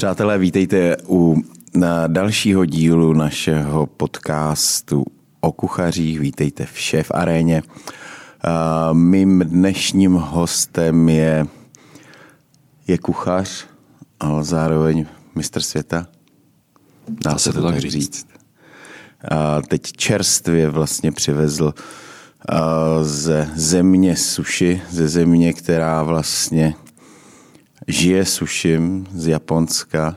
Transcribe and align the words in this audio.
Přátelé, 0.00 0.38
vítejte 0.38 0.96
u 1.08 1.36
na 1.74 2.06
dalšího 2.06 2.64
dílu 2.64 3.12
našeho 3.12 3.86
podcastu 3.86 5.04
o 5.40 5.52
kuchařích. 5.52 6.20
Vítejte 6.20 6.66
v 6.66 6.78
Šéf 6.78 7.10
aréně. 7.14 7.62
Mým 8.92 9.44
dnešním 9.46 10.12
hostem 10.12 11.08
je, 11.08 11.46
je 12.86 12.98
kuchař, 12.98 13.66
ale 14.20 14.44
zároveň 14.44 15.06
mistr 15.34 15.60
světa. 15.60 16.06
Dá 17.08 17.38
se 17.38 17.52
to 17.52 17.62
tak 17.62 17.78
říct. 17.78 17.92
říct. 17.92 18.26
A 19.30 19.62
teď 19.62 19.92
čerstvě 19.92 20.70
vlastně 20.70 21.12
přivezl 21.12 21.74
ze 23.02 23.50
země 23.54 24.16
suši, 24.16 24.82
ze 24.90 25.08
země, 25.08 25.52
která 25.52 26.02
vlastně 26.02 26.74
žije 27.92 28.24
sušim 28.24 29.06
z 29.14 29.26
Japonska, 29.26 30.16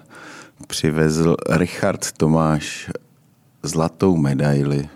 přivezl 0.68 1.36
Richard 1.50 2.12
Tomáš 2.18 2.90
zlatou 3.64 4.18
medaili 4.18 4.90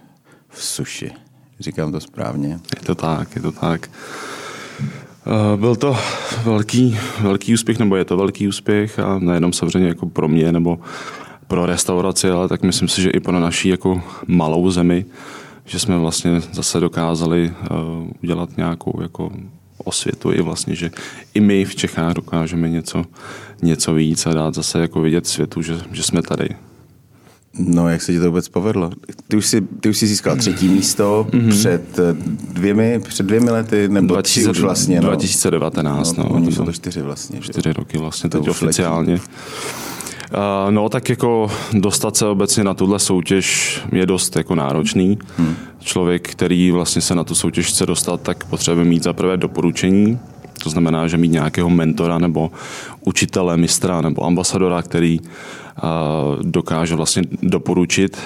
v 0.50 0.64
suši. 0.64 1.12
Říkám 1.60 1.92
to 1.92 2.00
správně? 2.00 2.60
Je 2.76 2.86
to 2.86 2.96
tak, 2.96 3.36
je 3.36 3.42
to 3.42 3.52
tak. 3.52 3.90
Eh, 5.28 5.58
byl 5.58 5.76
to 5.76 5.98
velký, 6.44 6.98
velký 7.22 7.54
úspěch, 7.54 7.80
nebo 7.80 7.96
je 7.96 8.06
to 8.06 8.18
velký 8.18 8.48
úspěch 8.48 9.00
a 9.00 9.20
nejenom 9.20 9.54
samozřejmě 9.54 9.88
jako 9.88 10.10
pro 10.10 10.28
mě 10.28 10.52
nebo 10.52 10.80
pro 11.48 11.66
restauraci, 11.66 12.30
ale 12.30 12.48
tak 12.48 12.64
myslím 12.64 12.88
si, 12.88 13.02
že 13.02 13.10
i 13.10 13.20
pro 13.20 13.40
naší 13.40 13.70
jako 13.70 14.02
malou 14.28 14.72
zemi, 14.72 15.06
že 15.66 15.80
jsme 15.80 15.98
vlastně 15.98 16.42
zase 16.52 16.80
dokázali 16.80 17.54
eh, 17.54 17.68
udělat 18.24 18.58
nějakou 18.58 19.02
jako 19.02 19.32
osvětu 19.88 20.32
i 20.32 20.42
vlastně, 20.42 20.76
že 20.76 20.92
i 21.34 21.40
my 21.40 21.66
v 21.66 21.76
Čechách 21.76 22.14
dokážeme 22.14 22.70
něco, 22.70 23.06
něco 23.62 23.94
víc 23.94 24.26
a 24.26 24.34
dát 24.34 24.56
zase 24.56 24.80
jako 24.80 25.02
vidět 25.02 25.28
světu, 25.28 25.62
že, 25.62 25.80
že 25.92 26.04
jsme 26.04 26.22
tady. 26.22 26.50
No, 27.60 27.90
jak 27.90 28.02
se 28.02 28.12
ti 28.12 28.20
to 28.20 28.26
vůbec 28.26 28.50
povedlo? 28.50 28.92
Ty 29.28 29.38
už 29.38 29.46
jsi, 29.46 29.62
ty 29.62 29.90
už 29.90 29.98
jsi 29.98 30.08
získal 30.08 30.38
třetí 30.38 30.68
místo 30.68 31.28
mm-hmm. 31.30 31.50
před 31.50 32.00
eh, 32.00 32.16
dvěmi, 32.54 33.00
před 33.00 33.26
dvěmi 33.26 33.52
lety, 33.52 33.88
nebo 33.88 34.08
2000, 34.08 34.52
už 34.52 34.60
vlastně, 34.60 35.02
no. 35.02 35.08
2019, 35.08 36.18
no. 36.18 36.30
no, 36.34 36.40
no 36.40 36.52
jsou 36.52 36.66
to 36.66 36.74
čtyři 36.74 37.02
vlastně. 37.02 37.42
Čtyři 37.42 37.74
roky 37.74 37.98
vlastně, 37.98 38.30
to 38.30 38.40
teď 38.40 38.50
oficiálně. 38.50 39.14
Letí. 39.14 39.26
No 40.70 40.90
tak 40.90 41.10
jako 41.10 41.52
dostat 41.74 42.18
se 42.18 42.28
obecně 42.28 42.64
na 42.64 42.74
tuhle 42.74 43.00
soutěž 43.00 43.80
je 43.92 44.06
dost 44.06 44.36
jako 44.36 44.56
náročný. 44.56 45.18
Hmm. 45.38 45.56
Člověk, 45.80 46.30
který 46.30 46.72
vlastně 46.72 47.02
se 47.02 47.16
na 47.16 47.24
tu 47.24 47.36
soutěž 47.36 47.68
chce 47.68 47.86
dostat, 47.86 48.22
tak 48.22 48.44
potřebuje 48.44 48.86
mít 48.86 49.04
za 49.04 49.14
prvé 49.14 49.38
doporučení, 49.38 50.20
to 50.64 50.70
znamená, 50.70 51.08
že 51.08 51.18
mít 51.18 51.32
nějakého 51.32 51.70
mentora 51.70 52.18
nebo 52.18 52.52
učitele, 53.06 53.58
mistra 53.58 54.02
nebo 54.02 54.24
ambasadora, 54.24 54.82
který 54.82 55.20
dokáže 56.42 56.96
vlastně 56.96 57.24
doporučit 57.42 58.18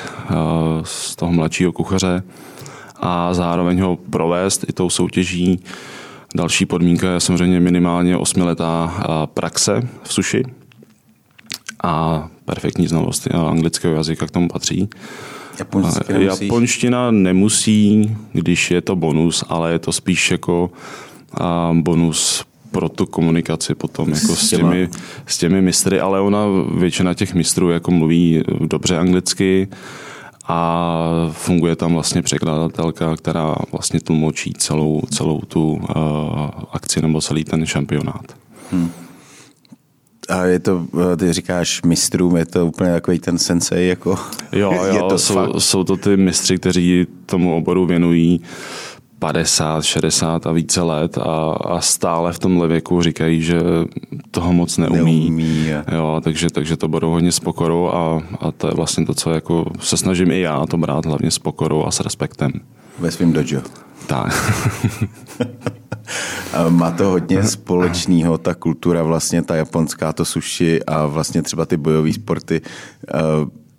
z 0.84 1.16
toho 1.16 1.32
mladšího 1.32 1.72
kuchaře 1.72 2.24
a 3.00 3.34
zároveň 3.34 3.82
ho 3.82 3.98
provést 4.10 4.66
i 4.70 4.74
tou 4.74 4.90
soutěží. 4.90 5.60
Další 6.36 6.66
podmínka 6.66 7.14
je 7.14 7.20
samozřejmě 7.20 7.60
minimálně 7.60 8.18
osmiletá 8.18 8.94
praxe 9.34 9.88
v 10.04 10.14
suši, 10.14 10.44
a 11.84 12.28
perfektní 12.46 12.88
znalost 12.88 13.28
anglického 13.34 13.94
jazyka 13.94 14.28
k 14.28 14.32
tomu 14.32 14.48
patří. 14.48 14.90
nemusí. 16.10 16.46
Japonština 16.46 17.12
nemusí, 17.12 18.16
když 18.34 18.72
je 18.72 18.82
to 18.82 18.96
bonus, 18.96 19.44
ale 19.50 19.72
je 19.72 19.80
to 19.80 19.92
spíš 19.92 20.32
jako 20.32 20.70
bonus 21.74 22.46
pro 22.72 22.90
tu 22.90 23.06
komunikaci 23.06 23.76
potom 23.76 24.10
jako 24.10 24.36
s 24.36 24.50
těmi, 24.50 24.90
s 25.26 25.38
těmi 25.38 25.62
mistry, 25.62 26.00
ale 26.00 26.22
ona 26.22 26.46
většina 26.78 27.14
těch 27.14 27.34
mistrů 27.34 27.70
jako 27.70 27.92
mluví 27.92 28.44
dobře 28.60 28.98
anglicky 28.98 29.68
a 30.48 31.30
funguje 31.32 31.76
tam 31.76 31.94
vlastně 31.94 32.22
překladatelka, 32.22 33.16
která 33.16 33.56
vlastně 33.72 34.00
tlumočí 34.00 34.54
celou, 34.54 35.02
celou 35.12 35.42
tu 35.48 35.72
uh, 35.72 35.82
akci 36.72 37.02
nebo 37.02 37.22
celý 37.22 37.44
ten 37.44 37.66
šampionát. 37.66 38.26
Hmm. 38.72 38.92
A 40.32 40.46
je 40.46 40.60
to, 40.60 40.86
ty 41.18 41.34
říkáš 41.34 41.82
mistrům, 41.82 42.36
je 42.36 42.46
to 42.46 42.66
úplně 42.66 42.92
takový 42.92 43.20
ten 43.20 43.38
sensei, 43.38 43.88
jako 43.88 44.16
Jo, 44.52 44.74
jo, 44.88 44.94
je 44.94 45.00
to 45.10 45.18
jsou, 45.18 45.60
jsou 45.60 45.84
to 45.84 45.98
ty 45.98 46.18
mistři, 46.18 46.58
kteří 46.58 47.08
tomu 47.26 47.56
oboru 47.56 47.86
věnují 47.86 48.42
50, 49.20 49.84
60 49.86 50.48
a 50.48 50.52
více 50.52 50.82
let 50.82 51.18
a, 51.18 51.52
a 51.52 51.82
stále 51.82 52.34
v 52.34 52.40
tomhle 52.40 52.68
věku 52.68 53.02
říkají, 53.02 53.42
že 53.42 53.60
toho 54.32 54.54
moc 54.54 54.78
neumí. 54.78 55.20
neumí 55.20 55.68
jo, 55.96 56.22
takže, 56.24 56.50
takže 56.50 56.78
to 56.78 56.88
budou 56.88 57.12
hodně 57.12 57.32
s 57.32 57.40
pokorou 57.40 57.88
a, 57.88 58.24
a 58.40 58.52
to 58.52 58.68
je 58.68 58.74
vlastně 58.74 59.06
to, 59.06 59.14
co 59.14 59.30
jako 59.32 59.66
se 59.80 59.98
snažím 59.98 60.32
i 60.32 60.40
já 60.40 60.66
to 60.66 60.78
brát 60.78 61.06
hlavně 61.06 61.32
s 61.32 61.40
pokorou 61.40 61.86
a 61.86 61.92
s 61.92 62.00
respektem. 62.00 62.52
Ve 63.00 63.12
svém 63.12 63.34
dojo. 63.34 63.62
Tak. 64.12 64.54
Má 66.70 66.92
to 66.92 67.04
hodně 67.04 67.44
společného, 67.44 68.38
ta 68.38 68.54
kultura 68.56 69.04
vlastně, 69.04 69.42
ta 69.42 69.56
japonská, 69.56 70.14
to 70.14 70.26
sushi 70.26 70.84
a 70.84 71.06
vlastně 71.06 71.42
třeba 71.42 71.66
ty 71.66 71.78
bojové 71.78 72.14
sporty. 72.14 72.62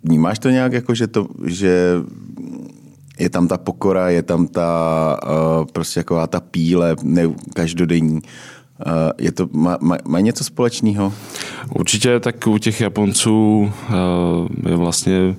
Vnímáš 0.03 0.39
to 0.39 0.49
nějak 0.49 0.73
jako, 0.73 0.95
že, 0.95 1.07
to, 1.07 1.27
že 1.45 1.93
je 3.19 3.29
tam 3.29 3.47
ta 3.47 3.57
pokora, 3.57 4.09
je 4.09 4.23
tam 4.23 4.47
ta 4.47 5.19
prostě 5.73 5.99
taková 5.99 6.27
ta 6.27 6.39
píle 6.39 6.95
ne, 7.03 7.23
každodenní. 7.53 8.21
Je 9.19 9.31
to, 9.31 9.49
má, 9.51 9.77
má, 9.81 9.97
má 10.05 10.19
něco 10.19 10.43
společného? 10.43 11.13
Určitě 11.75 12.19
tak 12.19 12.47
u 12.47 12.57
těch 12.57 12.81
Japonců 12.81 13.71
je 14.69 14.75
vlastně 14.75 15.35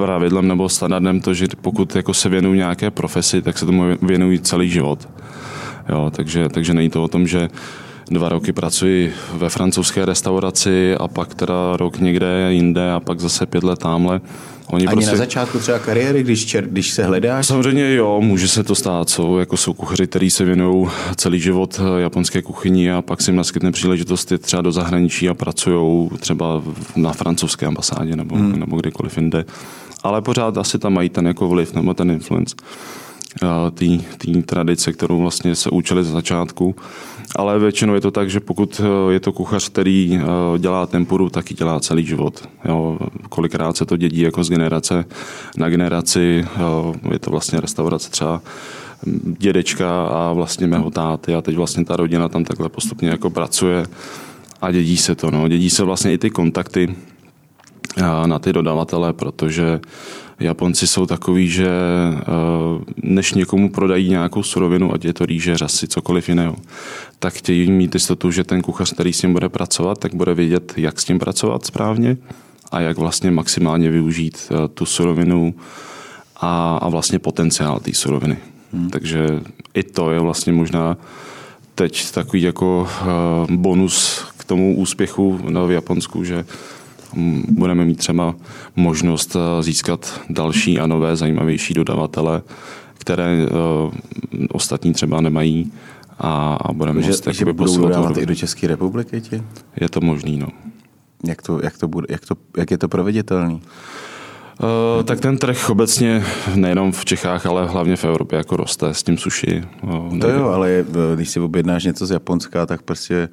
pravidlem 0.00 0.48
nebo 0.48 0.68
standardem 0.68 1.20
to, 1.20 1.34
že 1.34 1.46
pokud 1.60 1.96
jako 1.96 2.14
se 2.14 2.28
věnují 2.28 2.58
nějaké 2.58 2.90
profesi, 2.90 3.42
tak 3.42 3.58
se 3.58 3.66
tomu 3.66 3.82
věnují 4.02 4.40
celý 4.40 4.70
život. 4.70 5.08
Jo, 5.88 6.10
takže, 6.14 6.48
takže 6.48 6.74
není 6.74 6.90
to 6.90 7.04
o 7.04 7.08
tom, 7.08 7.26
že 7.26 7.48
dva 8.10 8.28
roky 8.28 8.52
pracuji 8.52 9.12
ve 9.32 9.48
francouzské 9.48 10.04
restauraci 10.04 10.94
a 10.96 11.08
pak 11.08 11.34
teda 11.34 11.76
rok 11.76 11.98
někde 11.98 12.46
jinde 12.52 12.92
a 12.92 13.00
pak 13.00 13.20
zase 13.20 13.46
pět 13.46 13.64
let 13.64 13.78
tamhle. 13.78 14.20
Oni 14.66 14.86
Ani 14.86 14.94
prostě... 14.94 15.10
na 15.10 15.16
začátku 15.16 15.58
třeba 15.58 15.78
kariéry, 15.78 16.22
když, 16.22 16.46
čer, 16.46 16.64
když 16.68 16.90
se 16.90 17.04
hledáš? 17.04 17.46
Samozřejmě 17.46 17.94
jo, 17.94 18.20
může 18.20 18.48
se 18.48 18.64
to 18.64 18.74
stát. 18.74 19.10
Jsou, 19.10 19.38
jako 19.38 19.56
jsou 19.56 19.72
kuchaři, 19.72 20.06
kteří 20.06 20.30
se 20.30 20.44
věnují 20.44 20.88
celý 21.16 21.40
život 21.40 21.80
japonské 21.98 22.42
kuchyni 22.42 22.92
a 22.92 23.02
pak 23.02 23.22
si 23.22 23.30
jim 23.30 23.36
naskytne 23.36 23.72
příležitost 23.72 24.32
jít 24.32 24.42
třeba 24.42 24.62
do 24.62 24.72
zahraničí 24.72 25.28
a 25.28 25.34
pracují 25.34 26.10
třeba 26.18 26.62
na 26.96 27.12
francouzské 27.12 27.66
ambasádě 27.66 28.16
nebo, 28.16 28.36
hmm. 28.36 28.60
nebo 28.60 28.76
kdekoliv 28.76 29.16
jinde. 29.16 29.44
Ale 30.02 30.22
pořád 30.22 30.58
asi 30.58 30.78
tam 30.78 30.92
mají 30.92 31.08
ten 31.08 31.26
jako 31.26 31.48
vliv 31.48 31.74
nebo 31.74 31.94
ten 31.94 32.10
influence 32.10 32.56
té 34.18 34.42
tradice, 34.46 34.92
kterou 34.92 35.20
vlastně 35.20 35.54
se 35.54 35.70
učili 35.70 36.04
ze 36.04 36.10
začátku. 36.10 36.74
Ale 37.36 37.58
většinou 37.58 37.94
je 37.94 38.00
to 38.00 38.10
tak, 38.10 38.30
že 38.30 38.40
pokud 38.40 38.80
eh, 38.80 39.12
je 39.12 39.20
to 39.20 39.32
kuchař, 39.32 39.68
který 39.68 40.20
eh, 40.22 40.58
dělá 40.58 40.86
tempuru, 40.86 41.30
tak 41.30 41.50
ji 41.50 41.56
dělá 41.56 41.80
celý 41.80 42.06
život. 42.06 42.48
Jo, 42.64 42.98
kolikrát 43.28 43.76
se 43.76 43.86
to 43.86 43.96
dědí 43.96 44.20
jako 44.20 44.44
z 44.44 44.50
generace 44.50 45.04
na 45.56 45.68
generaci. 45.68 46.44
Je 47.10 47.18
to 47.18 47.30
vlastně 47.30 47.60
restaurace 47.60 48.10
třeba 48.10 48.42
dědečka 49.38 50.06
a 50.06 50.32
vlastně 50.32 50.66
mého 50.66 50.90
táty 50.90 51.34
a 51.34 51.40
teď 51.40 51.56
vlastně 51.56 51.84
ta 51.84 51.96
rodina 51.96 52.28
tam 52.28 52.44
takhle 52.44 52.68
postupně 52.68 53.08
jako 53.08 53.30
pracuje 53.30 53.86
a 54.62 54.70
dědí 54.70 54.96
se 54.96 55.14
to. 55.14 55.30
No. 55.30 55.48
Dědí 55.48 55.70
se 55.70 55.84
vlastně 55.84 56.12
i 56.12 56.18
ty 56.18 56.30
kontakty 56.30 56.94
na 58.26 58.38
ty 58.38 58.52
dodavatele, 58.52 59.12
protože 59.12 59.80
Japonci 60.40 60.86
jsou 60.86 61.06
takový, 61.06 61.48
že 61.48 61.68
eh, 61.68 62.24
než 63.02 63.34
někomu 63.34 63.70
prodají 63.70 64.08
nějakou 64.08 64.42
surovinu, 64.42 64.94
ať 64.94 65.04
je 65.04 65.12
to 65.12 65.26
rýže, 65.26 65.56
řasy, 65.56 65.88
cokoliv 65.88 66.28
jiného, 66.28 66.56
tak 67.18 67.34
chtějí 67.34 67.70
mít 67.70 67.94
jistotu, 67.94 68.30
že 68.30 68.44
ten 68.44 68.62
kuchař, 68.62 68.92
který 68.92 69.12
s 69.12 69.20
tím 69.20 69.32
bude 69.32 69.48
pracovat, 69.48 69.98
tak 69.98 70.14
bude 70.14 70.34
vědět, 70.34 70.72
jak 70.76 71.00
s 71.00 71.04
tím 71.04 71.18
pracovat 71.18 71.66
správně 71.66 72.16
a 72.72 72.80
jak 72.80 72.98
vlastně 72.98 73.30
maximálně 73.30 73.90
využít 73.90 74.38
eh, 74.50 74.68
tu 74.68 74.86
surovinu 74.86 75.54
a, 76.36 76.76
a 76.76 76.88
vlastně 76.88 77.18
potenciál 77.18 77.80
té 77.80 77.94
suroviny. 77.94 78.36
Hmm. 78.72 78.90
Takže 78.90 79.26
i 79.74 79.82
to 79.82 80.10
je 80.10 80.20
vlastně 80.20 80.52
možná 80.52 80.96
teď 81.74 82.10
takový 82.10 82.42
jako 82.42 82.88
eh, 82.88 83.06
bonus 83.56 84.24
k 84.38 84.44
tomu 84.44 84.76
úspěchu 84.76 85.40
v 85.66 85.70
Japonsku, 85.70 86.24
že 86.24 86.44
budeme 87.48 87.84
mít 87.84 87.98
třeba 87.98 88.34
možnost 88.76 89.36
eh, 89.36 89.62
získat 89.62 90.20
další 90.30 90.78
a 90.78 90.86
nové 90.86 91.16
zajímavější 91.16 91.74
dodavatele, 91.74 92.42
které 92.98 93.46
uh, 93.46 93.92
ostatní 94.52 94.92
třeba 94.92 95.20
nemají 95.20 95.72
a, 96.18 96.54
a 96.54 96.72
budeme 96.72 97.02
že, 97.02 97.08
moct 97.08 97.28
že 97.28 97.44
budou 97.44 97.76
dodávat 97.78 98.16
i 98.16 98.26
do 98.26 98.34
České 98.34 98.66
republiky 98.66 99.20
ti? 99.20 99.42
Je 99.80 99.88
to 99.88 100.00
možný, 100.00 100.38
no. 100.38 100.46
Jak, 101.24 101.42
to, 101.42 101.60
jak, 101.62 101.78
to 101.78 101.88
bude, 101.88 102.06
jak, 102.10 102.26
to, 102.26 102.34
jak 102.56 102.70
je 102.70 102.78
to 102.78 102.88
proveditelný? 102.88 103.62
Uh, 104.62 105.04
tak 105.04 105.20
ten 105.20 105.38
trh 105.38 105.70
obecně 105.70 106.24
nejenom 106.54 106.92
v 106.92 107.04
Čechách, 107.04 107.46
ale 107.46 107.66
hlavně 107.66 107.96
v 107.96 108.04
Evropě 108.04 108.36
jako 108.36 108.56
roste 108.56 108.94
s 108.94 109.02
tím 109.02 109.18
suši. 109.18 109.64
Uh, 109.82 110.18
to 110.18 110.28
jo, 110.28 110.48
ale 110.48 110.84
když 111.14 111.28
si 111.28 111.40
objednáš 111.40 111.84
něco 111.84 112.06
z 112.06 112.10
Japonska, 112.10 112.66
tak 112.66 112.82
prostě 112.82 113.14
eh, 113.14 113.28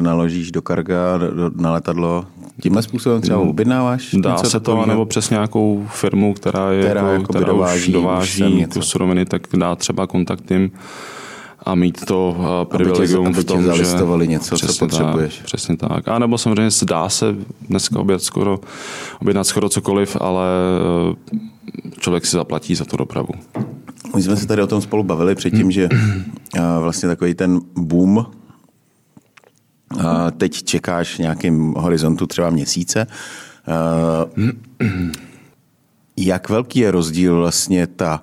naložíš 0.00 0.52
do 0.52 0.62
karga, 0.62 1.18
do, 1.18 1.50
na 1.56 1.72
letadlo. 1.72 2.26
Tímhle 2.62 2.82
způsobem 2.82 3.20
třeba 3.20 3.42
mm. 3.42 3.48
objednáváš? 3.48 4.14
Dá 4.20 4.36
se 4.36 4.60
to, 4.60 4.86
nebo 4.86 5.06
přes 5.06 5.30
nějakou 5.30 5.86
firmu, 5.90 6.34
která, 6.34 6.72
je 6.72 6.84
která, 6.84 7.12
jako, 7.12 7.24
která 7.24 7.44
dováží, 7.44 7.86
už 7.86 7.92
dováží 7.92 8.66
tu 8.72 8.82
suroviny, 8.82 9.24
tak 9.24 9.42
dá 9.56 9.76
třeba 9.76 10.06
kontakt 10.06 10.50
jim 10.50 10.70
a 11.64 11.74
mít 11.74 12.04
to 12.04 12.36
uh, 12.38 12.44
privilegium 12.64 13.26
aby 13.26 13.34
tě, 13.34 13.40
v 13.40 13.44
tom, 13.44 13.70
aby 13.70 14.24
že 14.24 14.26
něco, 14.26 14.58
co 14.58 14.72
potřebuješ. 14.78 15.36
Tak, 15.36 15.44
přesně 15.44 15.76
tak. 15.76 16.08
A 16.08 16.18
nebo 16.18 16.38
samozřejmě 16.38 16.70
dá 16.84 17.08
se 17.08 17.34
dneska 17.68 17.98
objednat 17.98 18.22
skoro, 18.22 18.60
objednat 19.20 19.44
skoro 19.44 19.68
cokoliv, 19.68 20.16
ale 20.20 20.46
uh, 21.08 21.14
člověk 21.98 22.26
si 22.26 22.36
zaplatí 22.36 22.74
za 22.74 22.84
tu 22.84 22.96
dopravu. 22.96 23.28
My 24.16 24.22
jsme 24.22 24.36
se 24.36 24.46
tady 24.46 24.62
o 24.62 24.66
tom 24.66 24.80
spolu 24.80 25.02
bavili 25.02 25.34
předtím, 25.34 25.70
že 25.70 25.88
vlastně 26.80 27.08
takový 27.08 27.34
ten 27.34 27.60
boom 27.76 28.26
teď 30.36 30.62
čekáš 30.62 31.14
v 31.14 31.18
nějakém 31.18 31.74
horizontu 31.76 32.26
třeba 32.26 32.50
měsíce. 32.50 33.06
Jak 36.16 36.48
velký 36.48 36.78
je 36.78 36.90
rozdíl 36.90 37.36
vlastně 37.36 37.86
ta 37.86 38.22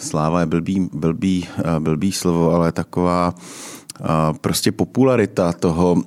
sláva 0.00 0.40
je 0.40 0.46
blbý, 0.46 0.88
blbý, 0.92 1.48
blbý 1.78 2.12
slovo, 2.12 2.50
ale 2.52 2.72
taková 2.72 3.34
prostě 4.40 4.72
popularita 4.72 5.52
toho, 5.52 6.02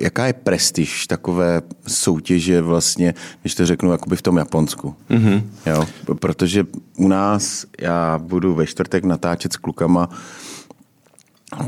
jaká 0.00 0.26
je 0.26 0.32
prestiž 0.32 1.06
takové 1.06 1.62
soutěže 1.86 2.62
vlastně, 2.62 3.14
když 3.40 3.54
to 3.54 3.66
řeknu, 3.66 3.92
jakoby 3.92 4.16
v 4.16 4.22
tom 4.22 4.36
Japonsku. 4.36 4.94
Mm-hmm. 5.10 5.42
Jo? 5.66 5.86
Protože 6.20 6.66
u 6.96 7.08
nás, 7.08 7.66
já 7.80 8.18
budu 8.18 8.54
ve 8.54 8.66
čtvrtek 8.66 9.04
natáčet 9.04 9.52
s 9.52 9.56
klukama 9.56 10.08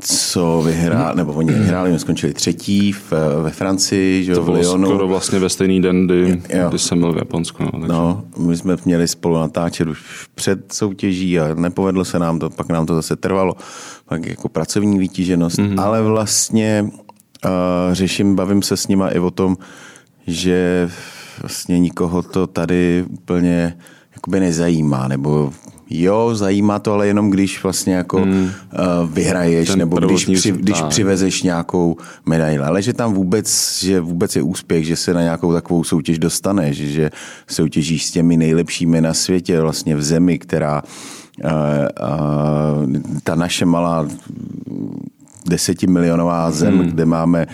co 0.01 0.63
vyhrál, 0.67 1.15
nebo 1.15 1.33
oni 1.33 1.53
vyhráli, 1.53 1.91
oni 1.91 1.99
skončili 1.99 2.33
třetí 2.33 2.93
v, 2.93 3.13
ve 3.43 3.51
Francii, 3.51 4.25
že 4.25 4.35
to 4.35 4.43
v 4.43 4.49
Lyonu. 4.49 4.87
skoro 4.87 5.09
vlastně 5.09 5.39
ve 5.39 5.49
stejný 5.49 5.83
den, 5.83 6.07
kdy, 6.07 6.43
kdy 6.69 6.79
jsem 6.79 7.01
byl 7.01 7.13
v 7.13 7.17
Japonsku. 7.17 7.63
No, 7.63 7.71
takže. 7.71 7.89
no, 7.89 8.25
my 8.39 8.57
jsme 8.57 8.77
měli 8.85 9.09
spolu 9.09 9.35
natáčet 9.35 9.89
už 9.89 10.29
před 10.35 10.73
soutěží 10.73 11.41
a 11.41 11.55
nepovedlo 11.55 12.05
se 12.05 12.19
nám 12.19 12.39
to, 12.39 12.51
pak 12.51 12.69
nám 12.69 12.87
to 12.87 12.95
zase 12.95 13.17
trvalo, 13.17 13.55
pak 14.05 14.27
jako 14.27 14.49
pracovní 14.49 14.99
vytíženost, 14.99 15.59
mm-hmm. 15.59 15.83
ale 15.83 16.03
vlastně 16.03 16.85
uh, 17.45 17.51
řeším, 17.93 18.37
bavím 18.37 18.63
se 18.63 18.77
s 18.77 18.89
nima 18.89 19.09
i 19.09 19.19
o 19.19 19.31
tom, 19.31 19.57
že 20.27 20.91
vlastně 21.43 21.79
nikoho 21.79 22.23
to 22.23 22.47
tady 22.47 23.05
úplně 23.09 23.77
jakoby 24.17 24.41
nezajímá, 24.41 25.09
nebo 25.09 25.53
jo, 25.91 26.35
zajímá 26.35 26.79
to, 26.79 26.93
ale 26.93 27.07
jenom 27.07 27.31
když 27.31 27.63
vlastně 27.63 27.95
jako 27.95 28.19
hmm. 28.19 28.43
uh, 28.43 28.51
vyhraješ, 29.11 29.69
Ten 29.69 29.79
nebo 29.79 29.97
když, 29.97 30.25
při, 30.25 30.53
když 30.53 30.83
přivezeš 30.89 31.43
nějakou 31.43 31.97
medaili. 32.27 32.65
Ale 32.65 32.83
že 32.83 32.93
tam 32.93 33.15
vůbec, 33.15 33.79
že 33.83 34.01
vůbec 34.01 34.37
je 34.37 34.43
úspěch, 34.43 34.87
že 34.87 34.97
se 34.97 35.15
na 35.15 35.23
nějakou 35.23 35.53
takovou 35.53 35.85
soutěž 35.85 36.19
dostaneš, 36.19 36.77
že 36.77 37.11
soutěžíš 37.49 38.07
s 38.07 38.11
těmi 38.11 38.37
nejlepšími 38.37 39.01
na 39.01 39.15
světě, 39.15 39.61
vlastně 39.61 39.97
v 39.97 40.03
zemi, 40.03 40.39
která 40.39 40.83
uh, 41.45 41.51
uh, 41.51 42.93
ta 43.23 43.35
naše 43.35 43.67
malá 43.67 44.09
desetimilionová 45.49 46.51
zem, 46.51 46.79
hmm. 46.79 46.89
kde 46.89 47.05
máme 47.05 47.47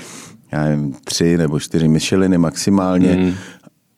já 0.53 0.65
nevím, 0.65 0.95
tři 1.05 1.39
nebo 1.39 1.61
čtyři 1.61 1.89
Micheliny 1.89 2.39
maximálně 2.39 3.13
hmm. 3.13 3.35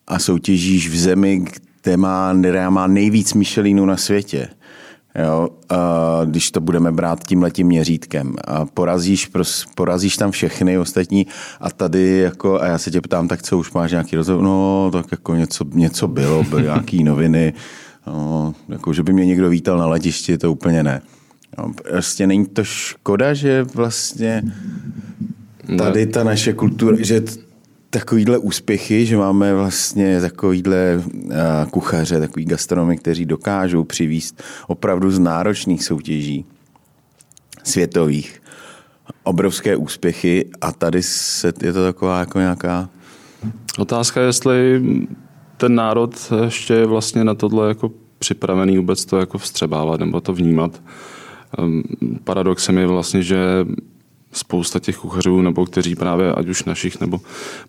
a 0.07 0.19
soutěžíš 0.19 0.89
v 0.89 0.97
zemi, 0.97 1.45
téma, 1.85 2.35
která 2.39 2.69
má 2.69 2.87
nejvíc 2.87 3.33
Michelinů 3.33 3.85
na 3.85 3.97
světě. 3.97 4.47
Jo, 5.23 5.49
a 5.69 6.21
když 6.25 6.51
to 6.51 6.59
budeme 6.61 6.91
brát 6.91 7.23
tím 7.23 7.41
letím 7.41 7.67
měřítkem. 7.67 8.35
A 8.47 8.65
porazíš, 8.65 9.25
pros, 9.25 9.65
porazíš 9.75 10.17
tam 10.17 10.31
všechny 10.31 10.77
ostatní 10.77 11.27
a 11.59 11.69
tady 11.69 12.17
jako, 12.17 12.61
a 12.61 12.65
já 12.65 12.77
se 12.77 12.91
tě 12.91 13.01
ptám, 13.01 13.27
tak 13.27 13.43
co, 13.43 13.57
už 13.57 13.71
máš 13.71 13.91
nějaký 13.91 14.15
rozhovor? 14.15 14.43
No, 14.43 14.89
tak 14.93 15.05
jako 15.11 15.35
něco, 15.35 15.65
něco 15.73 16.07
bylo, 16.07 16.43
byly 16.43 16.63
nějaký 16.73 17.03
noviny, 17.03 17.53
no, 18.07 18.53
jako, 18.69 18.93
že 18.93 19.03
by 19.03 19.13
mě 19.13 19.25
někdo 19.25 19.49
vítal 19.49 19.77
na 19.77 19.87
letišti, 19.87 20.37
to 20.37 20.51
úplně 20.51 20.83
ne. 20.83 21.01
No, 21.57 21.73
prostě 21.89 22.27
není 22.27 22.45
to 22.45 22.63
škoda, 22.63 23.33
že 23.33 23.63
vlastně 23.63 24.43
tady 25.77 26.05
ta 26.05 26.23
naše 26.23 26.53
kultura, 26.53 26.97
že 26.99 27.21
takovýhle 27.89 28.37
úspěchy, 28.37 29.05
že 29.05 29.17
máme 29.17 29.53
vlastně 29.53 30.21
takovýhle 30.21 31.03
kuchaře, 31.71 32.19
takový 32.19 32.45
gastronomy, 32.45 32.97
kteří 32.97 33.25
dokážou 33.25 33.83
přivíst 33.83 34.43
opravdu 34.67 35.11
z 35.11 35.19
náročných 35.19 35.83
soutěží 35.83 36.45
světových 37.63 38.41
obrovské 39.23 39.75
úspěchy 39.75 40.49
a 40.61 40.71
tady 40.71 41.03
se, 41.03 41.53
je 41.63 41.73
to 41.73 41.83
taková 41.83 42.19
jako 42.19 42.39
nějaká... 42.39 42.89
Otázka 43.79 44.21
je, 44.21 44.27
jestli 44.27 44.81
ten 45.57 45.75
národ 45.75 46.33
ještě 46.43 46.73
je 46.73 46.85
vlastně 46.85 47.23
na 47.23 47.35
tohle 47.35 47.67
jako 47.67 47.91
připravený 48.19 48.77
vůbec 48.77 49.05
to 49.05 49.17
jako 49.17 49.37
vstřebávat 49.37 49.99
nebo 49.99 50.21
to 50.21 50.33
vnímat. 50.33 50.81
Ehm, 51.57 51.83
paradoxem 52.23 52.77
je 52.77 52.87
vlastně, 52.87 53.21
že 53.21 53.37
spousta 54.35 54.79
těch 54.79 54.97
kuchařů, 54.97 55.41
nebo 55.41 55.65
kteří 55.65 55.95
právě, 55.95 56.33
ať 56.33 56.47
už 56.47 56.63
našich, 56.63 57.01
nebo 57.01 57.19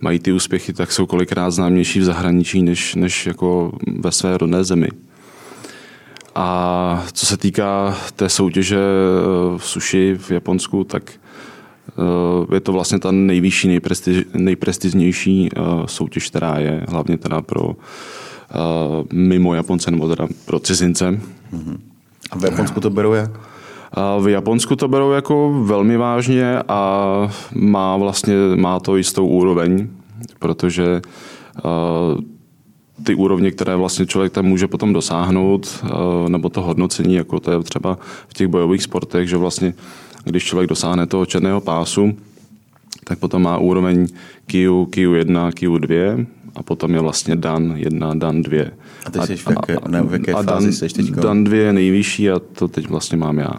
mají 0.00 0.18
ty 0.18 0.32
úspěchy, 0.32 0.72
tak 0.72 0.92
jsou 0.92 1.06
kolikrát 1.06 1.50
známější 1.50 2.00
v 2.00 2.04
zahraničí, 2.04 2.62
než, 2.62 2.94
než 2.94 3.26
jako 3.26 3.72
ve 4.00 4.12
své 4.12 4.38
rodné 4.38 4.64
zemi. 4.64 4.88
A 6.34 7.04
co 7.12 7.26
se 7.26 7.36
týká 7.36 7.96
té 8.16 8.28
soutěže 8.28 8.76
eh, 8.76 9.58
v 9.58 9.64
sushi 9.64 10.14
v 10.18 10.30
Japonsku, 10.30 10.84
tak 10.84 11.12
eh, 11.12 12.54
je 12.54 12.60
to 12.60 12.72
vlastně 12.72 12.98
ta 12.98 13.10
nejvyšší, 13.10 13.68
nejprestiž, 13.68 14.24
nejprestižnější 14.34 15.48
eh, 15.52 15.60
soutěž, 15.86 16.30
která 16.30 16.58
je 16.58 16.84
hlavně 16.88 17.18
teda 17.18 17.42
pro 17.42 17.76
mimo 19.12 19.54
Japonce 19.54 19.90
nebo 19.90 20.08
teda 20.08 20.28
pro 20.44 20.58
cizince. 20.58 21.20
A 22.30 22.38
v 22.38 22.44
Japonsku 22.44 22.80
to 22.80 22.90
berou 22.90 23.12
jak? 23.12 23.30
V 24.20 24.28
Japonsku 24.28 24.76
to 24.76 24.88
berou 24.88 25.12
jako 25.12 25.62
velmi 25.62 25.96
vážně 25.96 26.62
a 26.68 27.32
má 27.54 27.96
vlastně 27.96 28.34
má 28.56 28.80
to 28.80 28.96
jistou 28.96 29.26
úroveň, 29.26 29.88
protože 30.38 31.00
ty 33.04 33.14
úrovně, 33.14 33.50
které 33.50 33.76
vlastně 33.76 34.06
člověk 34.06 34.32
tam 34.32 34.44
může 34.44 34.68
potom 34.68 34.92
dosáhnout, 34.92 35.84
nebo 36.28 36.48
to 36.48 36.62
hodnocení, 36.62 37.14
jako 37.14 37.40
to 37.40 37.50
je 37.50 37.62
třeba 37.62 37.98
v 38.28 38.34
těch 38.34 38.48
bojových 38.48 38.82
sportech, 38.82 39.28
že 39.28 39.36
vlastně 39.36 39.74
když 40.24 40.44
člověk 40.44 40.68
dosáhne 40.68 41.06
toho 41.06 41.26
černého 41.26 41.60
pásu, 41.60 42.16
tak 43.04 43.18
potom 43.18 43.42
má 43.42 43.58
úroveň 43.58 44.06
Q, 44.46 44.68
Q1, 44.84 45.50
Q2 45.50 46.26
a 46.56 46.62
potom 46.62 46.94
je 46.94 47.00
vlastně 47.00 47.36
Dan 47.36 47.72
1, 47.76 48.14
Dan 48.14 48.42
2. 48.42 48.64
A 49.06 49.10
ty 49.10 49.18
jsi 49.26 49.36
v 49.36 49.46
jaké, 49.50 49.76
ne, 49.88 50.02
v 50.02 50.12
jaké 50.12 50.32
fázi 50.32 50.46
Dan, 50.46 50.72
jsi? 50.72 51.10
Dan 51.10 51.44
2 51.44 51.56
je 51.56 51.72
nejvyšší 51.72 52.30
a 52.30 52.38
to 52.38 52.68
teď 52.68 52.88
vlastně 52.88 53.18
mám 53.18 53.38
já. 53.38 53.52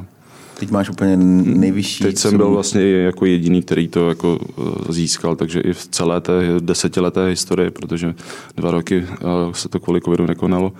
Teď 0.59 0.71
máš 0.71 0.89
úplně 0.89 1.17
nejvyšší... 1.17 2.03
Teď 2.03 2.17
jsem 2.17 2.37
byl 2.37 2.49
vlastně 2.49 2.81
jako 2.81 3.25
jediný, 3.25 3.61
který 3.61 3.87
to 3.87 4.09
jako 4.09 4.39
eh, 4.41 4.93
získal, 4.93 5.35
takže 5.35 5.59
i 5.59 5.73
v 5.73 5.87
celé 5.87 6.21
té 6.21 6.41
desetileté 6.59 7.25
historii, 7.25 7.71
protože 7.71 8.15
dva 8.55 8.71
roky 8.71 9.05
eh, 9.11 9.15
se 9.51 9.69
to 9.69 9.79
kvůli 9.79 10.01
covidu 10.01 10.25
nekonalo, 10.25 10.71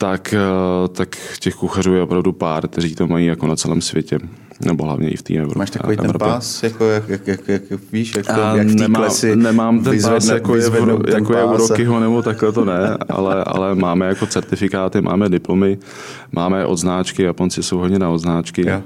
tak, 0.00 0.34
eh, 0.34 0.88
tak 0.88 1.16
těch 1.40 1.54
kuchařů 1.54 1.94
je 1.94 2.02
opravdu 2.02 2.32
pár, 2.32 2.68
kteří 2.68 2.94
to 2.94 3.06
mají 3.06 3.26
jako 3.26 3.46
na 3.46 3.56
celém 3.56 3.80
světě. 3.80 4.18
Nebo 4.64 4.84
hlavně 4.84 5.08
i 5.08 5.16
v 5.16 5.22
té 5.22 5.34
Evropě. 5.34 5.58
Máš 5.58 5.70
takový 5.70 5.96
ten 5.96 6.12
pás, 6.18 6.62
jako 6.62 6.84
jak, 6.84 7.08
jak, 7.08 7.26
jak, 7.26 7.40
jak, 7.48 7.62
víš, 7.92 8.14
jak, 8.14 8.26
to, 8.26 8.40
jak 8.40 8.66
v 8.66 8.76
té 8.76 8.86
klesi 8.86 9.36
Nemám 9.36 9.84
ten 9.84 10.02
pás, 10.02 10.28
jako 10.28 10.56
je, 10.56 10.70
v, 10.70 11.08
jako 11.08 11.36
je 11.36 11.44
u 11.44 11.56
Rokyho, 11.56 12.00
nebo 12.00 12.22
takhle 12.22 12.52
to 12.52 12.64
ne, 12.64 12.96
ale, 13.08 13.44
ale 13.44 13.74
máme 13.74 14.06
jako 14.06 14.26
certifikáty, 14.26 15.00
máme 15.00 15.28
diplomy, 15.28 15.78
máme 16.32 16.66
odznáčky, 16.66 17.22
Japonci 17.22 17.62
jsou 17.62 17.78
hodně 17.78 17.98
na 17.98 18.10
odznáčky. 18.10 18.66
Ja. 18.66 18.82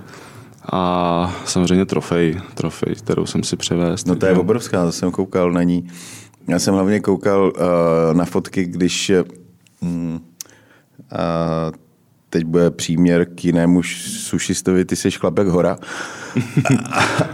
A 0.73 1.37
samozřejmě 1.45 1.85
trofej, 1.85 2.41
trofej, 2.55 2.95
kterou 2.95 3.27
jsem 3.27 3.43
si 3.43 3.57
převést. 3.57 4.07
No 4.07 4.17
to 4.17 4.27
je 4.27 4.33
obrovská, 4.33 4.93
jsem 4.93 5.11
koukal 5.11 5.53
na 5.53 5.63
ní. 5.63 5.89
Já 6.49 6.59
jsem 6.59 6.75
hlavně 6.75 7.01
koukal 7.01 7.53
uh, 7.57 8.17
na 8.17 8.25
fotky, 8.25 8.65
když 8.65 9.13
uh, 11.13 11.75
teď 12.35 12.45
bude 12.45 12.71
příměr 12.71 13.27
k 13.35 13.45
jinému 13.45 13.83
sušistovi, 13.83 14.85
ty 14.85 14.97
jsi 14.97 15.11
chlapek 15.11 15.47
Hora. 15.47 15.79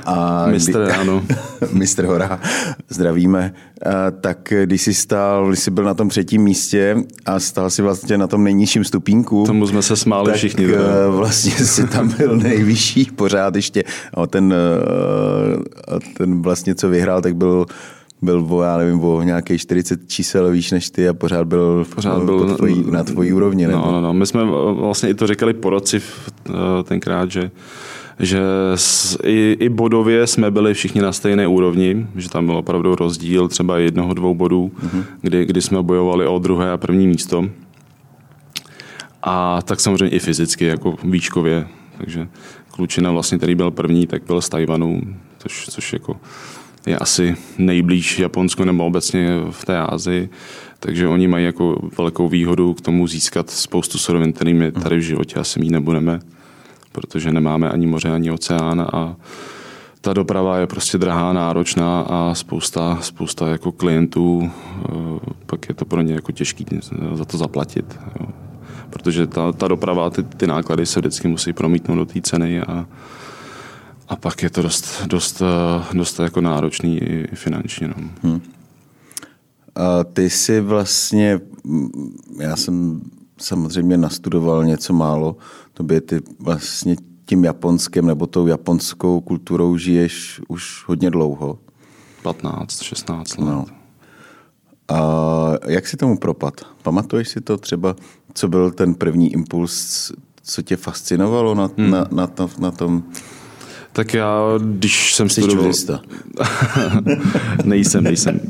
A, 0.04 0.44
a 0.44 0.46
mistr, 0.46 0.84
kdy, 0.84 0.92
ano. 0.92 1.24
mistr 1.72 2.04
Hora, 2.04 2.40
zdravíme. 2.88 3.54
A, 3.86 4.10
tak 4.10 4.52
když 4.64 4.82
jsi 4.82 4.94
stál, 4.94 5.48
když 5.48 5.60
jsi 5.60 5.70
byl 5.70 5.84
na 5.84 5.94
tom 5.94 6.08
třetím 6.08 6.42
místě 6.42 6.96
a 7.26 7.40
stál 7.40 7.70
si 7.70 7.82
vlastně 7.82 8.18
na 8.18 8.26
tom 8.26 8.44
nejnižším 8.44 8.84
stupínku. 8.84 9.44
Tomu 9.46 9.66
jsme 9.66 9.82
se 9.82 9.96
smáli 9.96 10.26
tak 10.26 10.36
všichni. 10.36 10.66
Tak 10.66 10.80
vlastně 11.08 11.52
si 11.64 11.86
tam 11.86 12.08
byl 12.16 12.36
nejvyšší 12.36 13.04
pořád 13.04 13.56
ještě. 13.56 13.84
A 14.14 14.26
ten, 14.26 14.54
ten 16.16 16.42
vlastně, 16.42 16.74
co 16.74 16.88
vyhrál, 16.88 17.22
tak 17.22 17.36
byl 17.36 17.66
byl 18.22 18.46
o, 18.48 18.62
já 18.62 18.76
nevím, 18.76 19.04
o 19.04 19.22
nějaký 19.22 19.58
40 19.58 20.00
čísel 20.08 20.50
výš 20.50 20.70
než 20.70 20.90
ty 20.90 21.08
a 21.08 21.14
pořád 21.14 21.46
byl, 21.46 21.86
pořád 21.94 22.22
byl 22.22 22.54
tvojí, 22.56 22.84
na 22.90 23.04
tvojí 23.04 23.32
úrovni. 23.32 23.66
No, 23.66 23.92
no, 23.92 24.00
no. 24.00 24.14
My 24.14 24.26
jsme 24.26 24.44
vlastně 24.72 25.08
i 25.08 25.14
to 25.14 25.26
říkali 25.26 25.54
po 25.54 25.70
roci 25.70 26.02
tenkrát, 26.84 27.30
že 27.30 27.50
že 28.20 28.40
s, 28.74 29.18
i, 29.24 29.56
i 29.60 29.68
bodově 29.68 30.26
jsme 30.26 30.50
byli 30.50 30.74
všichni 30.74 31.00
na 31.00 31.12
stejné 31.12 31.46
úrovni, 31.46 32.06
že 32.16 32.28
tam 32.28 32.46
byl 32.46 32.56
opravdu 32.56 32.94
rozdíl 32.94 33.48
třeba 33.48 33.78
jednoho, 33.78 34.14
dvou 34.14 34.34
bodů, 34.34 34.72
mm-hmm. 34.84 35.04
kdy, 35.20 35.44
kdy 35.44 35.62
jsme 35.62 35.82
bojovali 35.82 36.26
o 36.26 36.38
druhé 36.38 36.70
a 36.70 36.76
první 36.76 37.06
místo. 37.06 37.44
A 39.22 39.62
tak 39.62 39.80
samozřejmě 39.80 40.16
i 40.16 40.18
fyzicky, 40.18 40.64
jako 40.64 40.96
výškově. 41.04 41.68
Takže 41.98 42.28
klučina 42.70 43.10
vlastně, 43.10 43.38
který 43.38 43.54
byl 43.54 43.70
první, 43.70 44.06
tak 44.06 44.22
byl 44.26 44.40
z 44.40 44.48
Tajvanu, 44.48 45.00
což, 45.38 45.66
což 45.70 45.92
jako 45.92 46.16
je 46.86 46.98
asi 46.98 47.36
nejblíž 47.58 48.18
Japonsku 48.18 48.64
nebo 48.64 48.86
obecně 48.86 49.28
v 49.50 49.64
té 49.64 49.78
Ázii. 49.78 50.28
Takže 50.80 51.08
oni 51.08 51.28
mají 51.28 51.44
jako 51.44 51.88
velkou 51.98 52.28
výhodu 52.28 52.74
k 52.74 52.80
tomu 52.80 53.06
získat 53.06 53.50
spoustu 53.50 53.98
surovin, 53.98 54.32
kterými 54.32 54.72
tady 54.72 54.96
v 54.96 55.00
životě 55.00 55.40
asi 55.40 55.60
mít 55.60 55.70
nebudeme, 55.70 56.20
protože 56.92 57.32
nemáme 57.32 57.70
ani 57.70 57.86
moře, 57.86 58.10
ani 58.10 58.30
oceán 58.30 58.86
a 58.92 59.16
ta 60.00 60.12
doprava 60.12 60.58
je 60.58 60.66
prostě 60.66 60.98
drahá, 60.98 61.32
náročná 61.32 62.00
a 62.00 62.34
spousta, 62.34 62.98
spousta 63.00 63.48
jako 63.48 63.72
klientů, 63.72 64.50
eh, 64.50 64.90
pak 65.46 65.68
je 65.68 65.74
to 65.74 65.84
pro 65.84 66.00
ně 66.00 66.14
jako 66.14 66.32
těžký 66.32 66.66
za 67.12 67.24
to 67.24 67.38
zaplatit. 67.38 67.98
Jo. 68.20 68.26
Protože 68.90 69.26
ta, 69.26 69.52
ta 69.52 69.68
doprava, 69.68 70.10
ty, 70.10 70.22
ty 70.22 70.46
náklady 70.46 70.86
se 70.86 71.00
vždycky 71.00 71.28
musí 71.28 71.52
promítnout 71.52 71.94
do 71.94 72.04
té 72.04 72.20
ceny 72.20 72.60
a, 72.60 72.86
a 74.10 74.16
pak 74.16 74.42
je 74.42 74.50
to 74.50 74.62
dost, 74.62 75.06
dost, 75.06 75.42
dost 75.92 76.18
jako 76.18 76.40
náročný 76.40 76.98
i 76.98 77.36
finančně. 77.36 77.88
No. 77.88 77.94
Hmm. 78.22 78.40
A 79.74 80.04
ty 80.04 80.30
jsi 80.30 80.60
vlastně, 80.60 81.40
já 82.38 82.56
jsem 82.56 83.00
samozřejmě 83.38 83.96
nastudoval 83.96 84.64
něco 84.64 84.92
málo, 84.92 85.36
tobě 85.74 86.00
ty 86.00 86.20
vlastně 86.38 86.96
tím 87.26 87.44
Japonskem 87.44 88.06
nebo 88.06 88.26
tou 88.26 88.46
japonskou 88.46 89.20
kulturou 89.20 89.76
žiješ 89.76 90.40
už 90.48 90.84
hodně 90.86 91.10
dlouho. 91.10 91.58
15, 92.22 92.82
16 92.82 93.38
let. 93.38 93.46
No. 93.46 93.66
A 94.88 95.00
jak 95.66 95.86
si 95.86 95.96
tomu 95.96 96.18
propad? 96.18 96.54
Pamatuješ 96.82 97.28
si 97.28 97.40
to 97.40 97.56
třeba, 97.56 97.96
co 98.34 98.48
byl 98.48 98.70
ten 98.70 98.94
první 98.94 99.32
impuls, 99.32 100.12
co 100.42 100.62
tě 100.62 100.76
fascinovalo 100.76 101.54
na, 101.54 101.70
hmm. 101.76 101.90
na, 101.90 102.06
na, 102.12 102.26
to, 102.26 102.50
na 102.58 102.70
tom? 102.70 103.02
Tak 103.92 104.14
já, 104.14 104.40
když 104.58 105.14
jsem 105.14 105.28
Jsi 105.28 105.42
studoval... 105.42 105.72
nejsem, 107.64 108.04
nejsem. 108.04 108.40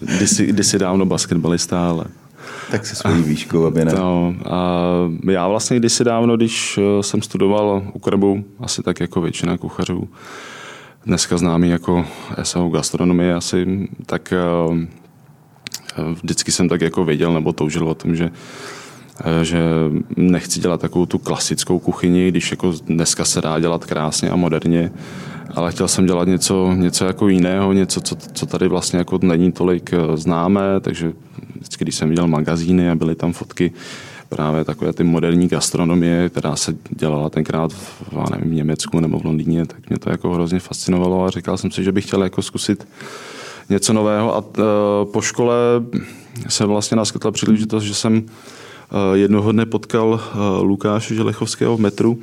Kdysi, 0.00 0.46
kdysi 0.46 0.78
dávno 0.78 1.06
basketbalista, 1.06 1.88
ale... 1.88 2.04
Tak 2.70 2.86
se 2.86 2.94
svojí 2.94 3.22
výškou, 3.22 3.66
aby 3.66 3.84
ne. 3.84 3.92
No, 3.92 4.34
a 4.44 4.80
já 5.30 5.48
vlastně 5.48 5.76
kdysi 5.78 6.04
dávno, 6.04 6.36
když 6.36 6.78
eh, 6.78 7.02
jsem 7.02 7.22
studoval 7.22 7.82
u 7.92 7.98
Krbu, 7.98 8.44
asi 8.60 8.82
tak 8.82 9.00
jako 9.00 9.20
většina 9.20 9.58
kuchařů, 9.58 10.08
dneska 11.06 11.36
známý 11.36 11.68
jako 11.68 12.06
SAO 12.42 12.68
gastronomie 12.68 13.34
asi, 13.34 13.88
tak 14.06 14.32
eh, 14.32 14.86
vždycky 16.22 16.52
jsem 16.52 16.68
tak 16.68 16.80
jako 16.80 17.04
věděl 17.04 17.32
nebo 17.32 17.52
toužil 17.52 17.88
o 17.88 17.94
tom, 17.94 18.16
že 18.16 18.24
Eh, 18.24 18.30
že 19.42 19.60
nechci 20.16 20.60
dělat 20.60 20.80
takovou 20.80 21.06
tu 21.06 21.18
klasickou 21.18 21.78
kuchyni, 21.78 22.28
když 22.28 22.50
jako 22.50 22.72
dneska 22.86 23.24
se 23.24 23.40
dá 23.40 23.60
dělat 23.60 23.84
krásně 23.84 24.30
a 24.30 24.36
moderně, 24.36 24.92
ale 25.54 25.72
chtěl 25.72 25.88
jsem 25.88 26.06
dělat 26.06 26.28
něco, 26.28 26.72
něco 26.74 27.04
jako 27.04 27.28
jiného, 27.28 27.72
něco, 27.72 28.00
co, 28.00 28.16
co 28.32 28.46
tady 28.46 28.68
vlastně 28.68 28.98
jako 28.98 29.18
není 29.22 29.52
tolik 29.52 29.92
eh, 29.92 30.16
známé, 30.16 30.80
takže 30.80 31.12
vždycky, 31.54 31.84
když 31.84 31.94
jsem 31.94 32.08
viděl 32.08 32.26
magazíny 32.26 32.90
a 32.90 32.94
byly 32.94 33.14
tam 33.14 33.32
fotky 33.32 33.72
právě 34.28 34.64
takové 34.64 34.92
ty 34.92 35.04
moderní 35.04 35.48
gastronomie, 35.48 36.28
která 36.28 36.56
se 36.56 36.76
dělala 36.90 37.30
tenkrát 37.30 37.72
v, 37.72 38.30
nevím, 38.30 38.50
v 38.50 38.54
Německu 38.54 39.00
nebo 39.00 39.18
v 39.18 39.24
Londýně, 39.24 39.66
tak 39.66 39.88
mě 39.88 39.98
to 39.98 40.10
jako 40.10 40.32
hrozně 40.32 40.60
fascinovalo 40.60 41.24
a 41.24 41.30
říkal 41.30 41.56
jsem 41.56 41.70
si, 41.70 41.84
že 41.84 41.92
bych 41.92 42.06
chtěl 42.06 42.22
jako 42.22 42.42
zkusit 42.42 42.88
něco 43.70 43.92
nového 43.92 44.36
a 44.36 44.38
uh, 44.38 44.64
po 45.12 45.20
škole 45.20 45.54
se 46.48 46.66
vlastně 46.66 46.96
naskytla 46.96 47.30
příležitost, 47.30 47.82
že 47.82 47.94
jsem 47.94 48.22
Eh, 48.22 48.63
jednoho 49.14 49.52
dne 49.52 49.66
potkal 49.66 50.20
eh, 50.20 50.38
Lukáše 50.62 51.14
Želechovského 51.14 51.76
v 51.76 51.80
metru 51.80 52.18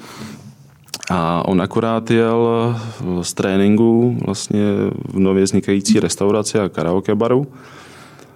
a 1.09 1.47
on 1.47 1.61
akorát 1.61 2.11
jel 2.11 2.49
eh, 2.49 3.23
z 3.23 3.33
tréninku 3.33 4.17
vlastně 4.25 4.63
v 5.09 5.19
nově 5.19 5.43
vznikající 5.43 5.99
restauraci 5.99 6.59
a 6.59 6.69
karaoke 6.69 7.15
baru, 7.15 7.47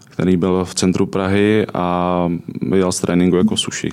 který 0.09 0.37
byl 0.37 0.65
v 0.65 0.75
centru 0.75 1.05
Prahy 1.05 1.65
a 1.73 2.29
jel 2.75 2.91
z 2.91 2.99
tréninku 2.99 3.37
jako 3.37 3.57
sushi. 3.57 3.91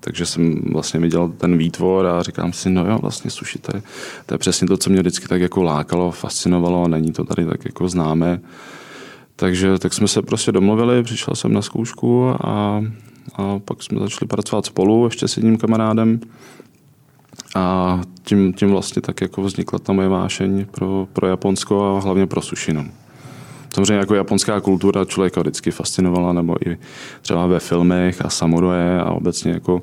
Takže 0.00 0.26
jsem 0.26 0.60
vlastně 0.72 1.00
viděl 1.00 1.28
ten 1.28 1.58
výtvor 1.58 2.06
a 2.06 2.22
říkám 2.22 2.52
si, 2.52 2.70
no 2.70 2.86
jo, 2.86 2.98
vlastně 3.02 3.30
sushi, 3.30 3.58
to 3.58 3.76
je, 3.76 3.82
to 4.26 4.34
je 4.34 4.38
přesně 4.38 4.68
to, 4.68 4.76
co 4.76 4.90
mě 4.90 5.00
vždycky 5.00 5.28
tak 5.28 5.40
jako 5.40 5.62
lákalo, 5.62 6.10
fascinovalo 6.10 6.84
a 6.84 6.88
není 6.88 7.12
to 7.12 7.24
tady 7.24 7.46
tak 7.46 7.64
jako 7.64 7.88
známé. 7.88 8.40
Takže 9.36 9.78
tak 9.78 9.94
jsme 9.94 10.08
se 10.08 10.22
prostě 10.22 10.52
domluvili, 10.52 11.02
přišel 11.02 11.34
jsem 11.34 11.52
na 11.52 11.62
zkoušku 11.62 12.28
a 12.44 12.82
a 13.34 13.58
pak 13.58 13.82
jsme 13.82 14.00
začali 14.00 14.28
pracovat 14.28 14.66
spolu 14.66 15.04
ještě 15.04 15.28
s 15.28 15.36
jedním 15.36 15.56
kamarádem 15.56 16.20
a 17.54 18.00
tím, 18.22 18.52
tím 18.52 18.70
vlastně 18.70 19.02
tak 19.02 19.20
jako 19.20 19.42
vznikla 19.42 19.78
ta 19.78 19.92
moje 19.92 20.08
vášeň 20.08 20.66
pro, 20.70 21.08
pro 21.12 21.26
Japonsko 21.26 21.96
a 21.96 22.00
hlavně 22.00 22.26
pro 22.26 22.42
sušinu. 22.42 22.82
No. 22.82 22.90
Samozřejmě 23.74 23.94
jako 23.94 24.14
japonská 24.14 24.60
kultura 24.60 25.04
člověka 25.04 25.40
vždycky 25.40 25.70
fascinovala, 25.70 26.32
nebo 26.32 26.56
i 26.68 26.78
třeba 27.22 27.46
ve 27.46 27.60
filmech 27.60 28.24
a 28.24 28.30
samuraje 28.30 29.00
a 29.00 29.10
obecně 29.10 29.52
jako... 29.52 29.82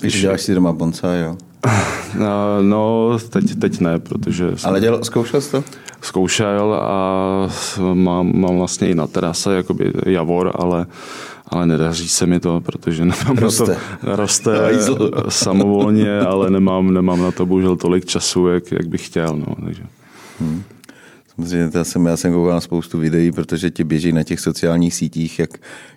Když 0.00 0.20
děláš 0.20 0.42
si 0.42 0.54
doma 0.54 0.72
bonsai, 0.72 1.20
jo? 1.20 1.36
No, 2.60 3.18
teď, 3.30 3.58
teď 3.58 3.80
ne, 3.80 3.98
protože... 3.98 4.56
Jsem... 4.56 4.70
Ale 4.70 4.80
dělal, 4.80 5.04
zkoušel 5.04 5.40
jsi 5.40 5.50
to? 5.50 5.64
Zkoušel 6.02 6.74
a 6.74 7.48
mám, 7.94 8.32
mám 8.40 8.58
vlastně 8.58 8.88
i 8.88 8.94
na 8.94 9.06
terase 9.06 9.54
jakoby 9.54 9.92
javor, 10.06 10.52
ale 10.54 10.86
ale 11.50 11.66
nedaří 11.66 12.08
se 12.08 12.26
mi 12.26 12.40
to, 12.40 12.60
protože 12.60 13.04
nemám 13.04 13.36
roste. 13.38 13.72
na 13.72 13.78
to, 14.00 14.16
roste 14.16 14.50
samovolně, 15.28 16.20
ale 16.20 16.50
nemám, 16.50 16.94
nemám 16.94 17.22
na 17.22 17.30
to 17.30 17.46
bohužel 17.46 17.76
tolik 17.76 18.04
času, 18.04 18.48
jak, 18.48 18.72
jak 18.72 18.88
bych 18.88 19.06
chtěl. 19.06 19.36
No, 19.36 19.54
takže. 19.64 19.82
Hmm. 20.40 20.62
Samozřejmě 21.36 21.70
já 21.74 21.84
jsem, 21.84 22.06
já 22.06 22.16
jsem 22.16 22.32
koukal 22.32 22.54
na 22.54 22.60
spoustu 22.60 22.98
videí, 22.98 23.32
protože 23.32 23.70
ti 23.70 23.84
běží 23.84 24.12
na 24.12 24.22
těch 24.22 24.40
sociálních 24.40 24.94
sítích, 24.94 25.38
jak, 25.38 25.50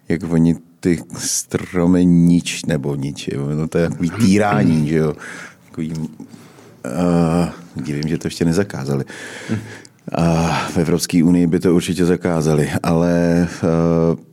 jak 0.09 0.23
oni 0.31 0.55
ty 0.79 0.99
stromy 1.17 2.05
nič 2.05 2.65
nebo 2.65 2.95
nič. 2.95 3.27
Jo. 3.27 3.49
No 3.55 3.67
to 3.67 3.77
je 3.77 3.89
takový 3.89 4.09
týrání, 4.19 4.87
že 4.87 4.95
jo. 4.95 5.13
Takový, 5.65 5.93
uh, 5.93 7.49
divím, 7.75 8.07
že 8.07 8.17
to 8.17 8.27
ještě 8.27 8.45
nezakázali. 8.45 9.05
A 10.11 10.47
v 10.73 10.77
Evropské 10.77 11.23
unii 11.23 11.47
by 11.47 11.59
to 11.59 11.75
určitě 11.75 12.05
zakázali, 12.05 12.69
ale 12.83 13.47
uh, 13.63 14.32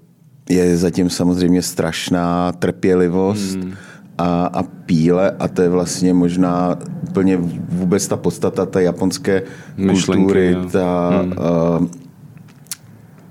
je 0.50 0.76
zatím 0.76 1.11
samozřejmě 1.11 1.62
strašná 1.62 2.52
trpělivost 2.52 3.54
hmm. 3.54 3.75
a, 4.19 4.45
a 4.45 4.62
píle 4.62 5.30
a 5.38 5.49
to 5.49 5.62
je 5.62 5.69
vlastně 5.69 6.14
možná 6.14 6.78
úplně 7.09 7.38
vůbec 7.69 8.09
ta 8.09 8.16
podstata 8.16 8.66
té 8.66 8.83
japonské 8.83 9.42
Myšlenky, 9.76 10.23
kultury, 10.23 10.52
jo. 10.52 10.69
ta, 10.73 11.09
hmm. 11.09 11.33
a, 11.38 11.80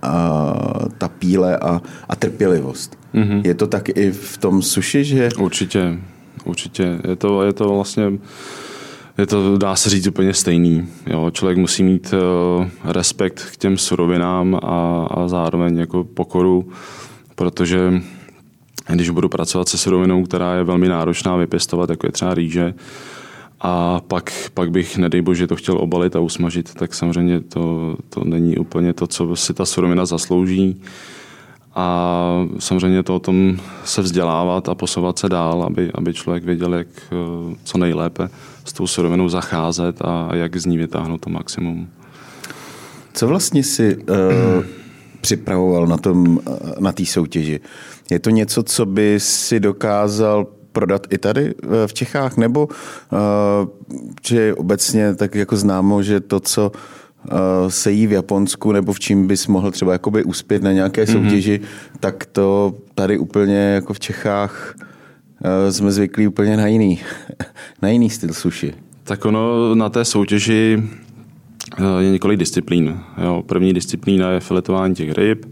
a, 0.02 0.54
ta 0.98 1.08
píle 1.08 1.58
a, 1.58 1.82
a 2.10 2.16
trpělivost. 2.16 2.98
Hmm. 3.14 3.42
Je 3.44 3.54
to 3.54 3.68
tak 3.68 3.90
i 3.90 4.12
v 4.12 4.38
tom 4.38 4.62
suši, 4.62 5.04
že... 5.04 5.30
Určitě, 5.40 6.00
určitě. 6.46 7.00
Je 7.08 7.16
to, 7.16 7.44
je 7.44 7.54
to 7.54 7.70
vlastně 7.70 8.12
je 9.20 9.26
to, 9.26 9.58
dá 9.58 9.76
se 9.76 9.90
říct, 9.90 10.08
úplně 10.08 10.34
stejný. 10.34 10.88
Jo, 11.08 11.32
člověk 11.32 11.58
musí 11.58 11.84
mít 11.84 12.14
uh, 12.14 12.68
respekt 12.84 13.42
k 13.54 13.58
těm 13.58 13.78
surovinám 13.78 14.56
a, 14.56 15.08
a 15.12 15.28
zároveň 15.28 15.78
jako 15.78 16.04
pokoru 16.04 16.72
protože 17.40 18.02
když 18.94 19.10
budu 19.10 19.30
pracovat 19.30 19.70
se 19.70 19.78
surovinou, 19.78 20.24
která 20.24 20.56
je 20.56 20.64
velmi 20.64 20.88
náročná 20.88 21.36
vypěstovat, 21.36 21.90
jako 21.90 22.08
je 22.08 22.12
třeba 22.12 22.34
rýže, 22.34 22.74
a 23.62 24.02
pak, 24.08 24.32
pak 24.54 24.72
bych, 24.72 24.98
nedej 24.98 25.22
bože, 25.22 25.48
to 25.48 25.56
chtěl 25.56 25.78
obalit 25.78 26.16
a 26.16 26.20
usmažit, 26.20 26.74
tak 26.74 26.94
samozřejmě 26.94 27.40
to, 27.40 27.96
to 28.10 28.24
není 28.24 28.58
úplně 28.58 28.94
to, 28.94 29.08
co 29.08 29.36
si 29.36 29.54
ta 29.54 29.66
surovina 29.66 30.06
zaslouží. 30.06 30.82
A 31.76 32.46
samozřejmě 32.60 33.04
to 33.04 33.16
o 33.16 33.20
tom 33.20 33.60
se 33.86 34.02
vzdělávat 34.02 34.70
a 34.70 34.76
posouvat 34.76 35.20
se 35.20 35.30
dál, 35.30 35.64
aby, 35.64 35.92
aby 35.94 36.14
člověk 36.14 36.44
věděl, 36.44 36.74
jak 36.74 36.88
eh, 37.04 37.56
co 37.64 37.78
nejlépe 37.78 38.30
s 38.66 38.74
tou 38.74 38.88
surovinou 38.88 39.30
zacházet 39.30 40.02
a 40.02 40.30
jak 40.36 40.58
z 40.58 40.66
ní 40.66 40.78
vytáhnout 40.78 41.22
to 41.22 41.30
maximum. 41.30 41.88
Co 43.14 43.28
vlastně 43.28 43.64
si 43.64 43.98
uh, 43.98 44.64
připravoval 45.30 45.88
na 45.88 45.98
tom, 45.98 46.40
na 46.80 46.92
té 46.92 47.06
soutěži. 47.06 47.60
Je 48.12 48.20
to 48.20 48.30
něco, 48.30 48.64
co 48.64 48.86
by 48.86 49.20
si 49.20 49.60
dokázal 49.60 50.48
prodat 50.72 51.08
i 51.10 51.18
tady 51.18 51.54
eh, 51.54 51.88
v 51.88 51.94
Čechách, 51.94 52.38
nebo 52.38 52.66
uh, 52.66 53.18
že 54.26 54.54
obecně 54.56 55.16
tak 55.16 55.36
jako 55.36 55.58
známo, 55.58 56.04
že 56.04 56.20
to, 56.20 56.40
co 56.40 56.72
se 57.68 57.92
jí 57.92 58.08
v 58.08 58.12
Japonsku, 58.12 58.72
nebo 58.72 58.94
v 58.94 59.00
čím 59.00 59.28
bys 59.28 59.48
mohl 59.48 59.72
třeba 59.72 59.94
jakoby 59.94 60.24
uspět 60.24 60.64
na 60.64 60.72
nějaké 60.72 61.02
mhm. 61.02 61.14
soutěži, 61.14 61.60
mm-hmm. 61.60 62.00
tak 62.00 62.26
to 62.26 62.76
tady 62.96 63.18
úplně 63.18 63.58
jako 63.58 63.94
v 63.94 64.00
Čechách 64.00 64.76
jsme 65.70 65.92
zvyklí 65.92 66.28
úplně 66.28 66.58
na 66.58 66.68
jiný, 66.68 67.00
na 67.82 67.90
jiný 67.90 68.10
styl 68.10 68.34
suši. 68.34 68.74
Tak 69.04 69.26
ono 69.26 69.76
na 69.76 69.90
té 69.90 70.06
soutěži 70.06 70.78
eh, 70.80 71.09
je 72.00 72.12
několik 72.12 72.40
disciplín. 72.40 73.00
Jo. 73.24 73.44
První 73.46 73.74
disciplína 73.74 74.32
je 74.32 74.40
filetování 74.40 74.96
těch 74.96 75.12
ryb, 75.12 75.46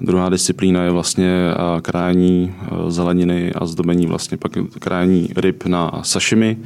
druhá 0.00 0.28
disciplína 0.28 0.82
je 0.82 0.90
vlastně 0.90 1.30
eh, 1.50 1.80
krájení 1.80 2.54
eh, 2.60 2.90
zeleniny 2.90 3.52
a 3.52 3.66
zdobení 3.66 4.06
vlastně 4.06 4.36
pak 4.36 4.52
krájení 4.78 5.28
ryb 5.36 5.66
na 5.66 6.00
sashimi. 6.02 6.58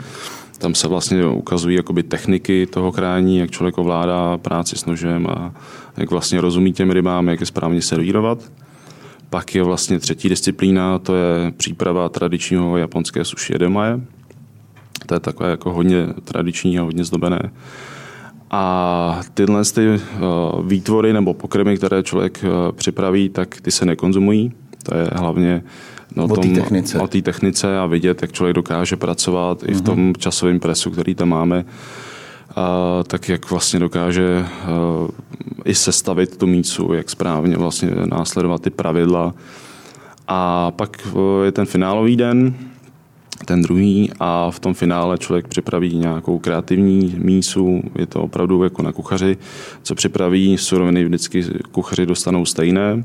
Tam 0.59 0.75
se 0.75 0.89
vlastně 0.89 1.27
ukazují 1.27 1.77
jakoby 1.77 2.03
techniky 2.03 2.67
toho 2.67 2.93
krání, 2.93 3.39
jak 3.39 3.51
člověk 3.51 3.79
ovládá 3.79 4.39
práci 4.39 4.77
s 4.77 4.87
nožem 4.87 5.27
a 5.27 5.55
jak 5.97 6.11
vlastně 6.11 6.41
rozumí 6.41 6.73
těm 6.73 6.91
rybám, 6.91 7.29
jak 7.29 7.41
je 7.41 7.47
správně 7.47 7.83
servírovat. 7.83 8.53
Pak 9.31 9.55
je 9.55 9.63
vlastně 9.63 9.99
třetí 9.99 10.29
disciplína, 10.29 10.99
to 10.99 11.15
je 11.15 11.53
příprava 11.57 12.09
tradičního 12.09 12.77
japonské 12.77 13.25
sushi 13.25 13.55
edemaje. 13.55 14.01
To 15.07 15.15
je 15.15 15.21
takové 15.21 15.51
jako 15.51 15.73
hodně 15.73 16.07
tradiční 16.25 16.79
a 16.79 16.83
hodně 16.83 17.05
zdobené. 17.05 17.51
A 18.53 19.21
tyhle 19.35 19.65
ty 19.65 19.89
uh, 19.89 20.67
výtvory 20.67 21.13
nebo 21.13 21.35
pokrmy, 21.35 21.77
které 21.77 22.03
člověk 22.03 22.45
uh, 22.45 22.73
připraví, 22.73 23.29
tak 23.29 23.61
ty 23.61 23.71
se 23.71 23.87
nekonzumují. 23.87 24.53
To 24.83 24.97
je 24.97 25.11
hlavně 25.13 25.63
no, 26.17 26.25
o 26.25 26.37
té 26.37 26.49
technice. 26.49 26.99
O 26.99 27.07
technice 27.07 27.79
a 27.79 27.87
vidět, 27.87 28.23
jak 28.23 28.33
člověk 28.33 28.55
dokáže 28.55 28.97
pracovat 28.97 29.63
uh-huh. 29.63 29.71
i 29.71 29.75
v 29.75 29.77
mhm. 29.77 29.85
tom 29.85 30.15
časovém 30.19 30.61
presu, 30.61 30.91
který 30.91 31.15
tam 31.15 31.29
máme. 31.29 31.65
A 32.57 32.99
tak 33.07 33.29
jak 33.29 33.51
vlastně 33.51 33.81
dokáže 33.81 34.39
uh, 34.39 35.09
i 35.65 35.75
sestavit 35.75 36.37
tu 36.37 36.47
mícu, 36.47 36.93
jak 36.93 37.11
správně 37.11 37.57
vlastně 37.57 37.91
následovat 38.05 38.63
ty 38.63 38.71
pravidla. 38.71 39.35
A 40.29 40.71
pak 40.71 41.09
je 41.45 41.53
ten 41.53 41.67
finálový 41.67 42.17
den, 42.17 42.55
ten 43.45 43.63
druhý 43.63 44.11
a 44.21 44.51
v 44.51 44.61
tom 44.61 44.75
finále 44.75 45.19
člověk 45.19 45.49
připraví 45.49 45.97
nějakou 45.97 46.39
kreativní 46.39 47.15
mísu, 47.19 47.83
je 47.99 48.07
to 48.07 48.23
opravdu 48.23 48.65
jako 48.65 48.83
na 48.83 48.93
kuchaři, 48.93 49.37
co 49.83 49.95
připraví, 49.95 50.59
suroviny 50.59 51.05
vždycky 51.05 51.45
kuchaři 51.73 52.07
dostanou 52.07 52.45
stejné, 52.45 53.05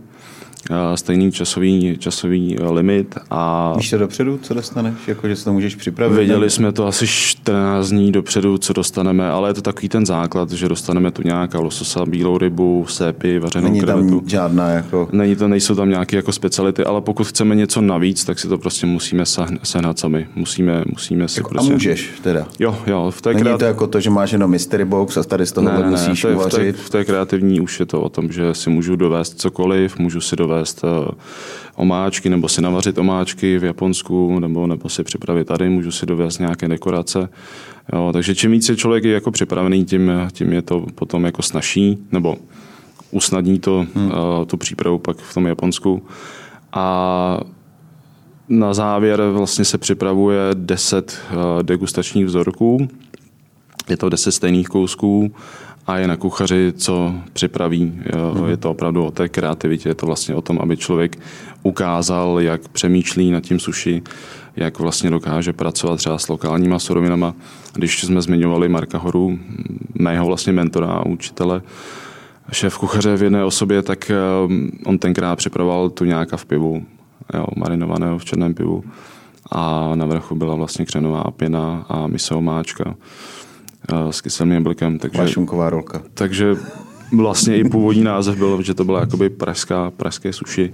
stejný 0.96 1.32
časový, 1.32 1.98
časový 2.00 2.58
limit. 2.72 3.16
A 3.30 3.74
Víš 3.78 3.90
to 3.90 3.98
dopředu, 3.98 4.40
co 4.42 4.54
dostaneš? 4.54 4.94
Jako, 5.08 5.28
že 5.28 5.36
se 5.36 5.46
to 5.46 5.54
můžeš 5.54 5.76
připravit? 5.76 6.16
Věděli 6.16 6.50
jsme 6.50 6.72
to 6.72 6.88
asi 6.88 7.08
14 7.08 7.90
dní 7.90 8.12
dopředu, 8.12 8.58
co 8.58 8.74
dostaneme, 8.74 9.30
ale 9.30 9.50
je 9.50 9.54
to 9.54 9.62
takový 9.62 9.90
ten 9.90 10.06
základ, 10.06 10.52
že 10.52 10.70
dostaneme 10.70 11.12
tu 11.12 11.22
nějaká 11.26 11.60
lososa, 11.60 12.06
bílou 12.06 12.38
rybu, 12.38 12.86
sépy, 12.90 13.40
vařenou 13.40 13.68
Není 13.68 13.82
krevetu. 13.82 14.20
tam 14.20 14.30
žádná 14.30 14.70
jako... 14.70 15.10
Není 15.12 15.36
to, 15.36 15.48
nejsou 15.48 15.76
tam 15.76 15.90
nějaké 15.90 16.16
jako 16.16 16.32
speciality, 16.32 16.84
ale 16.84 17.02
pokud 17.02 17.28
chceme 17.28 17.56
něco 17.56 17.82
navíc, 17.82 18.26
tak 18.26 18.40
si 18.40 18.48
to 18.48 18.58
prostě 18.58 18.86
musíme 18.86 19.24
sehnat 19.64 20.00
sami. 20.00 20.28
Musíme, 20.36 20.84
musíme 20.88 21.28
si 21.28 21.40
jako, 21.40 21.50
prostě... 21.50 21.72
A 21.72 21.74
můžeš 21.74 22.12
teda? 22.24 22.48
Jo, 22.60 22.78
jo. 22.88 23.12
V 23.12 23.22
té 23.22 23.30
Není 23.30 23.42
kreat... 23.42 23.60
to 23.60 23.66
jako 23.66 23.88
to, 23.88 24.00
že 24.00 24.10
máš 24.10 24.32
jenom 24.32 24.52
mystery 24.52 24.86
box 24.86 25.18
a 25.18 25.24
tady 25.24 25.46
z 25.46 25.52
toho 25.52 25.70
ne, 25.70 25.80
ne, 25.80 25.88
musíš 25.90 26.24
ne, 26.24 26.36
v 26.36 26.50
té, 26.50 26.72
v 26.72 26.90
té 26.90 27.06
kreativní 27.06 27.62
už 27.62 27.80
je 27.80 27.86
to 27.86 28.02
o 28.02 28.10
tom, 28.10 28.32
že 28.32 28.54
si 28.54 28.70
můžu 28.70 28.96
dovést 28.96 29.40
cokoliv, 29.42 30.00
můžu 30.00 30.22
si 30.22 30.36
dovést 30.36 30.57
Eh, 30.66 31.12
omáčky, 31.76 32.30
nebo 32.30 32.50
si 32.50 32.62
navařit 32.62 32.98
omáčky 32.98 33.58
v 33.60 33.64
Japonsku, 33.64 34.40
nebo, 34.40 34.68
nebo 34.68 34.90
si 34.90 35.04
připravit 35.04 35.48
tady, 35.48 35.70
můžu 35.70 35.92
si 35.92 36.06
dovést 36.06 36.40
nějaké 36.40 36.68
dekorace. 36.68 37.30
Jo, 37.94 38.10
takže 38.14 38.36
čím 38.36 38.52
více 38.52 38.76
člověk 38.76 39.04
je 39.04 39.14
jako 39.14 39.32
připravený, 39.32 39.86
tím, 39.86 40.12
tím 40.32 40.54
je 40.54 40.62
to 40.62 40.86
potom 40.96 41.26
jako 41.26 41.42
snažší, 41.42 41.98
nebo 42.12 42.38
usnadní 43.12 43.60
to, 43.60 43.86
hmm. 43.96 44.06
uh, 44.06 44.46
tu 44.46 44.58
přípravu 44.58 44.98
pak 44.98 45.18
v 45.18 45.34
tom 45.34 45.46
Japonsku. 45.46 46.04
A 46.74 47.40
na 48.50 48.74
závěr 48.74 49.22
vlastně 49.32 49.66
se 49.66 49.78
připravuje 49.78 50.40
10 50.54 51.20
uh, 51.32 51.64
degustačních 51.64 52.26
vzorků. 52.26 52.88
Je 53.90 53.98
to 53.98 54.10
10 54.10 54.32
stejných 54.32 54.68
kousků 54.68 55.32
a 55.88 55.98
je 55.98 56.08
na 56.08 56.18
kuchaři, 56.18 56.74
co 56.78 57.14
připraví. 57.34 57.94
Mhm. 58.34 58.50
Je 58.50 58.58
to 58.58 58.72
opravdu 58.72 59.06
o 59.06 59.12
té 59.12 59.30
kreativitě, 59.30 59.90
je 59.90 59.96
to 59.96 60.06
vlastně 60.06 60.36
o 60.36 60.42
tom, 60.42 60.60
aby 60.60 60.78
člověk 60.78 61.20
ukázal, 61.64 62.40
jak 62.40 62.68
přemýšlí 62.68 63.32
nad 63.32 63.44
tím 63.44 63.60
suši, 63.60 64.02
jak 64.56 64.80
vlastně 64.80 65.10
dokáže 65.10 65.54
pracovat 65.54 65.98
třeba 65.98 66.18
s 66.18 66.28
lokálníma 66.28 66.80
surovinama. 66.80 67.34
Když 67.74 68.04
jsme 68.04 68.22
zmiňovali 68.22 68.70
Marka 68.70 68.98
Horu, 68.98 69.40
mého 70.00 70.26
vlastně 70.26 70.54
mentora 70.54 70.88
a 70.88 71.06
učitele, 71.06 71.62
šéf 72.52 72.78
kuchaře 72.78 73.18
v 73.18 73.24
jedné 73.24 73.44
osobě, 73.44 73.82
tak 73.82 74.12
eh, 74.12 74.16
on 74.86 75.00
tenkrát 75.00 75.36
připravoval 75.36 75.90
tu 75.90 76.06
nějaká 76.06 76.38
v 76.38 76.46
pivu, 76.46 76.86
jo, 77.34 77.46
marinovaného 77.56 78.18
v 78.18 78.26
černém 78.26 78.54
pivu 78.54 78.84
a 79.52 79.92
na 79.96 80.06
vrchu 80.06 80.36
byla 80.36 80.56
vlastně 80.56 80.86
křenová 80.86 81.24
pěna 81.32 81.86
a 81.90 82.08
miso 82.08 82.42
máčka 82.42 82.96
s 84.10 84.22
kyselým 84.22 84.54
jablkem. 84.54 85.00
Takže, 85.00 85.18
Vašunková 85.18 85.70
rolka. 85.70 86.02
Takže 86.14 86.56
vlastně 87.12 87.58
i 87.58 87.70
původní 87.70 88.04
název 88.04 88.38
byl, 88.38 88.62
že 88.62 88.74
to 88.74 88.84
byla 88.84 89.00
jakoby 89.00 89.30
pražská, 89.30 89.92
pražské 89.92 90.34
suši. 90.34 90.74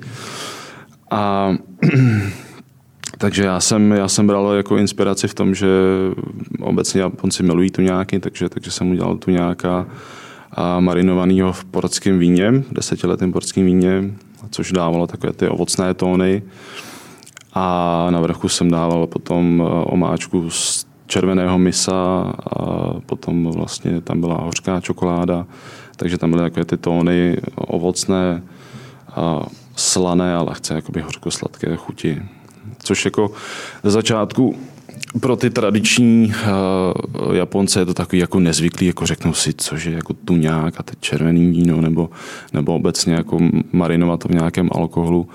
A 1.11 1.53
takže 3.17 3.43
já 3.43 3.59
jsem, 3.59 3.91
já 3.91 4.07
jsem 4.07 4.27
bral 4.27 4.53
jako 4.53 4.77
inspiraci 4.77 5.27
v 5.27 5.33
tom, 5.33 5.55
že 5.55 5.67
obecně 6.59 7.01
Japonci 7.01 7.43
milují 7.43 7.69
tu 7.69 7.81
nějaký, 7.81 8.19
takže, 8.19 8.49
takže 8.49 8.71
jsem 8.71 8.91
udělal 8.91 9.17
tu 9.17 9.31
nějaká 9.31 9.87
a 10.55 10.79
marinovanýho 10.79 11.53
v 11.53 11.65
portském 11.65 12.19
víně, 12.19 12.63
desetiletém 12.71 13.31
portském 13.31 13.65
víně, 13.65 14.11
což 14.49 14.71
dávalo 14.71 15.07
takové 15.07 15.33
ty 15.33 15.47
ovocné 15.47 15.93
tóny. 15.93 16.43
A 17.53 18.07
na 18.09 18.21
vrchu 18.21 18.49
jsem 18.49 18.71
dával 18.71 19.07
potom 19.07 19.61
e, 19.61 19.85
omáčku 19.85 20.49
z 20.49 20.82
červeného 21.07 21.57
misa 21.57 22.33
a 22.57 22.93
potom 23.05 23.51
vlastně 23.51 24.01
tam 24.01 24.21
byla 24.21 24.41
hořká 24.41 24.81
čokoláda, 24.81 25.45
takže 25.95 26.17
tam 26.17 26.29
byly 26.29 26.41
takové 26.41 26.65
ty 26.65 26.77
tóny 26.77 27.37
ovocné, 27.55 28.43
a 29.15 29.45
slané 29.75 30.35
a 30.35 30.41
lehce 30.41 30.73
jakoby 30.73 31.01
hořko-sladké 31.01 31.75
chuti. 31.75 32.21
Což 32.83 33.05
jako 33.05 33.31
ze 33.83 33.91
začátku 33.91 34.55
pro 35.21 35.35
ty 35.35 35.49
tradiční 35.49 36.33
uh, 37.27 37.35
Japonce 37.35 37.79
je 37.79 37.85
to 37.85 37.93
takový 37.93 38.19
jako 38.19 38.39
nezvyklý, 38.39 38.87
jako 38.87 39.05
řeknou 39.05 39.33
si, 39.33 39.53
což 39.53 39.85
je 39.85 39.91
jako 39.91 40.13
tuňák 40.13 40.79
a 40.79 40.83
teď 40.83 40.99
červený 40.99 41.51
víno, 41.51 41.81
nebo, 41.81 42.09
nebo 42.53 42.75
obecně 42.75 43.13
jako 43.13 43.39
marinovat 43.71 44.19
to 44.19 44.27
v 44.27 44.31
nějakém 44.31 44.69
alkoholu, 44.71 45.29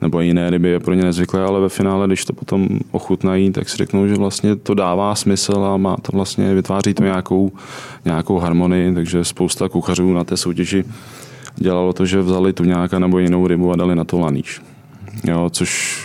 nebo 0.00 0.20
jiné 0.20 0.50
ryby 0.50 0.68
je 0.68 0.80
pro 0.80 0.94
ně 0.94 1.02
nezvyklé, 1.02 1.44
ale 1.44 1.60
ve 1.60 1.68
finále, 1.68 2.06
když 2.06 2.24
to 2.24 2.32
potom 2.32 2.68
ochutnají, 2.90 3.52
tak 3.52 3.68
si 3.68 3.76
řeknou, 3.76 4.06
že 4.06 4.14
vlastně 4.14 4.56
to 4.56 4.74
dává 4.74 5.14
smysl 5.14 5.64
a 5.64 5.76
má 5.76 5.96
to 5.96 6.12
vlastně, 6.12 6.54
vytváří 6.54 6.94
to 6.94 7.02
nějakou, 7.02 7.52
nějakou 8.04 8.38
harmonii, 8.38 8.94
takže 8.94 9.24
spousta 9.24 9.68
kuchařů 9.68 10.14
na 10.14 10.24
té 10.24 10.36
soutěži 10.36 10.84
dělalo 11.58 11.92
to, 11.92 12.06
že 12.06 12.20
vzali 12.20 12.52
tu 12.52 12.64
nějaká 12.64 12.98
nebo 12.98 13.18
jinou 13.18 13.46
rybu 13.46 13.72
a 13.72 13.76
dali 13.76 13.96
na 13.96 14.04
to 14.04 14.18
laníš. 14.18 14.60
Jo, 15.24 15.50
což 15.52 15.98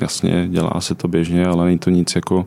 jasně, 0.00 0.46
dělá 0.50 0.80
se 0.80 0.94
to 0.94 1.08
běžně, 1.08 1.46
ale 1.46 1.64
není 1.64 1.78
to 1.78 1.90
nic 1.90 2.14
jako 2.14 2.46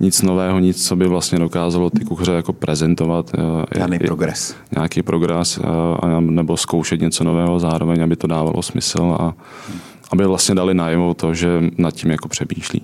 nic 0.00 0.22
nového, 0.22 0.58
nic, 0.58 0.86
co 0.86 0.96
by 0.96 1.06
vlastně 1.06 1.38
dokázalo 1.38 1.90
ty 1.90 2.04
kuchaře 2.04 2.32
jako 2.32 2.52
prezentovat. 2.52 3.30
Eh, 3.34 3.78
Žádný 3.78 3.98
progres. 3.98 4.56
Nějaký 4.76 5.02
progres, 5.02 5.60
eh, 5.62 6.20
nebo 6.20 6.56
zkoušet 6.56 7.00
něco 7.00 7.24
nového 7.24 7.60
zároveň, 7.60 8.02
aby 8.02 8.16
to 8.16 8.26
dávalo 8.26 8.62
smysl 8.62 9.16
a 9.20 9.34
aby 10.12 10.26
vlastně 10.26 10.54
dali 10.54 10.74
najevo 10.74 11.14
to, 11.14 11.34
že 11.34 11.62
nad 11.78 11.94
tím 11.94 12.10
jako 12.10 12.28
přemýšlí. 12.28 12.82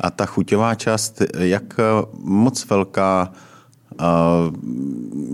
A 0.00 0.10
ta 0.10 0.26
chuťová 0.26 0.74
část, 0.74 1.22
jak 1.38 1.80
moc 2.22 2.66
velká 2.70 3.32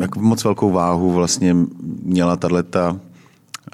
jak 0.00 0.16
moc 0.16 0.44
velkou 0.44 0.70
váhu 0.70 1.12
vlastně 1.12 1.56
měla 2.02 2.36
tato 2.36 3.00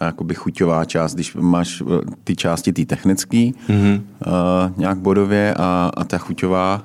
jakoby 0.01 0.35
chuťová 0.35 0.85
část, 0.85 1.15
když 1.15 1.35
máš 1.35 1.83
eh, 1.83 2.01
ty 2.25 2.37
části 2.37 2.73
ty 2.73 2.87
technické 2.87 3.37
mm-hmm. 3.37 4.01
uh, 4.27 4.33
nějak 4.77 4.99
bodově 4.99 5.55
a, 5.55 5.91
a 5.97 6.05
ta 6.05 6.19
chuťová 6.19 6.83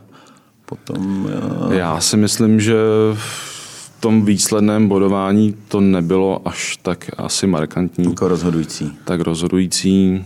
potom... 0.65 1.25
Uh... 1.65 1.73
Já 1.73 2.01
si 2.01 2.17
myslím, 2.17 2.59
že 2.59 2.75
v 3.13 3.91
tom 3.99 4.25
výsledném 4.25 4.87
bodování 4.87 5.55
to 5.67 5.81
nebylo 5.81 6.47
až 6.47 6.77
tak 6.81 7.09
asi 7.17 7.47
markantní. 7.47 8.05
Jako 8.05 8.27
rozhodující. 8.27 8.97
Tak 9.03 9.21
rozhodující. 9.21 10.25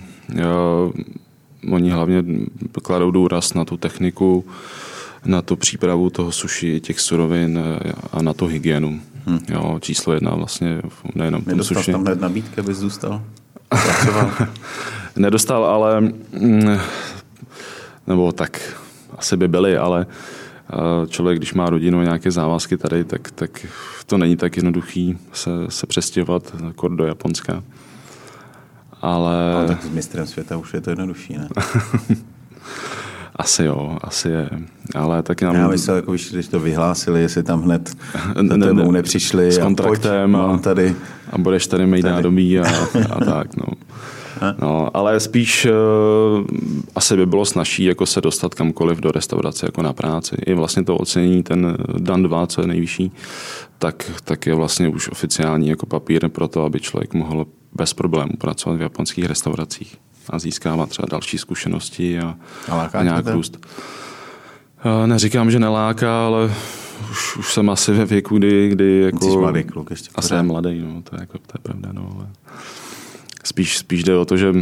Oni 1.71 1.89
hlavně 1.89 2.23
kladou 2.81 3.11
důraz 3.11 3.53
na 3.53 3.65
tu 3.65 3.77
techniku, 3.77 4.45
na 5.25 5.41
tu 5.41 5.55
přípravu 5.55 6.09
toho 6.09 6.31
suši, 6.31 6.79
těch 6.79 6.99
surovin 6.99 7.59
a 8.11 8.21
na 8.21 8.33
tu 8.33 8.45
hygienu. 8.45 8.99
Hmm. 9.25 9.39
Jo, 9.49 9.79
číslo 9.81 10.13
jedna 10.13 10.35
vlastně, 10.35 10.81
nejenom 11.15 11.41
Nedostal 11.45 11.77
suši. 11.77 11.91
tam 11.91 12.01
hned 12.01 12.21
nabídky, 12.21 12.61
abys 12.61 12.77
zůstal? 12.77 13.21
Nedostal, 15.15 15.65
ale 15.65 16.01
mm, 16.01 16.79
nebo 18.07 18.31
tak 18.31 18.77
asi 19.17 19.37
by 19.37 19.47
byly, 19.47 19.77
ale 19.77 20.05
eh, 20.73 21.07
člověk, 21.07 21.37
když 21.37 21.53
má 21.53 21.69
rodinu 21.69 21.99
a 21.99 22.03
nějaké 22.03 22.31
závazky 22.31 22.77
tady, 22.77 23.03
tak, 23.03 23.31
tak 23.31 23.65
to 24.05 24.17
není 24.17 24.37
tak 24.37 24.55
jednoduchý 24.55 25.17
se, 25.33 25.49
se 25.69 25.87
přestěhovat 25.87 26.55
jako 26.65 26.87
do 26.87 27.05
Japonska. 27.05 27.63
Ale... 29.01 29.53
ale... 29.53 29.67
tak 29.67 29.83
s 29.83 29.89
mistrem 29.89 30.27
světa 30.27 30.57
už 30.57 30.73
je 30.73 30.81
to 30.81 30.89
jednodušší, 30.89 31.33
ne? 31.33 31.49
Asi 33.35 33.63
jo, 33.63 33.97
asi 34.01 34.29
je. 34.29 34.49
Ale 34.95 35.23
tak 35.23 35.41
nám... 35.41 35.55
Já 35.55 35.67
myslel, 35.67 35.95
jako, 35.95 36.11
když 36.11 36.47
to 36.47 36.59
vyhlásili, 36.59 37.21
jestli 37.21 37.43
tam 37.43 37.61
hned 37.61 37.91
ne, 38.41 38.57
ne, 38.57 38.73
ne, 38.73 38.91
nepřišli 38.91 39.51
s 39.51 39.57
kontraktem 39.57 40.35
a, 40.35 40.47
pojď, 40.47 40.59
a, 40.59 40.63
tady. 40.63 40.95
a 41.31 41.37
budeš 41.37 41.67
tady 41.67 41.85
mít 41.85 42.05
nádobí 42.05 42.59
a, 42.59 42.63
a 43.09 43.25
tak. 43.25 43.57
No. 43.57 43.65
No, 44.61 44.97
ale 44.97 45.19
spíš 45.19 45.65
uh, 45.65 46.45
asi 46.95 47.17
by 47.17 47.25
bylo 47.25 47.45
snažší 47.45 47.83
jako 47.83 48.05
se 48.05 48.21
dostat 48.21 48.55
kamkoliv 48.55 48.99
do 48.99 49.11
restaurace 49.11 49.65
jako 49.65 49.81
na 49.81 49.93
práci. 49.93 50.35
I 50.45 50.53
vlastně 50.53 50.83
to 50.83 50.97
ocenění, 50.97 51.43
ten 51.43 51.77
Dan 51.97 52.23
2, 52.23 52.47
co 52.47 52.61
je 52.61 52.67
nejvyšší, 52.67 53.11
tak, 53.77 54.11
tak 54.23 54.45
je 54.45 54.55
vlastně 54.55 54.87
už 54.87 55.09
oficiální 55.09 55.67
jako 55.67 55.85
papír 55.85 56.29
pro 56.29 56.47
to, 56.47 56.63
aby 56.63 56.79
člověk 56.79 57.13
mohl 57.13 57.45
bez 57.73 57.93
problémů 57.93 58.31
pracovat 58.37 58.75
v 58.75 58.81
japonských 58.81 59.25
restauracích 59.25 59.97
a 60.29 60.39
získávat 60.39 60.89
třeba 60.89 61.07
další 61.11 61.37
zkušenosti 61.37 62.19
a, 62.19 62.35
a, 62.71 62.89
a 62.93 63.03
nějak 63.03 63.27
růst. 63.27 63.65
Uh, 64.85 65.07
neříkám, 65.07 65.51
že 65.51 65.59
neláká, 65.59 66.25
ale 66.25 66.53
už, 67.11 67.37
už 67.37 67.53
jsem 67.53 67.69
asi 67.69 67.93
ve 67.93 68.05
věku, 68.05 68.37
kdy, 68.37 68.69
kdy 68.69 68.99
jako... 68.99 69.31
Jsi 69.31 69.37
mladý 69.37 69.63
kluk 69.63 69.89
ještě. 69.89 70.09
A 70.15 70.21
jsem 70.21 70.47
mladý, 70.47 70.79
no, 70.79 71.01
to 71.01 71.15
je, 71.15 71.21
jako, 71.21 71.37
to 71.37 71.53
je 71.55 71.59
pravda, 71.63 71.89
no, 71.91 72.11
ale 72.15 72.27
spíš, 73.43 73.77
spíš 73.77 74.03
jde 74.03 74.17
o 74.17 74.25
to, 74.25 74.37
že 74.37 74.53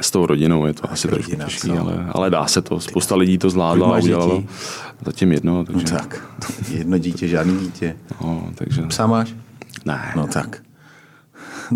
s 0.00 0.10
tou 0.10 0.26
rodinou 0.26 0.66
je 0.66 0.72
to 0.74 0.84
a 0.84 0.92
asi 0.92 1.08
trošku 1.08 1.36
těžké, 1.36 1.78
ale, 1.78 2.06
ale 2.12 2.30
dá 2.30 2.46
se 2.46 2.62
to. 2.62 2.80
Spousta 2.80 3.16
lidí 3.16 3.38
to 3.38 3.50
zvládla 3.50 3.94
a 3.94 3.98
udělalo. 3.98 4.36
Dětí? 4.36 4.48
Zatím 5.04 5.32
jedno. 5.32 5.64
Takže... 5.64 5.94
No 5.94 5.98
tak, 5.98 6.28
jedno 6.68 6.98
dítě, 6.98 7.28
žádný 7.28 7.58
dítě. 7.58 7.96
No, 8.20 8.50
takže... 8.54 8.82
Psa 8.82 9.06
máš? 9.06 9.34
Ne. 9.84 10.12
No 10.16 10.26
tak. 10.26 10.62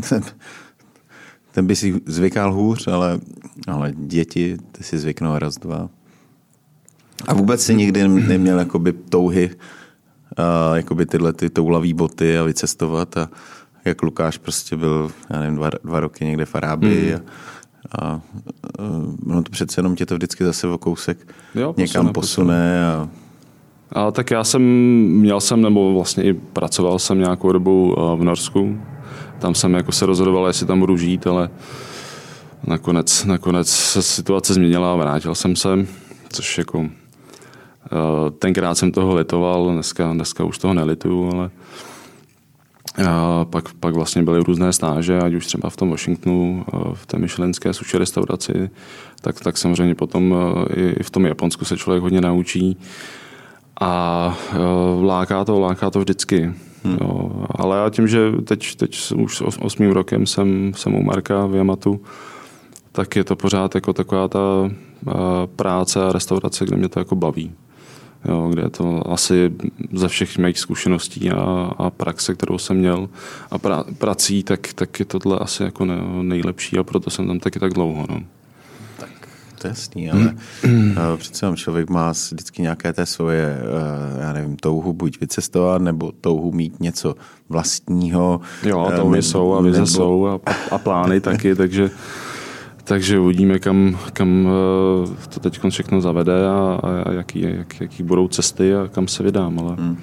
Ten, 0.08 0.22
ten 1.52 1.66
by 1.66 1.76
si 1.76 2.00
zvykal 2.06 2.52
hůř, 2.52 2.88
ale, 2.88 3.20
ale 3.66 3.92
děti, 3.96 4.56
ty 4.72 4.84
si 4.84 4.98
zvyknou 4.98 5.38
raz, 5.38 5.58
dva. 5.58 5.88
A 7.28 7.34
vůbec 7.34 7.62
si 7.62 7.74
nikdy 7.74 8.08
neměl 8.08 8.58
jakoby 8.58 8.92
touhy, 8.92 9.50
a, 10.36 10.76
jakoby 10.76 11.06
tyhle 11.06 11.32
ty 11.32 11.50
toulavý 11.50 11.94
boty 11.94 12.38
a 12.38 12.42
vycestovat 12.42 13.16
a, 13.16 13.28
jak 13.84 14.02
Lukáš 14.02 14.38
prostě 14.38 14.76
byl, 14.76 15.10
já 15.30 15.40
nevím, 15.40 15.56
dva, 15.56 15.70
dva 15.84 16.00
roky 16.00 16.24
někde 16.24 16.44
v 16.44 16.54
Arábii 16.54 17.12
hmm. 17.12 17.22
a, 17.98 18.04
a 18.04 18.20
no 19.26 19.42
to 19.42 19.50
přece 19.50 19.78
jenom 19.78 19.96
tě 19.96 20.06
to 20.06 20.14
vždycky 20.14 20.44
zase 20.44 20.66
o 20.66 20.78
kousek 20.78 21.34
jo, 21.54 21.72
posune, 21.72 21.86
někam 21.86 22.12
posune. 22.12 22.86
A... 22.86 23.08
a 23.92 24.10
tak 24.10 24.30
já 24.30 24.44
jsem, 24.44 24.62
měl 25.08 25.40
jsem, 25.40 25.62
nebo 25.62 25.94
vlastně 25.94 26.24
i 26.24 26.32
pracoval 26.32 26.98
jsem 26.98 27.18
nějakou 27.18 27.52
dobu 27.52 27.94
eh, 27.98 28.16
v 28.16 28.24
Norsku. 28.24 28.78
Tam 29.44 29.54
jsem 29.54 29.74
jako 29.74 29.92
se 29.92 30.06
rozhodoval, 30.06 30.46
jestli 30.46 30.66
tam 30.66 30.80
budu 30.80 30.96
žít, 30.96 31.26
ale 31.26 31.50
nakonec, 32.66 33.24
nakonec 33.24 33.68
se 33.68 34.02
situace 34.02 34.54
změnila 34.54 34.92
a 34.92 34.96
vrátil 34.96 35.34
jsem 35.34 35.56
se, 35.56 35.68
což 36.32 36.58
jako 36.58 36.86
eh, 36.86 38.30
tenkrát 38.38 38.74
jsem 38.74 38.92
toho 38.92 39.14
litoval, 39.14 39.72
dneska, 39.72 40.12
dneska 40.12 40.44
už 40.44 40.58
toho 40.58 40.74
nelituju, 40.74 41.30
ale 41.32 41.50
a 43.08 43.44
pak, 43.44 43.72
pak 43.72 43.94
vlastně 43.94 44.22
byly 44.22 44.40
různé 44.40 44.72
stáže, 44.72 45.18
ať 45.18 45.34
už 45.34 45.46
třeba 45.46 45.70
v 45.70 45.76
tom 45.76 45.90
Washingtonu, 45.90 46.64
v 46.94 47.06
té 47.06 47.18
myšlenské 47.18 47.72
suši 47.72 47.98
restauraci, 47.98 48.70
tak, 49.20 49.40
tak 49.40 49.58
samozřejmě 49.58 49.94
potom 49.94 50.34
i 50.76 51.02
v 51.02 51.10
tom 51.10 51.26
Japonsku 51.26 51.64
se 51.64 51.76
člověk 51.76 52.02
hodně 52.02 52.20
naučí. 52.20 52.76
A 53.80 54.36
láká 55.02 55.44
to, 55.44 55.60
láká 55.60 55.90
to 55.90 55.98
vždycky. 56.00 56.54
Hmm. 56.84 56.98
Jo, 57.00 57.46
ale 57.50 57.76
já 57.76 57.90
tím, 57.90 58.08
že 58.08 58.32
teď, 58.44 58.76
teď 58.76 59.12
už 59.16 59.36
s 59.36 59.58
osmým 59.60 59.90
rokem 59.90 60.26
jsem, 60.26 60.72
jsem 60.76 60.94
u 60.94 61.02
Marka 61.02 61.46
v 61.46 61.54
Yamatu, 61.54 62.00
tak 62.92 63.16
je 63.16 63.24
to 63.24 63.36
pořád 63.36 63.74
jako 63.74 63.92
taková 63.92 64.28
ta 64.28 64.38
práce 65.56 66.04
a 66.04 66.12
restaurace, 66.12 66.64
kde 66.64 66.76
mě 66.76 66.88
to 66.88 66.98
jako 66.98 67.16
baví 67.16 67.52
jo, 68.28 68.48
kde 68.52 68.62
je 68.62 68.70
to 68.70 69.10
asi 69.10 69.52
ze 69.92 70.08
všech 70.08 70.38
mých 70.38 70.58
zkušeností 70.58 71.30
a, 71.30 71.70
a 71.78 71.90
praxe, 71.90 72.34
kterou 72.34 72.58
jsem 72.58 72.76
měl 72.76 73.08
a 73.50 73.58
pra, 73.58 73.84
prací, 73.98 74.42
tak, 74.42 74.72
tak 74.72 74.98
je 74.98 75.04
tohle 75.04 75.38
asi 75.38 75.62
jako 75.62 75.84
ne, 75.84 75.96
nejlepší 76.22 76.78
a 76.78 76.82
proto 76.82 77.10
jsem 77.10 77.26
tam 77.26 77.38
taky 77.38 77.58
tak 77.58 77.72
dlouho. 77.72 78.06
No. 78.10 78.22
To 79.64 79.68
je 79.68 79.70
jasný, 79.70 80.10
ale 80.10 80.34
mm. 80.66 80.94
přece 81.16 81.46
člověk 81.54 81.90
má 81.90 82.10
vždycky 82.10 82.62
nějaké 82.62 82.92
té 82.92 83.06
svoje, 83.06 83.58
eh, 83.60 84.22
já 84.22 84.32
nevím, 84.32 84.56
touhu 84.56 84.92
buď 84.92 85.20
vycestovat, 85.20 85.82
nebo 85.82 86.12
touhu 86.20 86.52
mít 86.52 86.80
něco 86.80 87.14
vlastního. 87.48 88.40
Jo, 88.62 88.92
touhy 88.96 89.22
jsou 89.22 89.54
a 89.54 89.62
vize 89.62 89.78
nebo... 89.78 89.86
jsou 89.86 90.26
a, 90.26 90.40
a 90.70 90.78
plány 90.78 91.20
taky, 91.30 91.54
takže 91.54 91.90
takže 92.84 93.18
uvidíme, 93.18 93.58
kam, 93.58 93.98
kam 94.12 94.48
eh, 94.48 95.28
to 95.28 95.40
teď 95.40 95.60
všechno 95.70 96.00
zavede 96.00 96.48
a, 96.48 96.80
a 96.82 97.12
jaký, 97.12 97.40
jak, 97.40 97.80
jaký 97.80 98.02
budou 98.02 98.28
cesty 98.28 98.74
a 98.74 98.88
kam 98.88 99.08
se 99.08 99.22
vydám. 99.22 99.58
Ale... 99.58 99.76
Hmm. 99.78 99.96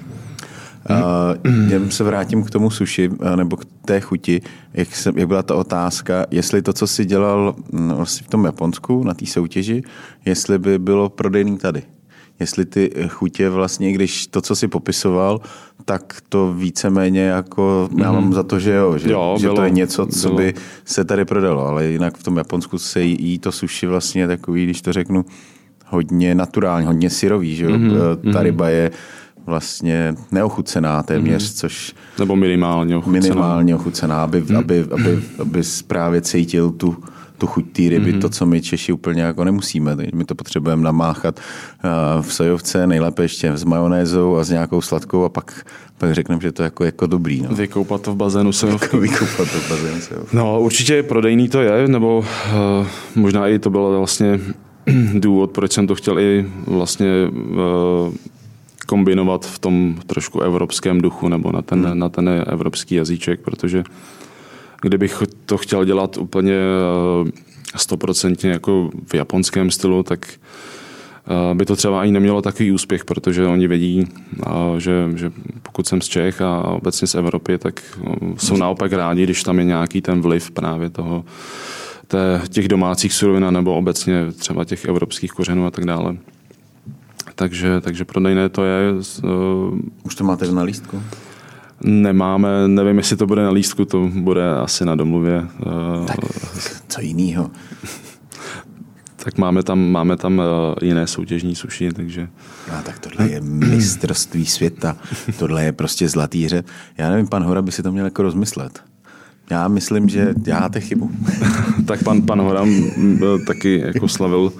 Uh, 0.90 1.90
se 1.90 2.04
vrátím 2.04 2.44
k 2.44 2.50
tomu 2.50 2.70
suši, 2.70 3.10
eh, 3.22 3.36
nebo 3.36 3.58
k 3.58 3.66
té 3.86 4.00
chuti. 4.00 4.42
Jak, 4.74 4.96
se, 4.96 5.12
jak 5.16 5.28
byla 5.28 5.44
ta 5.44 5.56
otázka, 5.56 6.26
jestli 6.32 6.62
to, 6.62 6.74
co 6.74 6.88
jsi 6.88 7.06
dělal 7.06 7.56
mm, 7.72 7.94
vlastně 7.94 8.26
v 8.28 8.30
tom 8.30 8.46
Japonsku 8.46 9.04
na 9.04 9.14
té 9.14 9.26
soutěži, 9.26 9.84
jestli 10.26 10.60
by 10.60 10.80
bylo 10.80 11.10
prodejný 11.10 11.58
tady? 11.58 11.84
jestli 12.42 12.66
ty 12.66 12.92
chutě 13.08 13.50
vlastně, 13.50 13.94
když 13.94 14.28
to, 14.28 14.42
co 14.42 14.56
si 14.56 14.68
popisoval, 14.68 15.42
tak 15.86 16.18
to 16.30 16.54
víceméně 16.54 17.22
jako, 17.22 17.90
mm-hmm. 17.92 18.04
já 18.04 18.12
mám 18.12 18.24
mhm. 18.24 18.34
za 18.34 18.44
to, 18.44 18.60
že 18.60 18.72
jo, 18.72 18.98
že, 18.98 19.12
jo, 19.12 19.36
že 19.40 19.48
bylo, 19.48 19.56
to 19.56 19.64
je 19.64 19.70
něco, 19.70 20.06
co 20.06 20.28
bylo. 20.28 20.38
by 20.38 20.54
se 20.86 21.06
tady 21.06 21.26
prodalo, 21.26 21.66
ale 21.66 21.86
jinak 21.86 22.18
v 22.18 22.24
tom 22.24 22.38
Japonsku 22.38 22.78
se 22.78 23.02
jí 23.02 23.40
to 23.40 23.52
suši 23.52 23.88
vlastně 23.88 24.28
takový, 24.28 24.64
když 24.64 24.82
to 24.82 24.94
řeknu, 24.94 25.26
hodně 25.88 26.36
naturální, 26.36 26.88
hodně 26.88 27.10
syrový, 27.10 27.56
že 27.56 27.66
jo, 27.66 27.72
mm-hmm. 27.72 28.34
ta 28.34 28.44
ryba 28.44 28.70
je 28.70 28.92
vlastně 29.46 30.16
neochucená 30.32 31.04
téměř, 31.04 31.44
mm-hmm. 31.44 31.60
což... 31.60 31.94
Nebo 32.20 32.36
minimálně 32.36 32.98
ochucená. 32.98 33.20
Minimálně 33.20 33.76
ochucená, 33.76 34.24
aby, 34.24 34.44
mm-hmm. 34.44 34.58
aby, 34.58 34.86
aby, 34.92 35.24
aby 35.40 35.62
právě 35.88 36.22
cítil 36.22 36.72
tu, 36.72 36.98
tu 37.38 37.48
chuť 37.48 37.66
té 37.72 37.82
ryby, 37.82 38.14
mm-hmm. 38.14 38.22
to, 38.22 38.30
co 38.30 38.46
my 38.46 38.62
Češi 38.62 38.94
úplně 38.94 39.22
jako 39.22 39.44
nemusíme. 39.44 39.98
My 40.14 40.26
to 40.26 40.36
potřebujeme 40.36 40.84
namáchat 40.84 41.40
uh, 41.40 42.22
v 42.22 42.34
sojovce, 42.34 42.88
nejlépe 42.88 43.24
ještě 43.24 43.52
s 43.58 43.64
majonézou 43.64 44.36
a 44.36 44.44
s 44.44 44.50
nějakou 44.50 44.82
sladkou 44.82 45.24
a 45.24 45.30
pak, 45.30 45.66
pak 45.98 46.14
řekneme, 46.14 46.42
že 46.42 46.52
to 46.52 46.64
jako, 46.64 46.84
jako 46.84 47.08
dobrý. 47.08 47.42
No. 47.42 47.56
Vykoupat 47.56 48.02
to 48.02 48.14
v 48.14 48.16
bazénu 48.16 48.52
sojovky. 48.52 48.98
Vykoupat 48.98 49.52
to 49.52 49.60
v 49.60 49.70
bazénu 49.70 50.02
sojovky. 50.02 50.38
No 50.38 50.62
určitě 50.62 51.04
prodejný 51.04 51.50
to 51.50 51.62
je, 51.62 51.88
nebo 51.88 52.18
uh, 52.18 52.88
možná 53.16 53.48
i 53.48 53.60
to 53.60 53.70
bylo 53.70 53.98
vlastně 53.98 54.40
důvod, 55.14 55.52
proč 55.52 55.72
jsem 55.72 55.88
to 55.88 55.96
chtěl 55.96 56.20
i 56.20 56.46
vlastně 56.68 57.08
uh, 57.30 58.14
kombinovat 58.88 59.46
v 59.46 59.60
tom 59.60 59.96
trošku 60.08 60.42
evropském 60.42 61.02
duchu 61.02 61.30
nebo 61.30 61.52
na 61.52 61.62
ten, 61.62 61.86
hmm. 61.86 62.00
na 62.00 62.10
ten 62.10 62.44
evropský 62.48 62.96
jazyček, 62.96 63.42
protože 63.42 63.84
Kdybych 64.82 65.24
to 65.46 65.58
chtěl 65.58 65.86
dělat 65.86 66.18
úplně 66.18 66.54
eh, 66.54 67.32
stoprocentně 67.76 68.50
jako 68.50 68.90
v 69.06 69.14
japonském 69.14 69.72
stylu, 69.72 70.04
tak 70.04 70.28
eh, 70.32 71.56
by 71.56 71.66
to 71.66 71.76
třeba 71.76 72.02
ani 72.02 72.12
nemělo 72.12 72.42
takový 72.42 72.72
úspěch, 72.72 73.06
protože 73.06 73.46
oni 73.46 73.68
vědí, 73.68 74.08
eh, 74.08 74.50
že, 74.78 75.10
že 75.16 75.32
pokud 75.62 75.88
jsem 75.88 76.02
z 76.02 76.08
Čech 76.08 76.42
a 76.42 76.62
obecně 76.64 77.08
z 77.08 77.16
Evropy, 77.16 77.58
tak 77.58 78.00
jsou 78.38 78.58
naopak 78.58 78.94
rádi, 78.94 79.24
když 79.24 79.44
tam 79.44 79.60
je 79.60 79.66
nějaký 79.66 80.02
ten 80.02 80.22
vliv 80.22 80.52
právě 80.52 80.90
toho, 80.90 81.26
té, 82.08 82.42
těch 82.50 82.68
domácích 82.68 83.14
surovin 83.14 83.54
nebo 83.54 83.76
obecně 83.76 84.32
třeba 84.32 84.66
těch 84.66 84.86
evropských 84.86 85.32
kořenů 85.32 85.66
a 85.66 85.72
tak 85.72 85.86
dále. 85.86 86.18
Takže, 87.36 87.82
takže 87.82 88.06
prodejné 88.06 88.50
to 88.50 88.64
je. 88.64 88.94
Už 90.04 90.16
to 90.16 90.24
máte 90.24 90.52
na 90.52 90.64
lístku? 90.64 91.04
Nemáme, 91.84 92.68
nevím, 92.68 92.98
jestli 92.98 93.18
to 93.18 93.28
bude 93.28 93.44
na 93.44 93.52
lístku, 93.52 93.86
to 93.86 94.10
bude 94.14 94.56
asi 94.56 94.86
na 94.86 94.96
domluvě. 94.96 95.48
Tak 96.08 96.18
co 96.88 97.02
jiného? 97.02 97.52
tak 99.24 99.38
máme 99.38 99.64
tam, 99.64 99.80
máme 99.80 100.18
tam 100.18 100.42
eh, 100.42 100.86
jiné 100.86 101.08
soutěžní 101.08 101.56
suši, 101.56 101.92
takže... 101.92 102.28
No, 102.72 102.82
tak 102.84 103.00
tohle 103.00 103.30
je 103.30 103.42
mistrovství 103.42 104.46
světa. 104.46 104.98
Tohle 105.40 105.64
je 105.64 105.72
prostě 105.72 106.10
zlatý 106.10 106.46
hře. 106.46 106.64
Já 106.98 107.10
nevím, 107.10 107.28
pan 107.28 107.44
Hora 107.44 107.62
by 107.62 107.72
si 107.72 107.84
to 107.84 107.92
měl 107.92 108.06
jako 108.06 108.22
rozmyslet. 108.22 108.84
Já 109.50 109.68
myslím, 109.68 110.10
že 110.10 110.34
děláte 110.38 110.80
chybu. 110.80 111.12
tak 111.86 112.04
pan, 112.04 112.22
pan 112.22 112.42
Hora 112.42 112.66
taky 113.48 113.84
jako 113.86 114.08
slavil 114.08 114.54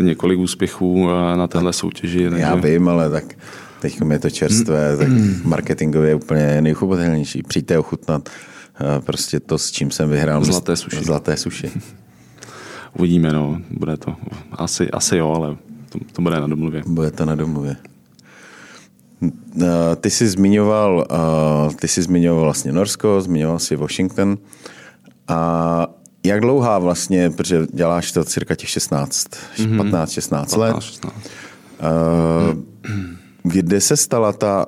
několik 0.00 0.38
úspěchů 0.38 1.08
eh, 1.10 1.36
na 1.36 1.46
téhle 1.46 1.72
soutěži. 1.72 2.30
Takže... 2.30 2.42
Já 2.42 2.54
vím, 2.54 2.88
ale 2.88 3.10
tak 3.10 3.24
Teď 3.82 4.00
je 4.10 4.18
to 4.18 4.30
čerstvé, 4.30 4.96
tak 4.96 5.08
marketingově 5.44 6.10
je 6.10 6.14
úplně 6.14 6.60
nejchopitelnější. 6.60 7.42
Přijďte 7.42 7.78
ochutnat 7.78 8.28
eh, 8.28 9.00
prostě 9.00 9.40
to, 9.40 9.58
s 9.58 9.70
čím 9.70 9.90
jsem 9.90 10.10
vyhrál. 10.10 10.44
Zlaté 10.44 10.76
suši. 10.76 11.04
Zlaté 11.04 11.36
suši. 11.36 11.70
Uvidíme, 12.98 13.32
no. 13.32 13.60
Bude 13.70 13.96
to. 13.96 14.14
Asi, 14.52 14.90
asi 14.90 15.16
jo, 15.16 15.32
ale 15.32 15.56
to, 15.88 15.98
to 16.12 16.22
bude 16.22 16.40
na 16.40 16.46
domluvě. 16.46 16.82
Bude 16.86 17.10
to 17.10 17.24
na 17.24 17.34
domluvě. 17.34 17.76
Eh, 19.62 19.96
ty 20.00 20.10
jsi 20.10 20.28
zmiňoval, 20.28 21.06
ty 21.80 21.88
jsi 21.88 22.02
zmiňoval 22.02 22.44
vlastně 22.44 22.72
Norsko, 22.72 23.20
zmiňoval 23.20 23.58
si 23.58 23.76
Washington 23.76 24.38
a 25.28 25.86
jak 26.24 26.40
dlouhá 26.40 26.78
vlastně, 26.78 27.30
protože 27.30 27.66
děláš 27.72 28.12
to 28.12 28.24
cirka 28.24 28.54
těch 28.54 28.68
16, 28.68 29.28
mm-hmm. 29.56 29.76
15, 29.76 30.10
16 30.10 30.56
let. 30.56 30.72
15, 30.72 30.84
16. 30.84 31.14
Uh, 31.82 32.62
kde 33.42 33.80
se 33.80 33.96
stala 33.96 34.32
ta, 34.32 34.66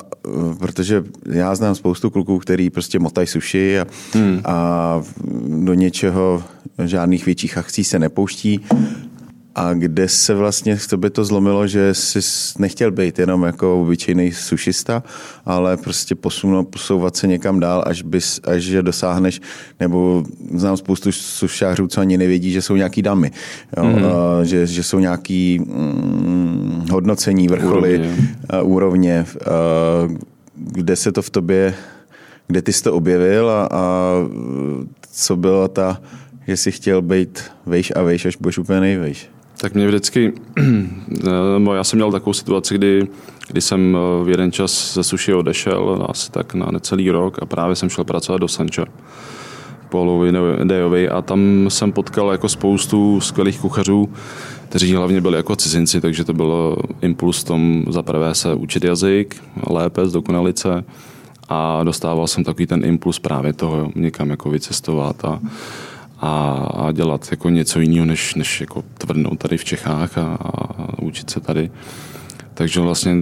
protože 0.59 1.05
já 1.27 1.55
znám 1.55 1.75
spoustu 1.75 2.11
kluků, 2.11 2.39
který 2.39 2.71
prostě 2.71 2.99
motají 2.99 3.27
suši 3.27 3.81
a, 3.81 3.87
hmm. 4.13 4.41
a 4.45 5.03
do 5.65 5.75
něčeho 5.75 6.43
žádných 6.85 7.27
větších 7.27 7.59
akcí 7.59 7.85
se 7.85 7.99
nepouští 7.99 8.61
a 9.55 9.75
kde 9.75 10.09
se 10.09 10.35
vlastně 10.35 10.77
v 10.77 10.89
tobě 10.89 11.11
to 11.11 11.25
zlomilo, 11.25 11.67
že 11.67 11.95
jsi 11.95 12.19
nechtěl 12.59 12.91
být 12.91 13.19
jenom 13.19 13.43
jako 13.43 13.83
obyčejný 13.83 14.33
sušista, 14.33 15.03
ale 15.45 15.77
prostě 15.77 16.15
posunout, 16.15 16.65
posouvat 16.65 17.17
se 17.17 17.27
někam 17.27 17.61
dál, 17.61 17.85
až, 17.87 18.03
bys, 18.03 18.41
až 18.45 18.63
že 18.63 18.83
dosáhneš, 18.83 19.41
nebo 19.81 20.25
znám 20.55 20.77
spoustu 20.77 21.13
sušářů, 21.13 21.87
co 21.87 22.01
ani 22.01 22.19
nevědí, 22.19 22.51
že 22.51 22.63
jsou 22.63 22.77
nějaký 22.77 23.03
damy, 23.03 23.31
jo? 23.77 23.85
Mm. 23.85 24.05
A, 24.05 24.45
že, 24.45 24.67
že 24.67 24.83
jsou 24.83 24.99
nějaký 24.99 25.59
mm, 25.59 26.87
hodnocení, 26.91 27.49
vrcholy, 27.49 27.99
úrovně, 27.99 28.37
a, 28.51 28.63
úrovně 28.63 29.21
a, 29.21 29.51
kde 30.57 30.97
se 30.97 31.13
to 31.13 31.23
v 31.23 31.31
tobě, 31.31 31.75
kde 32.47 32.63
ty 32.63 32.73
jsi 32.73 32.83
to 32.83 32.95
objevil 32.95 33.51
a, 33.51 33.69
a 33.73 34.13
co 35.13 35.37
byla 35.37 35.69
ta, 35.69 36.01
že 36.47 36.57
jsi 36.57 36.73
chtěl 36.73 37.03
být 37.03 37.43
vejš 37.67 37.93
a 37.97 38.03
vejš, 38.03 38.27
až 38.27 38.37
budeš 38.37 38.59
úplně 38.59 38.81
nejvejš. 38.81 39.34
Tak 39.65 39.75
mě 39.75 39.87
vždycky, 39.87 40.33
no 41.59 41.75
já 41.75 41.85
jsem 41.85 41.97
měl 41.97 42.13
takovou 42.13 42.33
situaci, 42.33 42.75
kdy, 42.75 43.09
kdy 43.49 43.61
jsem 43.61 43.97
eh, 43.97 44.25
v 44.25 44.29
jeden 44.29 44.53
čas 44.53 44.95
ze 44.95 45.05
suši 45.05 45.35
odešel, 45.35 46.07
asi 46.09 46.33
tak 46.33 46.55
na 46.55 46.67
necelý 46.71 47.11
rok 47.11 47.39
a 47.43 47.47
právě 47.47 47.77
jsem 47.77 47.89
šel 47.89 48.05
pracovat 48.05 48.39
do 48.39 48.49
Sancha. 48.49 48.85
Polovi 49.89 50.33
Dejovi 50.65 51.09
a 51.09 51.23
tam 51.23 51.67
jsem 51.69 51.93
potkal 51.93 52.33
jako 52.33 52.49
spoustu 52.49 53.21
skvělých 53.21 53.61
kuchařů, 53.61 54.09
kteří 54.69 54.95
hlavně 54.95 55.21
byli 55.21 55.37
jako 55.37 55.57
cizinci, 55.57 56.01
takže 56.01 56.25
to 56.25 56.33
bylo 56.33 56.77
impuls 57.01 57.45
tom 57.45 57.85
za 57.91 58.03
prvé 58.03 58.35
se 58.35 58.55
učit 58.55 58.85
jazyk 58.85 59.37
lépe, 59.71 60.07
zdokonalit 60.07 60.59
se 60.59 60.85
a 61.49 61.85
dostával 61.85 62.27
jsem 62.27 62.45
takový 62.45 62.67
ten 62.67 62.85
impuls 62.85 63.19
právě 63.19 63.53
toho 63.53 63.91
někam 63.95 64.31
jako 64.31 64.51
vycestovat 64.51 65.25
a, 65.25 65.41
a, 66.25 66.53
a 66.87 66.93
dělat 66.93 67.29
jako 67.31 67.49
něco 67.49 67.81
jiného, 67.81 68.07
než, 68.07 68.35
než 68.35 68.61
jako 68.61 68.85
tvrdnout 68.99 69.39
tady 69.39 69.57
v 69.57 69.65
Čechách 69.65 70.19
a, 70.19 70.35
a 70.35 71.03
učit 71.03 71.31
se 71.31 71.41
tady. 71.41 71.71
Takže 72.55 72.81
vlastně 72.81 73.15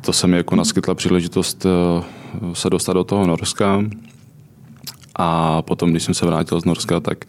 to 0.00 0.12
se 0.12 0.26
mi 0.26 0.36
jako 0.36 0.56
naskytla 0.56 0.94
příležitost 0.94 1.66
eh, 1.66 2.04
se 2.52 2.70
dostat 2.70 2.92
do 2.92 3.04
toho 3.04 3.26
Norska. 3.26 3.84
A 5.18 5.62
potom, 5.62 5.90
když 5.90 6.02
jsem 6.02 6.14
se 6.14 6.26
vrátil 6.26 6.60
z 6.60 6.64
Norska, 6.64 7.00
tak 7.00 7.24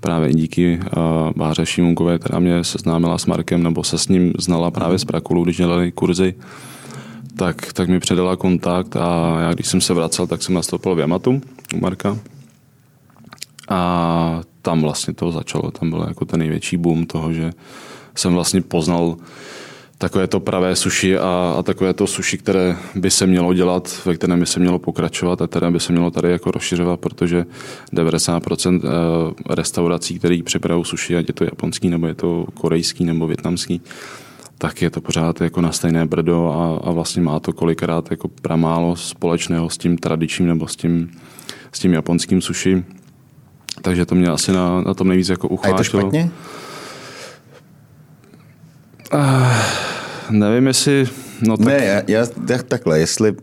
právě 0.00 0.34
díky 0.34 0.80
uh, 0.80 1.02
Báře 1.36 1.66
Šimunkové, 1.66 2.18
která 2.18 2.38
mě 2.38 2.64
seznámila 2.64 3.18
s 3.18 3.26
Markem, 3.26 3.62
nebo 3.62 3.84
se 3.84 3.98
s 3.98 4.08
ním 4.08 4.32
znala 4.38 4.70
právě 4.70 4.98
z 4.98 5.04
Prakulu, 5.04 5.44
když 5.44 5.56
dělali 5.56 5.92
kurzy, 5.92 6.34
tak, 7.36 7.72
tak 7.72 7.88
mi 7.88 8.00
předala 8.00 8.36
kontakt 8.36 8.96
a 8.96 9.36
já, 9.40 9.54
když 9.54 9.66
jsem 9.66 9.80
se 9.80 9.94
vracel, 9.94 10.26
tak 10.26 10.42
jsem 10.42 10.54
nastoupil 10.54 10.94
v 10.94 10.98
Jamatu 10.98 11.40
u 11.74 11.80
Marka. 11.80 12.18
A 13.68 14.40
tam 14.62 14.80
vlastně 14.80 15.14
to 15.14 15.32
začalo, 15.32 15.70
tam 15.70 15.90
byl 15.90 16.04
jako 16.08 16.24
ten 16.24 16.40
největší 16.40 16.76
boom 16.76 17.06
toho, 17.06 17.32
že 17.32 17.50
jsem 18.14 18.34
vlastně 18.34 18.62
poznal 18.62 19.16
takové 19.98 20.26
to 20.26 20.40
pravé 20.40 20.76
suši 20.76 21.18
a, 21.18 21.54
a 21.58 21.62
takové 21.62 21.94
to 21.94 22.06
suši, 22.06 22.38
které 22.38 22.76
by 22.94 23.10
se 23.10 23.26
mělo 23.26 23.54
dělat, 23.54 24.00
ve 24.04 24.14
kterém 24.14 24.40
by 24.40 24.46
se 24.46 24.60
mělo 24.60 24.78
pokračovat 24.78 25.42
a 25.42 25.46
které 25.46 25.70
by 25.70 25.80
se 25.80 25.92
mělo 25.92 26.10
tady 26.10 26.30
jako 26.30 26.50
rozšiřovat, 26.50 27.00
protože 27.00 27.46
90% 27.92 28.80
eh, 28.84 29.54
restaurací, 29.54 30.18
které 30.18 30.40
připravují 30.44 30.84
suši, 30.84 31.16
ať 31.16 31.28
je 31.28 31.34
to 31.34 31.44
japonský, 31.44 31.88
nebo 31.88 32.06
je 32.06 32.14
to 32.14 32.46
korejský, 32.54 33.04
nebo 33.04 33.26
větnamský, 33.26 33.80
tak 34.58 34.82
je 34.82 34.90
to 34.90 35.00
pořád 35.00 35.40
jako 35.40 35.60
na 35.60 35.72
stejné 35.72 36.06
brdo 36.06 36.46
a, 36.48 36.88
a 36.88 36.90
vlastně 36.90 37.22
má 37.22 37.40
to 37.40 37.52
kolikrát 37.52 38.10
jako 38.10 38.28
pramálo 38.28 38.96
společného 38.96 39.70
s 39.70 39.78
tím 39.78 39.98
tradičním 39.98 40.48
nebo 40.48 40.68
s 40.68 40.76
tím, 40.76 41.10
s 41.72 41.78
tím 41.78 41.92
japonským 41.92 42.40
suši 42.40 42.84
takže 43.82 44.06
to 44.06 44.14
mě 44.14 44.28
asi 44.28 44.52
na, 44.52 44.80
na 44.80 44.94
tom 44.94 45.08
nejvíc 45.08 45.28
jako 45.28 45.48
uchvátilo. 45.48 45.76
A 45.76 45.80
je 45.80 45.90
to 45.90 45.98
špatně? 45.98 46.30
Uh, 49.14 49.52
nevím, 50.30 50.66
jestli... 50.66 51.08
No 51.42 51.56
tak... 51.56 51.66
Ne, 51.66 51.84
já, 51.84 52.02
já, 52.08 52.26
takhle, 52.68 52.98
jestli... 52.98 53.32
Uh, 53.32 53.38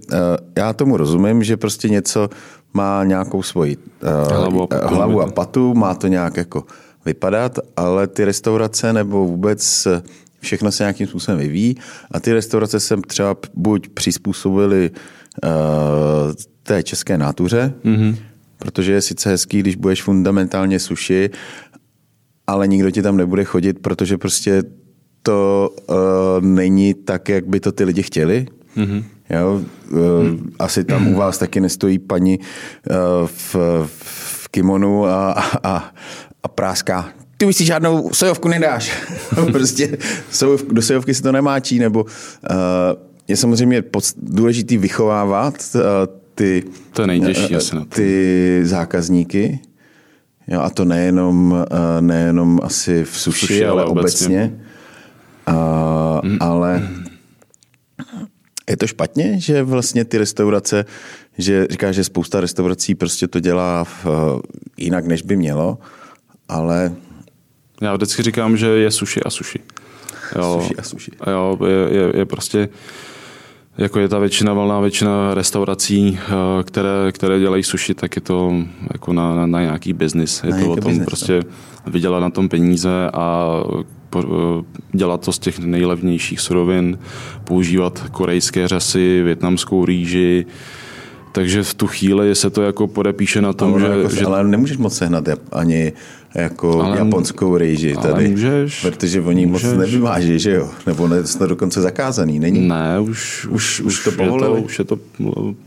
já 0.58 0.74
tomu 0.74 0.98
rozumím, 0.98 1.44
že 1.44 1.58
prostě 1.58 1.90
něco 1.90 2.30
má 2.74 3.04
nějakou 3.04 3.44
svoji 3.44 3.78
uh, 3.78 4.34
hlavu, 4.34 4.74
a, 4.74 4.88
hlavu 4.88 5.22
a 5.22 5.32
patu, 5.32 5.74
má 5.74 5.94
to 5.94 6.08
nějak 6.08 6.38
jako 6.38 6.64
vypadat, 7.06 7.60
ale 7.78 8.08
ty 8.08 8.26
restaurace 8.26 8.94
nebo 8.94 9.26
vůbec 9.26 9.88
všechno 10.40 10.72
se 10.72 10.84
nějakým 10.84 11.08
způsobem 11.08 11.40
vyvíjí 11.40 11.76
a 12.12 12.20
ty 12.20 12.34
restaurace 12.34 12.80
se 12.80 12.98
třeba 13.08 13.38
buď 13.54 13.90
přizpůsobily 13.90 14.92
uh, 15.44 15.50
té 16.64 16.84
české 16.84 17.18
nátuře, 17.18 17.74
mm-hmm 17.84 18.16
protože 18.58 18.94
je 18.94 19.02
sice 19.02 19.30
hezký, 19.30 19.60
když 19.60 19.76
budeš 19.76 20.04
fundamentálně 20.04 20.80
suši, 20.80 21.30
ale 22.48 22.68
nikdo 22.68 22.92
ti 22.92 23.02
tam 23.02 23.18
nebude 23.18 23.44
chodit, 23.44 23.80
protože 23.80 24.18
prostě 24.18 24.64
to 25.24 25.70
uh, 25.90 25.96
není 26.42 26.94
tak, 26.94 27.30
jak 27.30 27.48
by 27.48 27.60
to 27.60 27.72
ty 27.72 27.84
lidi 27.84 28.04
chtěli. 28.04 28.48
Mm-hmm. 28.78 29.04
Jo, 29.30 29.62
uh, 29.92 30.00
mm. 30.24 30.52
Asi 30.60 30.84
tam 30.84 31.08
u 31.08 31.16
vás 31.16 31.38
taky 31.38 31.60
nestojí 31.60 32.00
paní 32.00 32.40
uh, 32.40 33.28
v, 33.28 33.56
v 33.94 34.48
kimonu 34.48 35.06
a, 35.06 35.32
a, 35.64 35.94
a 36.44 36.48
práská. 36.48 37.10
Ty 37.38 37.46
už 37.46 37.56
si 37.56 37.66
žádnou 37.66 38.10
sojovku 38.14 38.48
nedáš. 38.48 38.92
prostě 39.52 39.98
sojovku, 40.32 40.74
do 40.74 40.82
sojovky 40.82 41.14
se 41.14 41.24
to 41.24 41.32
nemáčí, 41.32 41.80
nebo 41.80 42.04
uh, 42.04 42.10
je 43.28 43.38
samozřejmě 43.38 43.84
důležitý 44.18 44.78
vychovávat 44.78 45.56
uh, 45.76 45.82
ty, 46.36 46.64
to 46.94 47.02
je 47.02 47.08
nejtěžší 47.08 47.54
eh, 47.54 47.58
asi 47.58 47.76
na 47.76 47.82
to. 47.82 47.88
ty 47.88 48.60
zákazníky. 48.64 49.60
Jo, 50.48 50.62
a 50.62 50.70
to 50.70 50.86
nejenom, 50.86 51.66
eh, 51.72 52.02
nejenom 52.02 52.60
asi 52.64 53.04
v 53.04 53.18
suši, 53.18 53.40
suši 53.40 53.66
ale, 53.66 53.82
ale 53.82 53.92
obecně. 53.92 54.44
obecně. 54.44 54.66
A, 55.46 56.22
mm. 56.24 56.38
Ale 56.40 56.90
je 58.70 58.78
to 58.78 58.88
špatně, 58.88 59.40
že 59.40 59.64
vlastně 59.64 60.06
ty 60.06 60.18
restaurace, 60.18 60.86
že 61.38 61.68
říkáš, 61.70 61.96
že 61.96 62.04
spousta 62.04 62.42
restaurací 62.42 62.96
prostě 62.96 63.28
to 63.28 63.40
dělá 63.40 63.84
v, 63.84 64.06
eh, 64.06 64.42
jinak, 64.78 65.06
než 65.06 65.22
by 65.22 65.36
mělo, 65.36 65.78
ale... 66.50 66.96
Já 67.82 67.94
vždycky 67.94 68.24
říkám, 68.24 68.58
že 68.58 68.68
je 68.68 68.92
suši 68.92 69.22
a 69.24 69.30
suši. 69.30 69.60
Jo, 70.36 70.60
suši 70.62 70.76
a 70.76 70.84
suši. 70.84 71.12
Jo, 71.32 71.58
je, 71.68 71.98
je, 71.98 72.18
je 72.18 72.26
prostě 72.26 72.70
jako 73.78 74.00
je 74.00 74.10
ta 74.10 74.20
většina, 74.20 74.54
valná 74.54 74.80
většina 74.80 75.34
restaurací, 75.34 76.20
eh, 76.20 76.64
které, 76.64 77.12
které 77.12 77.40
dělají 77.40 77.64
suši, 77.64 77.94
tak 77.94 78.16
je 78.16 78.22
to 78.22 78.54
jako 78.94 79.14
na, 79.14 79.36
na, 79.36 79.46
na 79.46 79.62
nějaký 79.62 79.94
biznis. 79.94 80.44
Je 80.44 80.52
na 80.52 80.60
to 80.60 80.72
o 80.72 80.76
tom 80.76 80.84
business, 80.84 81.06
prostě 81.06 81.34
no. 81.34 81.92
vydělat 81.92 82.20
na 82.20 82.30
tom 82.30 82.50
peníze 82.50 83.10
a 83.14 83.50
eh, 84.16 84.22
dělat 84.92 85.26
to 85.26 85.32
z 85.32 85.40
těch 85.40 85.60
nejlevnějších 85.60 86.40
surovin, 86.40 87.00
používat 87.44 88.04
korejské 88.12 88.68
řasy, 88.68 89.22
větnamskou 89.24 89.86
rýži, 89.86 90.46
takže 91.32 91.64
v 91.64 91.74
tu 91.74 91.88
chvíli 91.88 92.36
se 92.36 92.50
to 92.50 92.62
jako 92.62 92.88
podepíše 92.88 93.42
na 93.42 93.54
tom, 93.54 93.80
že, 93.80 93.86
jako, 93.86 94.16
že... 94.16 94.26
Ale 94.26 94.44
nemůžeš 94.44 94.78
moc 94.78 94.98
sehnat 94.98 95.24
ani 95.52 95.94
jako 96.36 96.82
ale, 96.82 96.98
japonskou 96.98 97.58
rejži 97.58 97.96
tady. 97.96 98.14
Ale 98.14 98.28
můžeš. 98.28 98.82
Protože 98.82 99.22
oni 99.22 99.46
můžeš. 99.46 99.70
moc 99.70 99.78
nevyváží, 99.78 100.40
že 100.40 100.52
jo? 100.52 100.70
Nebo 100.88 101.08
ne, 101.08 101.24
to 101.24 101.48
dokonce 101.48 101.82
zakázaný, 101.82 102.40
není? 102.40 102.68
Ne, 102.68 103.00
už, 103.00 103.46
už, 103.46 103.82
už, 103.82 104.04
to 104.04 104.24
je 104.24 104.30
to, 104.30 104.54
už 104.54 104.80
je 104.80 104.86
to 104.86 105.00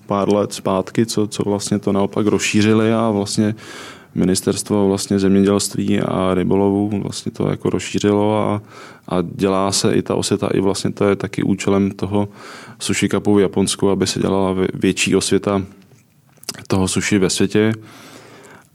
pár 0.06 0.32
let 0.32 0.52
zpátky, 0.52 1.06
co, 1.06 1.26
co 1.26 1.42
vlastně 1.42 1.78
to 1.78 1.92
naopak 1.92 2.26
rozšířili 2.26 2.92
a 2.92 3.10
vlastně 3.10 3.54
ministerstvo 4.14 4.88
vlastně 4.88 5.18
zemědělství 5.18 6.00
a 6.00 6.34
rybolovu 6.34 7.00
vlastně 7.02 7.32
to 7.32 7.50
jako 7.50 7.70
rozšířilo 7.70 8.38
a, 8.38 8.62
a 9.08 9.16
dělá 9.34 9.72
se 9.72 9.94
i 9.94 10.02
ta 10.02 10.14
osvěta, 10.14 10.48
i 10.54 10.60
vlastně 10.60 10.92
to 10.92 11.08
je 11.08 11.16
taky 11.16 11.42
účelem 11.42 11.90
toho 11.90 12.28
sushi 12.78 13.08
cupu 13.08 13.34
v 13.34 13.40
Japonsku, 13.40 13.90
aby 13.90 14.06
se 14.06 14.20
dělala 14.20 14.56
větší 14.74 15.16
osvěta 15.16 15.62
toho 16.66 16.88
sushi 16.88 17.18
ve 17.18 17.30
světě. 17.30 17.72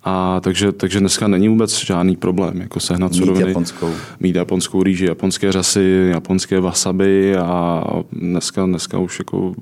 A 0.03 0.39
takže, 0.39 0.71
takže 0.71 0.99
dneska 0.99 1.27
není 1.27 1.49
vůbec 1.49 1.85
žádný 1.85 2.15
problém 2.15 2.61
jako 2.61 2.79
sehnat 2.79 3.11
mít 3.11 3.17
suroviny. 3.17 3.47
Japonskou. 3.47 3.91
Mít 4.19 4.35
japonskou 4.35 4.83
rýži, 4.83 5.05
japonské 5.05 5.51
řasy, 5.51 6.09
japonské 6.09 6.59
wasabi 6.59 7.37
a 7.37 7.83
dneska, 8.11 8.65
dneska 8.65 8.97
už 8.97 9.19
jako, 9.19 9.53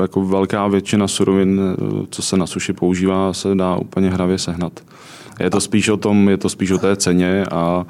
jako 0.00 0.24
velká 0.24 0.68
většina 0.68 1.08
surovin, 1.08 1.60
co 2.10 2.22
se 2.22 2.36
na 2.36 2.46
suši 2.46 2.72
používá, 2.72 3.32
se 3.32 3.54
dá 3.54 3.76
úplně 3.76 4.10
hravě 4.10 4.38
sehnat. 4.38 4.80
Je 5.40 5.50
to 5.50 5.60
spíš 5.60 5.88
o 5.88 5.96
tom, 5.96 6.28
je 6.28 6.36
to 6.36 6.48
spíš 6.48 6.70
o 6.70 6.78
té 6.78 6.96
ceně 6.96 7.44
a, 7.44 7.54
a 7.54 7.86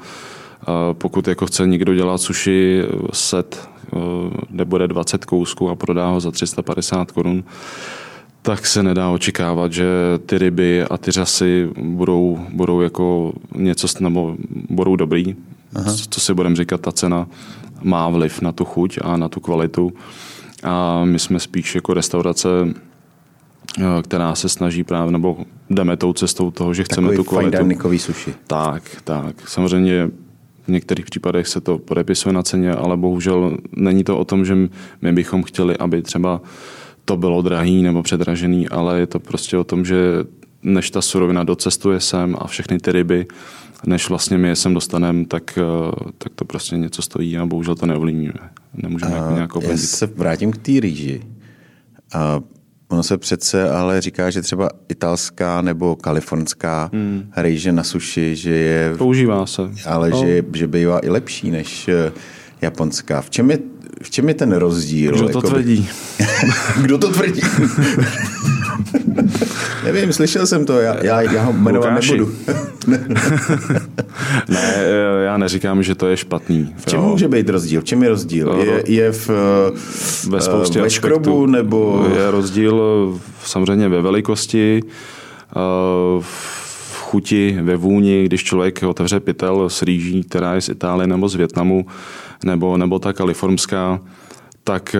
pokud 0.93 1.27
jako 1.27 1.45
chce 1.45 1.67
někdo 1.67 1.95
dělat 1.95 2.17
suši 2.17 2.83
set, 3.13 3.69
kde 4.49 4.65
bude 4.65 4.87
20 4.87 5.25
kousků 5.25 5.69
a 5.69 5.75
prodá 5.75 6.09
ho 6.09 6.19
za 6.19 6.31
350 6.31 7.11
korun, 7.11 7.43
tak 8.47 8.65
se 8.65 8.83
nedá 8.83 9.09
očekávat, 9.09 9.73
že 9.73 9.85
ty 10.25 10.37
ryby 10.37 10.83
a 10.83 10.97
ty 10.97 11.11
řasy 11.11 11.69
budou, 11.81 12.39
budou 12.53 12.81
jako 12.81 13.33
něco, 13.55 13.87
nebo 13.99 14.37
budou 14.69 14.95
dobrý. 14.95 15.35
Aha. 15.75 15.95
Co 16.09 16.19
si 16.19 16.33
budeme 16.33 16.55
říkat, 16.55 16.81
ta 16.81 16.91
cena 16.91 17.27
má 17.81 18.09
vliv 18.09 18.41
na 18.41 18.51
tu 18.51 18.65
chuť 18.65 18.99
a 19.03 19.17
na 19.17 19.29
tu 19.29 19.39
kvalitu. 19.39 19.93
A 20.63 21.05
my 21.05 21.19
jsme 21.19 21.39
spíš 21.39 21.75
jako 21.75 21.93
restaurace, 21.93 22.49
eh, 23.79 23.83
která 24.01 24.35
se 24.35 24.49
snaží 24.49 24.83
právě, 24.83 25.11
nebo 25.11 25.37
jdeme 25.69 25.97
tou 25.97 26.13
cestou 26.13 26.51
toho, 26.51 26.73
že 26.73 26.83
chceme 26.83 27.07
Takový 27.07 27.17
tu 27.17 27.29
kvalitu. 27.29 27.97
Sushi. 27.97 28.33
Tak, 28.47 28.83
tak. 29.03 29.49
Samozřejmě 29.49 30.09
v 30.67 30.71
některých 30.71 31.05
případech 31.05 31.47
se 31.47 31.61
to 31.61 31.77
podepisuje 31.77 32.33
na 32.33 32.43
ceně, 32.43 32.71
ale 32.71 32.97
bohužel 32.97 33.57
není 33.71 34.03
to 34.03 34.17
o 34.17 34.25
tom, 34.25 34.45
že 34.45 34.55
my 35.01 35.13
bychom 35.13 35.43
chtěli, 35.43 35.77
aby 35.77 36.01
třeba 36.01 36.41
to 37.07 37.17
bylo 37.17 37.41
drahý 37.41 37.83
nebo 37.83 38.03
předražený, 38.03 38.69
ale 38.69 38.99
je 38.99 39.07
to 39.07 39.19
prostě 39.19 39.57
o 39.57 39.63
tom, 39.63 39.85
že 39.85 39.95
než 40.63 40.91
ta 40.91 41.01
surovina 41.01 41.43
docestuje 41.43 41.99
sem 41.99 42.35
a 42.39 42.47
všechny 42.47 42.79
ty 42.79 42.91
ryby, 42.91 43.25
než 43.85 44.09
vlastně 44.09 44.37
my 44.37 44.47
je 44.47 44.55
sem 44.55 44.73
dostaneme, 44.73 45.25
tak, 45.25 45.59
eh, 45.61 46.11
tak 46.17 46.31
to 46.35 46.45
prostě 46.45 46.77
něco 46.77 47.01
stojí 47.01 47.37
a 47.37 47.45
bohužel 47.45 47.75
to 47.75 47.85
neovlivníme. 47.85 48.33
Nemůžeme 48.73 49.15
jako 49.15 49.33
nějak 49.33 49.51
Já 49.61 49.77
se 49.77 50.05
vrátím 50.05 50.51
k 50.51 50.57
té 50.57 50.71
rýži. 50.79 51.21
A 52.13 52.39
ono 52.89 53.03
se 53.03 53.17
přece 53.17 53.69
ale 53.69 54.01
říká, 54.01 54.29
že 54.29 54.41
třeba 54.41 54.69
italská 54.89 55.61
nebo 55.61 55.95
kalifornská 55.95 56.89
hmm. 56.93 57.31
rýže 57.37 57.71
na 57.71 57.83
suši, 57.83 58.35
že 58.35 58.51
je... 58.51 58.93
Používá 58.97 59.45
se. 59.45 59.61
Ale 59.85 60.09
no. 60.09 60.25
že, 60.25 60.43
že 60.53 60.67
bývá 60.67 60.99
i 60.99 61.09
lepší 61.09 61.51
než 61.51 61.87
eh, 61.87 62.11
japonská. 62.61 63.21
V 63.21 63.29
čem 63.29 63.51
je 63.51 63.59
v 64.01 64.09
čem 64.09 64.27
je 64.27 64.33
ten 64.33 64.51
rozdíl? 64.53 65.11
Kdo 65.11 65.21
to 65.21 65.27
jakoby? 65.27 65.47
tvrdí? 65.47 65.89
Kdo 66.81 66.97
to 66.97 67.09
tvrdí? 67.09 67.41
Nevím, 69.83 70.13
slyšel 70.13 70.47
jsem 70.47 70.65
to, 70.65 70.79
já, 70.79 71.03
já, 71.03 71.21
já 71.21 71.43
ho 71.43 71.53
jmenovat 71.53 71.89
nebudu. 71.89 72.31
ne, 74.47 74.85
já 75.23 75.37
neříkám, 75.37 75.83
že 75.83 75.95
to 75.95 76.07
je 76.07 76.17
špatný. 76.17 76.75
V 76.77 76.85
čem 76.85 76.99
jo. 76.99 77.05
může 77.05 77.27
být 77.27 77.49
rozdíl? 77.49 77.81
V 77.81 77.83
čem 77.83 78.03
je 78.03 78.09
rozdíl? 78.09 78.59
Je, 78.65 78.83
je 78.85 79.11
v, 79.11 79.29
ve 80.29 80.41
spoustě 80.41 80.81
ve 80.81 80.89
škrobu, 80.89 81.45
nebo... 81.45 82.07
Je 82.15 82.31
rozdíl 82.31 82.81
samozřejmě 83.43 83.89
ve 83.89 84.01
velikosti, 84.01 84.81
v 86.19 86.66
chuti, 87.07 87.57
ve 87.61 87.75
vůni, 87.75 88.25
když 88.25 88.43
člověk 88.43 88.83
otevře 88.83 89.19
pytel 89.19 89.69
s 89.69 89.81
rýží, 89.81 90.23
která 90.23 90.53
je 90.53 90.61
z 90.61 90.69
Itálie 90.69 91.07
nebo 91.07 91.29
z 91.29 91.35
Větnamu, 91.35 91.85
nebo, 92.43 92.77
nebo 92.77 92.99
ta 92.99 93.13
kalifornská, 93.13 93.99
tak 94.63 94.95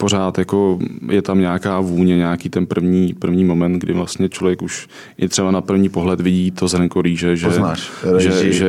pořád 0.00 0.38
jako 0.38 0.78
je 1.08 1.22
tam 1.22 1.40
nějaká 1.40 1.80
vůně, 1.80 2.16
nějaký 2.16 2.48
ten 2.48 2.66
první, 2.66 3.14
první 3.18 3.44
moment, 3.44 3.78
kdy 3.78 3.92
vlastně 3.92 4.28
člověk 4.28 4.62
už 4.62 4.88
i 5.18 5.28
třeba 5.28 5.50
na 5.50 5.60
první 5.60 5.88
pohled 5.88 6.20
vidí 6.20 6.50
to 6.50 6.68
zrnko 6.68 7.02
rýže, 7.02 7.36
že, 7.36 7.46
Poznáš, 7.46 7.90
že, 8.18 8.30
že, 8.30 8.52
že 8.52 8.68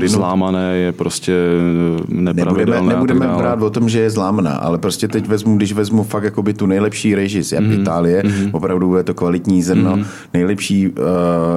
je 0.00 0.08
zlámané, 0.08 0.76
je 0.76 0.92
prostě 0.92 1.32
nepravidelné. 2.08 2.88
Nebudeme, 2.88 2.94
nebudeme 2.94 3.26
brát 3.38 3.62
o 3.62 3.70
tom, 3.70 3.88
že 3.88 4.00
je 4.00 4.10
zlámaná, 4.10 4.52
ale 4.52 4.78
prostě 4.78 5.08
teď 5.08 5.28
vezmu, 5.28 5.56
když 5.56 5.72
vezmu 5.72 6.02
fakt 6.02 6.24
jakoby 6.24 6.54
tu 6.54 6.66
nejlepší 6.66 7.14
rejži 7.14 7.42
z 7.42 7.52
mm-hmm. 7.52 7.80
Itálie, 7.80 8.22
mm-hmm. 8.22 8.50
opravdu 8.52 8.88
bude 8.88 9.02
to 9.02 9.14
kvalitní 9.14 9.62
zrno, 9.62 9.96
mm-hmm. 9.96 10.06
nejlepší 10.34 10.88
uh, 10.88 10.94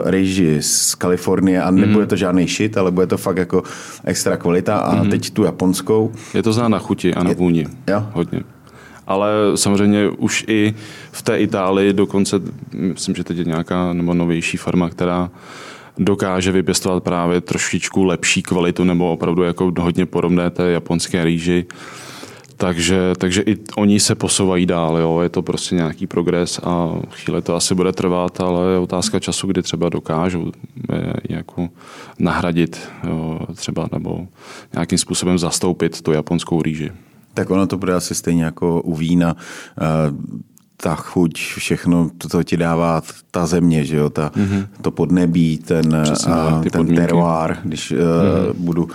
rejži 0.06 0.58
z 0.62 0.96
Kalifornie 0.96 1.62
a 1.62 1.72
nebude 1.72 2.06
mm-hmm. 2.06 2.10
to 2.10 2.16
žádný 2.16 2.48
shit, 2.48 2.78
ale 2.78 2.92
bude 2.92 3.08
to 3.08 3.18
fakt 3.18 3.38
jako 3.38 3.64
extra 4.04 4.38
kvalita 4.38 4.78
a 4.78 4.96
mm-hmm. 4.96 5.10
teď 5.10 5.30
tu 5.30 5.44
japonskou. 5.44 6.12
Je 6.34 6.44
to 6.44 6.54
zná 6.54 6.68
na 6.68 6.80
chuti 6.80 7.14
a 7.14 7.24
na 7.24 7.34
vůni. 7.34 7.66
Jo. 7.88 8.06
Hodně 8.14 8.57
ale 9.08 9.32
samozřejmě 9.56 10.10
už 10.10 10.46
i 10.48 10.74
v 11.12 11.22
té 11.22 11.38
Itálii 11.38 11.94
dokonce, 11.94 12.42
myslím, 12.72 13.16
že 13.16 13.24
teď 13.24 13.38
je 13.38 13.44
nějaká 13.44 13.94
nebo 13.94 14.14
novější 14.14 14.58
farma, 14.58 14.90
která 14.90 15.30
dokáže 15.98 16.52
vypěstovat 16.52 17.04
právě 17.04 17.42
trošičku 17.42 18.04
lepší 18.04 18.44
kvalitu 18.44 18.84
nebo 18.84 19.12
opravdu 19.12 19.44
jako 19.44 19.72
hodně 19.80 20.06
podobné 20.06 20.50
té 20.50 20.72
japonské 20.72 21.26
rýži. 21.26 21.66
Takže, 22.58 23.14
takže 23.18 23.42
i 23.42 23.58
oni 23.76 24.00
se 24.00 24.16
posouvají 24.16 24.66
dál, 24.66 24.98
jo. 24.98 25.20
je 25.22 25.30
to 25.30 25.42
prostě 25.42 25.76
nějaký 25.76 26.08
progres 26.08 26.60
a 26.64 26.90
chvíli 27.10 27.42
to 27.42 27.56
asi 27.56 27.76
bude 27.76 27.92
trvat, 27.92 28.42
ale 28.42 28.72
je 28.72 28.78
otázka 28.78 29.20
času, 29.20 29.48
kdy 29.48 29.62
třeba 29.62 29.90
dokážou 29.90 30.52
je, 30.94 31.14
jako 31.30 31.70
nahradit 32.20 32.90
jo, 33.08 33.40
třeba 33.56 33.88
nebo 33.92 34.28
nějakým 34.74 34.98
způsobem 34.98 35.38
zastoupit 35.38 36.02
tu 36.02 36.12
japonskou 36.12 36.62
rýži. 36.62 36.92
Tak 37.38 37.50
ono 37.50 37.68
to 37.68 37.78
bude 37.78 37.94
asi 37.94 38.16
stejně 38.16 38.44
jako 38.44 38.82
u 38.82 38.96
vína. 38.96 39.36
Eh, 39.82 40.12
ta 40.78 40.96
chuť, 40.96 41.34
všechno, 41.38 42.10
to, 42.18 42.30
to 42.30 42.44
ti 42.44 42.58
dává 42.58 43.02
ta 43.32 43.46
země, 43.46 43.86
že 43.86 43.98
jo, 43.98 44.10
ta, 44.10 44.30
mm-hmm. 44.30 44.68
to 44.82 44.92
podnebí, 44.92 45.58
ten, 45.58 46.02
Přesně, 46.04 46.34
a, 46.34 46.62
ten 46.62 46.72
podmínky. 46.72 47.02
terroir, 47.02 47.58
když 47.64 47.92
mm-hmm. 47.92 48.50
uh, 48.50 48.56
budu 48.58 48.84
uh, 48.84 48.90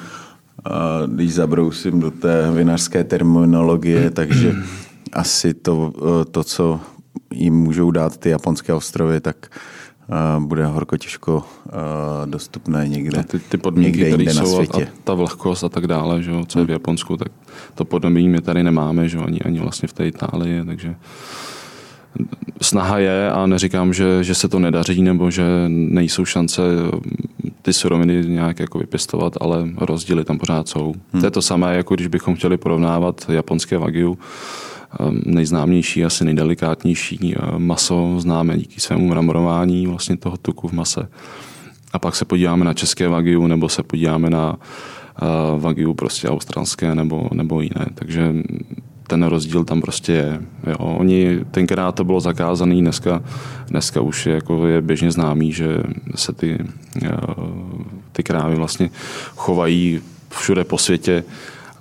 když 1.07 1.35
zabrousím 1.35 2.01
do 2.01 2.11
té 2.11 2.51
vinařské 2.51 3.05
terminologie, 3.05 4.09
mm-hmm. 4.09 4.13
takže 4.13 4.55
asi 5.13 5.55
to, 5.55 5.93
to, 6.31 6.45
co 6.45 6.81
jim 7.35 7.55
můžou 7.55 7.91
dát 7.91 8.17
ty 8.17 8.31
japonské 8.31 8.73
ostrovy, 8.73 9.21
tak 9.21 9.51
bude 10.39 10.67
horko 10.67 10.97
těžko 10.97 11.45
dostupné 12.25 12.89
někde. 12.89 13.21
A 13.21 13.23
ty, 13.23 13.39
ty 13.39 13.57
podmínky, 13.57 14.13
které 14.13 14.35
jsou 14.35 14.61
a, 14.61 14.63
a 14.63 14.87
ta 15.05 15.15
vlhkost 15.15 15.65
a 15.65 15.69
tak 15.69 15.87
dále, 15.87 16.23
že 16.23 16.31
jo, 16.31 16.45
co 16.49 16.59
je 16.59 16.65
v 16.65 16.69
hmm. 16.69 16.73
Japonsku, 16.73 17.17
tak 17.17 17.29
to 17.75 17.85
podmínky 17.85 18.29
my 18.29 18.41
tady 18.41 18.63
nemáme, 18.63 19.09
že 19.09 19.17
jo, 19.17 19.25
ani, 19.27 19.41
ani 19.41 19.61
vlastně 19.61 19.89
v 19.89 19.93
té 19.93 20.07
Itálii, 20.07 20.65
takže 20.65 20.95
snaha 22.61 22.99
je 22.99 23.31
a 23.31 23.47
neříkám, 23.47 23.93
že, 23.93 24.25
že 24.25 24.35
se 24.35 24.49
to 24.49 24.59
nedaří 24.59 25.03
nebo 25.03 25.31
že 25.31 25.45
nejsou 25.69 26.25
šance 26.25 26.63
ty 27.63 27.73
suroviny 27.73 28.25
nějak 28.27 28.61
jako 28.61 28.79
vypěstovat, 28.79 29.33
ale 29.41 29.69
rozdíly 29.77 30.25
tam 30.25 30.39
pořád 30.39 30.69
jsou. 30.69 30.95
Hmm. 31.13 31.21
To 31.21 31.27
je 31.27 31.31
to 31.31 31.43
samé, 31.43 31.77
jako 31.77 31.95
když 31.95 32.07
bychom 32.07 32.35
chtěli 32.35 32.57
porovnávat 32.57 33.27
japonské 33.29 33.79
wagyu 33.79 34.19
nejznámější, 35.25 36.05
asi 36.05 36.25
nejdelikátnější 36.25 37.35
eh, 37.37 37.59
maso 37.59 38.15
známe 38.19 38.59
díky 38.59 38.81
svému 38.81 39.09
mramorování 39.09 39.87
vlastně 39.87 40.17
toho 40.17 40.37
tuku 40.37 40.69
v 40.69 40.73
mase. 40.73 41.09
A 41.93 41.99
pak 41.99 42.17
se 42.17 42.25
podíváme 42.25 42.65
na 42.65 42.75
české 42.75 43.09
wagyu 43.09 43.47
nebo 43.47 43.69
se 43.69 43.83
podíváme 43.83 44.31
na 44.31 44.57
eh, 44.57 45.27
wagyu 45.59 45.95
prostě 45.95 46.29
australské 46.29 46.95
nebo, 46.95 47.29
nebo 47.33 47.61
jiné. 47.61 47.87
Takže 47.95 48.35
ten 49.07 49.23
rozdíl 49.23 49.65
tam 49.65 49.81
prostě 49.81 50.13
je. 50.13 50.41
Jo, 50.67 50.77
oni, 50.79 51.41
tenkrát 51.51 51.93
to 51.93 52.05
bylo 52.05 52.21
zakázané, 52.21 52.75
dneska, 52.75 53.23
dneska 53.69 54.01
už 54.01 54.27
je, 54.27 54.35
jako 54.35 54.67
je 54.67 54.83
běžně 54.83 55.13
známý, 55.13 55.53
že 55.53 55.83
se 56.15 56.33
ty, 56.33 56.59
eh, 57.05 57.11
ty 58.13 58.23
krávy 58.23 58.55
vlastně 58.55 58.91
chovají 59.37 60.01
všude 60.31 60.65
po 60.65 60.79
světě 60.79 61.25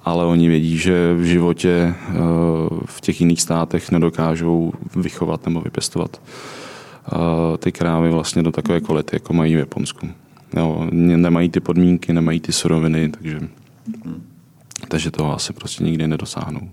ale 0.04 0.26
oni 0.26 0.50
vědí, 0.50 0.78
že 0.78 1.14
v 1.14 1.24
životě 1.24 1.70
eh, 1.70 2.14
v 2.86 3.02
těch 3.02 3.22
jiných 3.22 3.42
státech 3.42 3.92
nedokážou 3.92 4.74
vychovat 4.96 5.46
nebo 5.46 5.62
vypěstovat 5.62 6.22
eh, 6.22 7.58
ty 7.58 7.72
krávy 7.72 8.12
vlastně 8.12 8.44
do 8.44 8.52
takové 8.52 8.82
kvality, 8.82 9.16
jako 9.16 9.34
mají 9.34 9.56
v 9.56 9.60
Japonsku. 9.60 10.10
Jo, 10.58 10.88
nemají 10.92 11.50
ty 11.50 11.60
podmínky, 11.60 12.14
nemají 12.14 12.40
ty 12.40 12.52
suroviny, 12.52 13.10
takže, 13.10 13.40
takže 14.88 15.12
toho 15.12 15.36
asi 15.36 15.54
prostě 15.54 15.84
nikdy 15.84 16.08
nedosáhnou. 16.08 16.70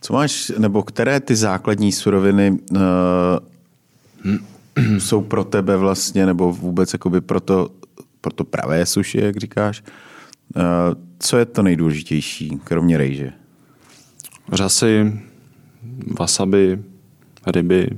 Co 0.00 0.12
máš, 0.12 0.52
nebo 0.58 0.82
které 0.82 1.20
ty 1.20 1.36
základní 1.36 1.92
suroviny 1.92 2.50
uh, 2.50 2.78
jsou 4.98 5.22
pro 5.22 5.44
tebe 5.44 5.76
vlastně, 5.76 6.26
nebo 6.26 6.52
vůbec 6.52 6.92
jakoby 6.92 7.20
pro 7.20 7.40
to, 7.40 7.68
pro 8.20 8.32
to 8.32 8.44
pravé 8.44 8.86
suši, 8.86 9.18
jak 9.20 9.36
říkáš, 9.36 9.82
uh, 10.56 10.62
co 11.22 11.38
je 11.38 11.44
to 11.44 11.62
nejdůležitější, 11.62 12.60
kromě 12.64 12.98
rejže? 12.98 13.32
Řasy, 14.52 15.12
wasabi, 16.18 16.78
ryby, 17.46 17.88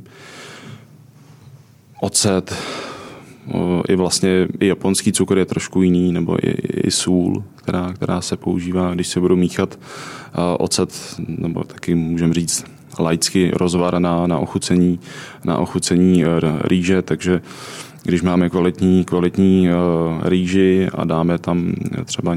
ocet, 2.00 2.54
i 3.88 3.96
vlastně 3.96 4.48
i 4.60 4.66
japonský 4.66 5.12
cukr 5.12 5.38
je 5.38 5.44
trošku 5.44 5.82
jiný, 5.82 6.12
nebo 6.12 6.36
i, 6.46 6.50
i 6.86 6.90
sůl, 6.90 7.44
která, 7.54 7.92
která 7.92 8.20
se 8.20 8.36
používá, 8.36 8.94
když 8.94 9.06
se 9.06 9.20
budou 9.20 9.36
míchat 9.36 9.78
ocet, 10.58 11.14
nebo 11.28 11.64
taky 11.64 11.94
můžeme 11.94 12.34
říct 12.34 12.64
laicky 12.98 13.50
rozvar 13.54 13.98
na, 13.98 14.26
na 14.26 14.38
ochucení, 14.38 15.00
na 15.44 15.58
ochucení 15.58 16.24
rýže, 16.60 17.02
takže 17.02 17.42
když 18.02 18.22
máme 18.22 18.50
kvalitní, 18.50 19.04
kvalitní 19.04 19.68
rýži 20.22 20.88
a 20.94 21.04
dáme 21.04 21.38
tam 21.38 21.72
třeba 22.04 22.36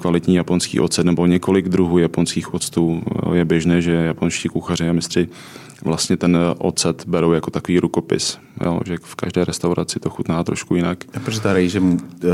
kvalitní 0.00 0.34
japonský 0.34 0.80
ocet 0.80 1.06
nebo 1.06 1.26
několik 1.26 1.68
druhů 1.68 1.98
japonských 1.98 2.54
octů. 2.54 3.02
Eh, 3.32 3.36
je 3.36 3.44
běžné, 3.44 3.82
že 3.82 3.92
japonští 3.92 4.48
kuchaři 4.48 4.88
a 4.88 4.92
mistři 4.92 5.28
vlastně 5.84 6.16
ten 6.16 6.38
ocet 6.58 7.04
berou 7.06 7.32
jako 7.32 7.50
takový 7.50 7.80
rukopis, 7.80 8.38
jo, 8.64 8.80
že 8.86 8.96
v 9.02 9.14
každé 9.14 9.44
restauraci 9.44 10.00
to 10.00 10.10
chutná 10.10 10.44
trošku 10.44 10.74
jinak. 10.74 11.04
A 11.14 11.20
proč 11.20 11.38
ta 11.38 11.52
rejže 11.52 11.82
eh, 11.82 12.28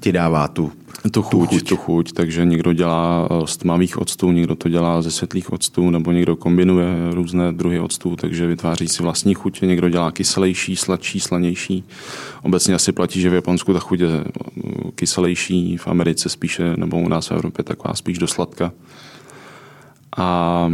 ti 0.00 0.12
dává 0.12 0.48
tu 0.48 0.72
tu 1.10 1.22
chuť, 1.22 1.48
tu 1.50 1.56
chuť, 1.56 1.68
tu 1.68 1.76
chuť, 1.76 2.12
takže 2.12 2.44
někdo 2.44 2.72
dělá 2.72 3.28
eh, 3.30 3.46
z 3.46 3.56
tmavých 3.56 3.98
octů, 3.98 4.32
někdo 4.32 4.54
to 4.54 4.68
dělá 4.68 5.02
ze 5.02 5.10
světlých 5.10 5.52
octů, 5.52 5.90
nebo 5.90 6.12
někdo 6.12 6.36
kombinuje 6.36 6.86
různé 7.10 7.52
druhy 7.52 7.80
octů, 7.80 8.16
takže 8.16 8.46
vytváří 8.46 8.88
si 8.88 9.02
vlastní 9.02 9.34
chuť, 9.34 9.60
někdo 9.60 9.88
dělá 9.88 10.10
kyselější, 10.12 10.76
sladší, 10.76 11.20
slanější. 11.20 11.84
Obecně 12.42 12.74
asi 12.74 12.92
platí, 12.92 13.20
že 13.20 13.30
v 13.30 13.34
Japonsku 13.34 13.72
ta 13.72 13.78
chuť 13.78 14.00
je 14.00 14.08
eh, 14.08 14.90
kyselější, 14.94 15.76
v 15.76 15.88
Americe 15.88 16.28
spíše, 16.28 16.76
nebo 16.76 17.00
u 17.00 17.08
nás 17.08 17.30
v 17.30 17.32
Evropě 17.32 17.64
taková 17.64 17.94
spíš 17.94 18.18
do 18.18 18.26
sladka. 18.26 18.72
A 20.16 20.68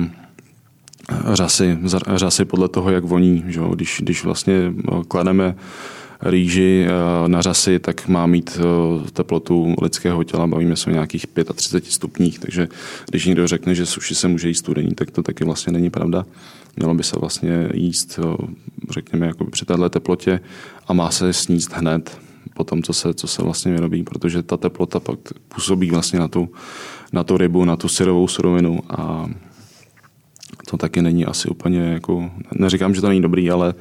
řasy, 1.32 1.78
řasy 2.14 2.44
podle 2.44 2.68
toho, 2.68 2.90
jak 2.90 3.04
voní. 3.04 3.44
Že? 3.46 3.60
Když, 3.74 4.00
když 4.02 4.24
vlastně 4.24 4.54
eh, 4.54 5.02
klademe 5.08 5.56
rýži 6.22 6.86
eh, 6.86 7.28
na 7.28 7.42
řasy, 7.42 7.78
tak 7.78 8.08
má 8.08 8.26
mít 8.26 8.58
eh, 8.60 9.10
teplotu 9.10 9.74
lidského 9.82 10.24
těla, 10.24 10.46
bavíme 10.46 10.76
se 10.76 10.90
o 10.90 10.92
nějakých 10.92 11.26
35 11.54 11.92
stupních, 11.92 12.38
takže 12.38 12.68
když 13.10 13.26
někdo 13.26 13.46
řekne, 13.46 13.74
že 13.74 13.86
suši 13.86 14.14
se 14.14 14.28
může 14.28 14.48
jíst 14.48 14.58
studený, 14.58 14.94
tak 14.94 15.10
to 15.10 15.22
taky 15.22 15.44
vlastně 15.44 15.72
není 15.72 15.90
pravda. 15.90 16.26
Mělo 16.76 16.94
by 16.94 17.02
se 17.02 17.18
vlastně 17.18 17.68
jíst, 17.74 18.20
řekněme, 18.90 19.26
jako 19.26 19.44
při 19.44 19.64
této 19.64 19.88
teplotě 19.88 20.40
a 20.88 20.92
má 20.92 21.10
se 21.10 21.32
sníst 21.32 21.72
hned 21.72 22.18
po 22.54 22.64
tom, 22.64 22.82
co 22.82 22.92
se, 22.92 23.14
co 23.14 23.26
se 23.26 23.42
vlastně 23.42 23.72
vyrobí, 23.72 24.02
protože 24.02 24.42
ta 24.42 24.56
teplota 24.56 25.00
pak 25.00 25.18
působí 25.48 25.90
vlastně 25.90 26.18
na 26.18 26.28
tu, 26.28 26.48
na 27.12 27.24
tu 27.24 27.36
rybu, 27.36 27.64
na 27.64 27.76
tu 27.76 27.88
syrovou 27.88 28.28
surovinu 28.28 28.80
a 28.90 29.26
to 30.70 30.76
taky 30.76 31.02
není 31.02 31.26
asi 31.26 31.48
úplně 31.48 31.80
jako, 31.80 32.30
neříkám, 32.54 32.94
že 32.94 33.00
to 33.00 33.08
není 33.08 33.22
dobrý, 33.22 33.50
ale 33.50 33.74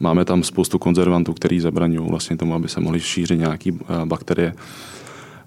máme 0.00 0.24
tam 0.24 0.42
spoustu 0.42 0.78
konzervantů, 0.78 1.32
který 1.32 1.60
zabraňují 1.60 2.08
vlastně 2.10 2.36
tomu, 2.36 2.54
aby 2.54 2.68
se 2.68 2.80
mohly 2.80 3.00
šířit 3.00 3.38
nějaké 3.38 3.70
eh, 3.70 4.06
bakterie. 4.06 4.54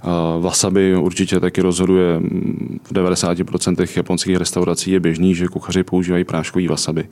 Eh, 0.04 0.08
wasabi 0.42 0.96
určitě 0.96 1.40
taky 1.40 1.62
rozhoduje. 1.62 2.20
V 2.84 2.92
90% 2.92 3.98
japonských 3.98 4.36
restaurací 4.36 4.92
je 4.92 5.00
běžný, 5.00 5.36
že 5.36 5.48
kuchaři 5.48 5.84
používají 5.84 6.24
práškový 6.24 6.68
wasabi. 6.68 7.08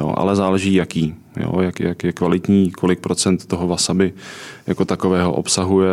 Jo, 0.00 0.14
ale 0.16 0.36
záleží 0.36 0.74
jaký, 0.74 1.14
jo, 1.40 1.60
jak, 1.60 1.80
jak 1.80 2.04
je 2.04 2.12
kvalitní, 2.12 2.70
kolik 2.70 3.00
procent 3.00 3.46
toho 3.46 3.66
wasabi 3.66 4.12
jako 4.66 4.84
takového 4.84 5.32
obsahuje. 5.32 5.88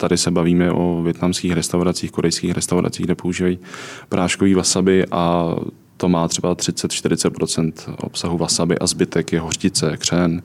Tady 0.00 0.16
se 0.16 0.30
bavíme 0.30 0.72
o 0.72 1.02
větnamských 1.02 1.52
restauracích, 1.52 2.10
korejských 2.10 2.52
restauracích, 2.52 3.06
kde 3.06 3.14
používají 3.14 3.58
práškový 4.08 4.54
wasabi 4.54 5.06
a 5.10 5.54
to 5.96 6.08
má 6.08 6.28
třeba 6.28 6.54
30-40% 6.54 7.72
obsahu 7.96 8.38
wasabi 8.38 8.78
a 8.78 8.86
zbytek 8.86 9.32
je 9.32 9.40
hořtice, 9.40 9.96
křen 9.96 10.42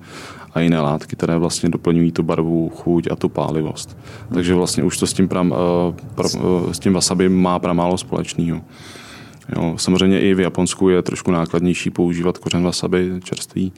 a 0.53 0.59
jiné 0.59 0.79
látky, 0.79 1.15
které 1.15 1.37
vlastně 1.37 1.69
doplňují 1.69 2.11
tu 2.11 2.23
barvu, 2.23 2.69
chuť 2.69 3.07
a 3.11 3.15
tu 3.15 3.29
pálivost. 3.29 3.97
Takže 4.33 4.55
vlastně 4.55 4.83
už 4.83 4.97
to 4.97 5.07
s 5.07 5.13
tím, 5.13 5.27
pram, 5.27 5.53
eh, 5.53 5.93
pr, 6.15 6.25
eh, 6.25 6.73
s 6.73 6.79
tím 6.79 6.93
wasabi 6.93 7.29
má 7.29 7.59
pramálo 7.59 7.97
společného. 7.97 8.61
Jo, 9.55 9.73
samozřejmě 9.77 10.19
i 10.21 10.33
v 10.33 10.39
Japonsku 10.39 10.89
je 10.89 11.01
trošku 11.01 11.31
nákladnější 11.31 11.89
používat 11.89 12.37
kořen 12.37 12.63
wasabi 12.63 13.11
čerstvý, 13.23 13.73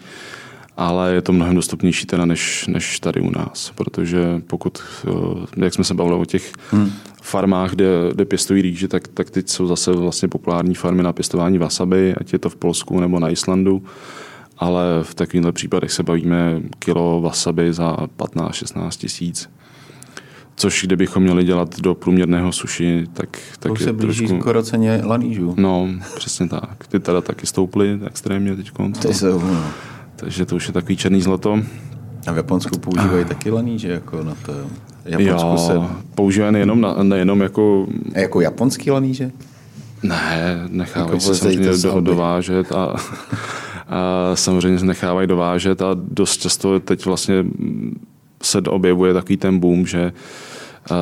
ale 0.78 1.14
je 1.14 1.22
to 1.22 1.34
mnohem 1.34 1.56
dostupnější 1.56 2.06
teda 2.06 2.26
než, 2.26 2.68
než 2.68 3.00
tady 3.00 3.22
u 3.22 3.32
nás, 3.32 3.72
protože 3.76 4.42
pokud, 4.48 4.82
eh, 5.08 5.64
jak 5.64 5.74
jsme 5.74 5.84
se 5.84 5.94
bavili 5.94 6.16
o 6.16 6.26
těch 6.26 6.54
hmm. 6.72 6.92
farmách, 7.22 7.72
kde, 7.72 7.86
kde 8.14 8.26
pěstují 8.26 8.62
rýži, 8.62 8.88
tak, 8.88 9.08
tak 9.08 9.30
teď 9.30 9.50
jsou 9.50 9.68
zase 9.68 9.92
vlastně 9.92 10.28
populární 10.28 10.76
farmy 10.76 11.04
na 11.04 11.14
pěstování 11.14 11.58
wasabi, 11.58 12.16
ať 12.16 12.34
je 12.34 12.40
to 12.40 12.50
v 12.50 12.56
Polsku 12.56 13.00
nebo 13.00 13.20
na 13.20 13.30
Islandu, 13.30 13.84
ale 14.58 14.84
v 15.04 15.16
takovýchhle 15.16 15.52
případech 15.52 15.92
se 15.92 16.04
bavíme 16.04 16.62
kilo 16.80 17.22
wasabi 17.22 17.74
za 17.74 17.98
15-16 18.18 18.90
tisíc. 18.90 19.50
Což 20.58 20.84
kdybychom 20.86 21.24
měli 21.24 21.44
dělat 21.44 21.80
do 21.80 21.96
průměrného 21.96 22.52
suši, 22.52 23.08
tak, 23.14 23.38
tak 23.60 23.72
Už 23.72 23.84
se 23.84 23.94
blíží 23.94 24.26
trošku... 24.26 24.42
skoro 24.42 24.64
ceně 24.64 25.02
lanížů. 25.06 25.56
No, 25.58 25.90
přesně 26.16 26.50
tak. 26.50 26.88
Ty 26.88 27.00
teda 27.00 27.22
taky 27.22 27.48
stouply 27.48 28.00
extrémně 28.06 28.56
teď. 28.56 28.72
Ty 29.02 29.14
jsou, 29.14 29.40
no. 29.40 29.64
Takže 30.16 30.46
to 30.46 30.56
už 30.56 30.68
je 30.68 30.74
takový 30.74 30.98
černý 30.98 31.22
zlato. 31.22 31.60
A 32.28 32.32
v 32.32 32.38
Japonsku 32.38 32.80
používají 32.80 33.26
a... 33.26 33.28
taky 33.28 33.52
laníže 33.52 33.92
jako 33.92 34.24
na 34.24 34.36
to. 34.46 34.54
Japonsku 35.06 35.48
jo, 35.48 35.58
se... 35.58 35.96
používají 36.16 36.54
nejenom, 36.54 36.82
na, 36.82 37.04
nejenom 37.04 37.42
jako... 37.42 37.88
A 38.16 38.20
jako 38.20 38.42
japonský 38.42 38.92
laníže? 38.92 39.32
Ne, 40.04 40.60
nechávají 40.70 41.10
jako 41.10 41.20
se 41.20 41.36
samozřejmě 41.36 41.70
do, 41.84 42.02
dovážet 42.02 42.72
a, 42.72 42.96
a 43.88 44.32
samozřejmě 44.34 44.80
se 44.80 44.86
nechávají 44.86 45.28
dovážet 45.28 45.82
a 45.82 45.88
dost 45.94 46.42
často 46.42 46.80
teď 46.80 47.06
vlastně 47.06 47.46
se 48.44 48.62
objevuje 48.62 49.14
takový 49.14 49.38
ten 49.38 49.60
boom, 49.60 49.86
že 49.86 50.14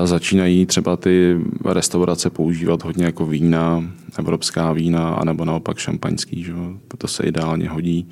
začínají 0.03 0.65
třeba 0.65 0.97
ty 0.97 1.38
restaurace 1.65 2.29
používat 2.29 2.84
hodně 2.84 3.05
jako 3.05 3.25
vína, 3.25 3.84
evropská 4.19 4.73
vína, 4.73 5.09
anebo 5.09 5.45
naopak 5.45 5.77
šampaňský. 5.77 6.43
Že? 6.43 6.53
To 6.97 7.07
se 7.07 7.23
ideálně 7.23 7.69
hodí 7.69 8.07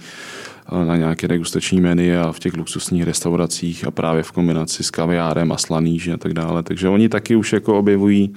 na 0.86 0.98
nějaké 0.98 1.28
degustační 1.28 1.82
menu 1.82 2.20
a 2.20 2.32
v 2.32 2.40
těch 2.40 2.54
luxusních 2.54 3.04
restauracích 3.04 3.88
a 3.88 3.92
právě 3.92 4.24
v 4.24 4.32
kombinaci 4.32 4.84
s 4.84 4.92
kaviárem 4.92 5.52
a 5.52 5.58
slaníži 5.58 6.12
a 6.14 6.18
tak 6.18 6.34
dále. 6.34 6.64
Takže 6.64 6.90
oni 6.90 7.10
taky 7.10 7.36
už 7.36 7.54
jako 7.54 7.80
objevují, 7.80 8.34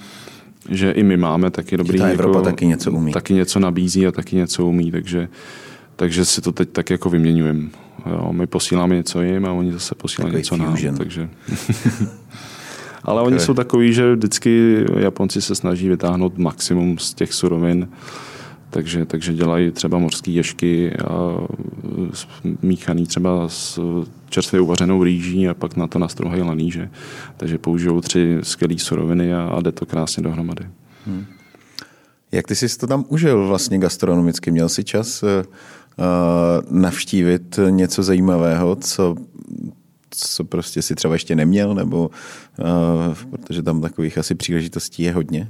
že 0.69 0.91
i 0.91 1.03
my 1.03 1.17
máme 1.17 1.51
taky 1.51 1.77
dobrý... 1.77 1.99
Ta 1.99 2.07
Evropa 2.07 2.37
jako, 2.37 2.49
taky 2.49 2.65
něco 2.65 2.91
umí. 2.91 3.11
Taky 3.11 3.33
něco 3.33 3.59
nabízí 3.59 4.07
a 4.07 4.11
taky 4.11 4.35
něco 4.35 4.65
umí, 4.65 4.91
takže, 4.91 5.29
takže 5.95 6.25
si 6.25 6.41
to 6.41 6.51
teď 6.51 6.69
tak 6.69 6.89
jako 6.89 7.09
vyměňujeme. 7.09 7.69
Jo, 8.11 8.33
my 8.33 8.47
posíláme 8.47 8.95
něco 8.95 9.21
jim 9.21 9.45
a 9.45 9.51
oni 9.51 9.73
zase 9.73 9.95
posílají 9.95 10.31
Takový 10.31 10.39
něco 10.39 10.71
fusion. 10.71 10.93
nám. 10.93 10.97
Takže... 10.97 11.29
Ale 13.05 13.21
okay. 13.21 13.33
oni 13.33 13.39
jsou 13.39 13.53
takový, 13.53 13.93
že 13.93 14.15
vždycky 14.15 14.85
Japonci 14.97 15.41
se 15.41 15.55
snaží 15.55 15.89
vytáhnout 15.89 16.37
maximum 16.37 16.97
z 16.97 17.13
těch 17.13 17.33
surovin 17.33 17.87
takže, 18.75 19.05
takže 19.05 19.33
dělají 19.33 19.71
třeba 19.71 19.97
mořské 19.97 20.31
ješky 20.31 20.93
a 20.97 21.47
míchaný 22.61 23.05
třeba 23.05 23.49
s 23.49 23.79
čerstvě 24.29 24.61
uvařenou 24.61 25.03
rýží 25.03 25.47
a 25.47 25.53
pak 25.53 25.75
na 25.75 25.87
to 25.87 25.99
nastrouhají 25.99 26.41
laníže. 26.41 26.89
Takže 27.37 27.57
použijou 27.57 28.01
tři 28.01 28.37
skvělé 28.43 28.79
suroviny 28.79 29.33
a, 29.33 29.43
a 29.43 29.61
jde 29.61 29.71
to 29.71 29.85
krásně 29.85 30.23
dohromady. 30.23 30.67
Hmm. 31.05 31.25
Jak 32.31 32.47
ty 32.47 32.55
jsi 32.55 32.77
to 32.77 32.87
tam 32.87 33.05
užil 33.07 33.47
vlastně 33.47 33.79
gastronomicky? 33.79 34.51
Měl 34.51 34.69
jsi 34.69 34.83
čas 34.83 35.23
uh, 35.23 35.29
navštívit 36.69 37.59
něco 37.69 38.03
zajímavého, 38.03 38.75
co, 38.75 39.15
co 40.15 40.43
prostě 40.43 40.81
si 40.81 40.95
třeba 40.95 41.13
ještě 41.13 41.35
neměl, 41.35 41.75
nebo 41.75 42.09
uh, 42.59 43.15
protože 43.29 43.63
tam 43.63 43.81
takových 43.81 44.17
asi 44.17 44.35
příležitostí 44.35 45.03
je 45.03 45.11
hodně? 45.11 45.49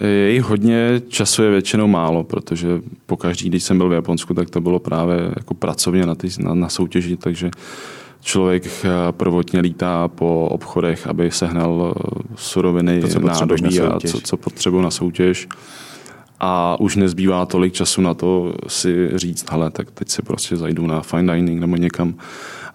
Je 0.00 0.32
jich 0.32 0.42
hodně, 0.42 1.02
času 1.08 1.42
je 1.42 1.50
většinou 1.50 1.86
málo, 1.86 2.24
protože 2.24 2.68
po 3.06 3.16
každý, 3.16 3.48
když 3.48 3.64
jsem 3.64 3.78
byl 3.78 3.88
v 3.88 3.92
Japonsku, 3.92 4.34
tak 4.34 4.50
to 4.50 4.60
bylo 4.60 4.78
právě 4.78 5.16
jako 5.36 5.54
pracovně 5.54 6.06
na, 6.06 6.14
ty, 6.14 6.28
na, 6.38 6.54
na 6.54 6.68
soutěži, 6.68 7.16
takže 7.16 7.50
člověk 8.20 8.66
eh, 8.66 8.88
prvotně 9.10 9.60
lítá 9.60 10.08
po 10.08 10.48
obchodech, 10.48 11.06
aby 11.06 11.30
sehnal 11.30 11.94
eh, 11.96 12.22
suroviny, 12.36 13.00
to, 13.00 13.20
nádobí 13.20 13.80
a 13.80 14.00
co, 14.00 14.20
co 14.20 14.36
potřebuje 14.36 14.82
na 14.82 14.90
soutěž. 14.90 15.48
A 16.40 16.80
už 16.80 16.96
nezbývá 16.96 17.46
tolik 17.46 17.72
času 17.72 18.02
na 18.02 18.14
to 18.14 18.54
si 18.66 19.10
říct, 19.14 19.50
hele, 19.50 19.70
tak 19.70 19.90
teď 19.90 20.08
si 20.08 20.22
prostě 20.22 20.56
zajdu 20.56 20.86
na 20.86 21.00
fine 21.00 21.34
dining 21.34 21.60
nebo 21.60 21.76
někam. 21.76 22.14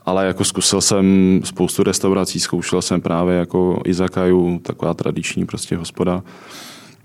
Ale 0.08 0.26
jako 0.26 0.44
zkusil 0.44 0.82
jsem 0.82 1.40
spoustu 1.44 1.84
restaurací, 1.84 2.40
zkoušel 2.40 2.82
jsem 2.82 3.02
právě 3.02 3.38
jako 3.38 3.82
izakaju, 3.86 4.60
taková 4.60 4.94
tradiční 4.94 5.46
prostě 5.46 5.76
hospoda 5.76 6.24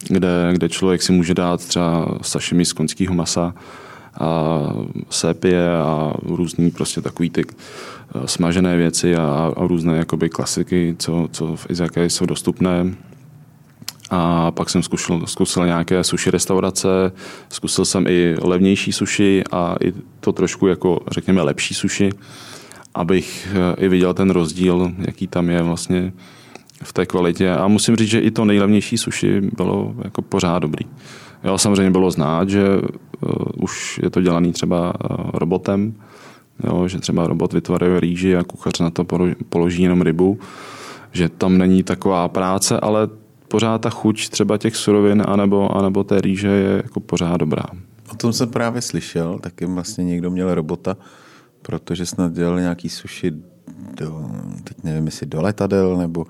kde, 0.08 0.50
kde 0.52 0.68
člověk 0.68 1.02
si 1.02 1.12
může 1.12 1.34
dát 1.34 1.66
třeba 1.66 2.18
sashimi 2.22 2.64
z 2.64 2.72
koňského 2.72 3.14
masa, 3.14 3.54
a 4.20 4.58
sépie 5.10 5.70
a 5.78 6.12
různý 6.22 6.70
prostě 6.70 7.00
takový 7.00 7.30
ty 7.30 7.44
eh, 7.44 8.28
smažené 8.28 8.76
věci 8.76 9.16
a, 9.16 9.52
a 9.56 9.66
různé 9.66 9.96
jakoby 9.96 10.28
klasiky, 10.28 10.96
co, 10.98 11.28
co 11.32 11.56
v 11.56 11.70
Izake 11.70 12.10
jsou 12.10 12.26
dostupné. 12.26 12.94
A 14.10 14.50
pak 14.50 14.70
jsem 14.70 14.82
zkusil, 14.82 15.26
zkusil 15.26 15.66
nějaké 15.66 16.04
sushi 16.04 16.30
restaurace, 16.30 17.12
zkusil 17.48 17.84
jsem 17.84 18.06
i 18.06 18.36
levnější 18.42 18.92
sushi 18.92 19.44
a 19.52 19.76
i 19.80 19.92
to 20.20 20.32
trošku 20.32 20.66
jako 20.66 21.00
řekněme 21.10 21.42
lepší 21.42 21.74
sushi, 21.74 22.10
abych 22.94 23.48
eh, 23.54 23.84
i 23.84 23.88
viděl 23.88 24.14
ten 24.14 24.30
rozdíl, 24.30 24.92
jaký 24.98 25.26
tam 25.26 25.48
je 25.48 25.62
vlastně 25.62 26.12
v 26.82 26.92
té 26.92 27.06
kvalitě. 27.06 27.50
A 27.50 27.68
musím 27.68 27.96
říct, 27.96 28.08
že 28.08 28.20
i 28.20 28.30
to 28.30 28.44
nejlevnější 28.44 28.98
suši 28.98 29.40
bylo 29.40 29.94
jako 30.04 30.22
pořád 30.22 30.58
dobrý. 30.58 30.86
Jo, 31.44 31.58
samozřejmě 31.58 31.90
bylo 31.90 32.10
znát, 32.10 32.48
že 32.48 32.64
uh, 32.76 33.32
už 33.54 34.00
je 34.02 34.10
to 34.10 34.20
dělaný 34.20 34.52
třeba 34.52 34.92
uh, 35.10 35.30
robotem, 35.32 35.94
jo, 36.64 36.88
že 36.88 36.98
třeba 36.98 37.26
robot 37.26 37.52
vytvaruje 37.52 38.00
rýži 38.00 38.36
a 38.36 38.44
kuchař 38.44 38.80
na 38.80 38.90
to 38.90 39.06
položí 39.48 39.82
jenom 39.82 40.02
rybu, 40.02 40.38
že 41.12 41.28
tam 41.28 41.58
není 41.58 41.82
taková 41.82 42.28
práce, 42.28 42.80
ale 42.80 43.08
pořád 43.48 43.80
ta 43.80 43.90
chuť 43.90 44.28
třeba 44.28 44.58
těch 44.58 44.76
surovin 44.76 45.22
anebo, 45.26 45.76
anebo 45.76 46.04
té 46.04 46.20
rýže 46.20 46.48
je 46.48 46.76
jako 46.76 47.00
pořád 47.00 47.36
dobrá. 47.36 47.64
O 48.12 48.16
tom 48.16 48.32
jsem 48.32 48.50
právě 48.50 48.82
slyšel, 48.82 49.38
taky 49.38 49.66
vlastně 49.66 50.04
někdo 50.04 50.30
měl 50.30 50.54
robota, 50.54 50.96
protože 51.62 52.06
snad 52.06 52.32
dělal 52.32 52.60
nějaký 52.60 52.88
suši 52.88 53.32
do, 53.96 54.30
teď 54.64 54.76
nevím, 54.84 55.06
jestli 55.06 55.26
do 55.26 55.42
letadel 55.42 55.96
nebo, 55.96 56.26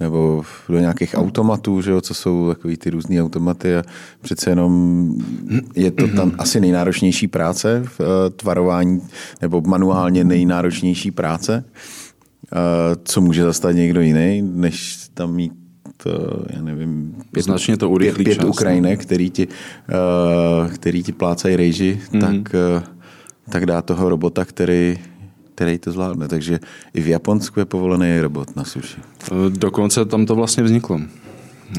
nebo 0.00 0.44
do 0.68 0.78
nějakých 0.78 1.14
automatů, 1.18 1.80
že 1.80 1.90
jo, 1.90 2.00
co 2.00 2.14
jsou 2.14 2.48
takový 2.48 2.76
ty 2.76 2.90
různé 2.90 3.22
automaty 3.22 3.76
a 3.76 3.82
přece 4.20 4.50
jenom 4.50 5.12
je 5.74 5.90
to 5.90 6.08
tam 6.08 6.32
asi 6.38 6.60
nejnáročnější 6.60 7.28
práce 7.28 7.82
v 7.86 8.00
eh, 8.00 8.30
tvarování 8.30 9.00
nebo 9.42 9.60
manuálně 9.60 10.24
nejnáročnější 10.24 11.10
práce. 11.10 11.64
Eh, 12.52 12.56
co 13.04 13.20
může 13.20 13.42
zastat 13.42 13.74
někdo 13.74 14.00
jiný, 14.00 14.42
než 14.42 14.96
tam 15.14 15.34
mít 15.34 15.52
já 16.50 16.62
nevím, 16.62 17.14
pět, 17.32 17.42
Značně 17.42 17.76
to 17.76 17.90
pět, 17.90 18.16
pět 18.16 18.40
no. 18.40 18.48
Ukrajinek, 18.48 19.02
který 19.02 19.30
ti, 19.30 19.48
který 20.74 21.02
ti 21.02 21.12
plácají 21.12 21.56
rejži, 21.56 22.00
mm-hmm. 22.12 22.20
tak, 22.20 22.54
tak 23.50 23.66
dá 23.66 23.82
toho 23.82 24.08
robota, 24.08 24.44
který 24.44 24.98
který 25.56 25.78
to 25.78 25.92
zvládne. 25.92 26.28
Takže 26.28 26.60
i 26.94 27.00
v 27.00 27.06
Japonsku 27.06 27.60
je 27.60 27.64
povolený 27.64 28.20
robot 28.20 28.56
na 28.56 28.64
suši. 28.64 29.00
Dokonce 29.48 30.04
tam 30.04 30.26
to 30.26 30.34
vlastně 30.34 30.62
vzniklo. 30.62 31.00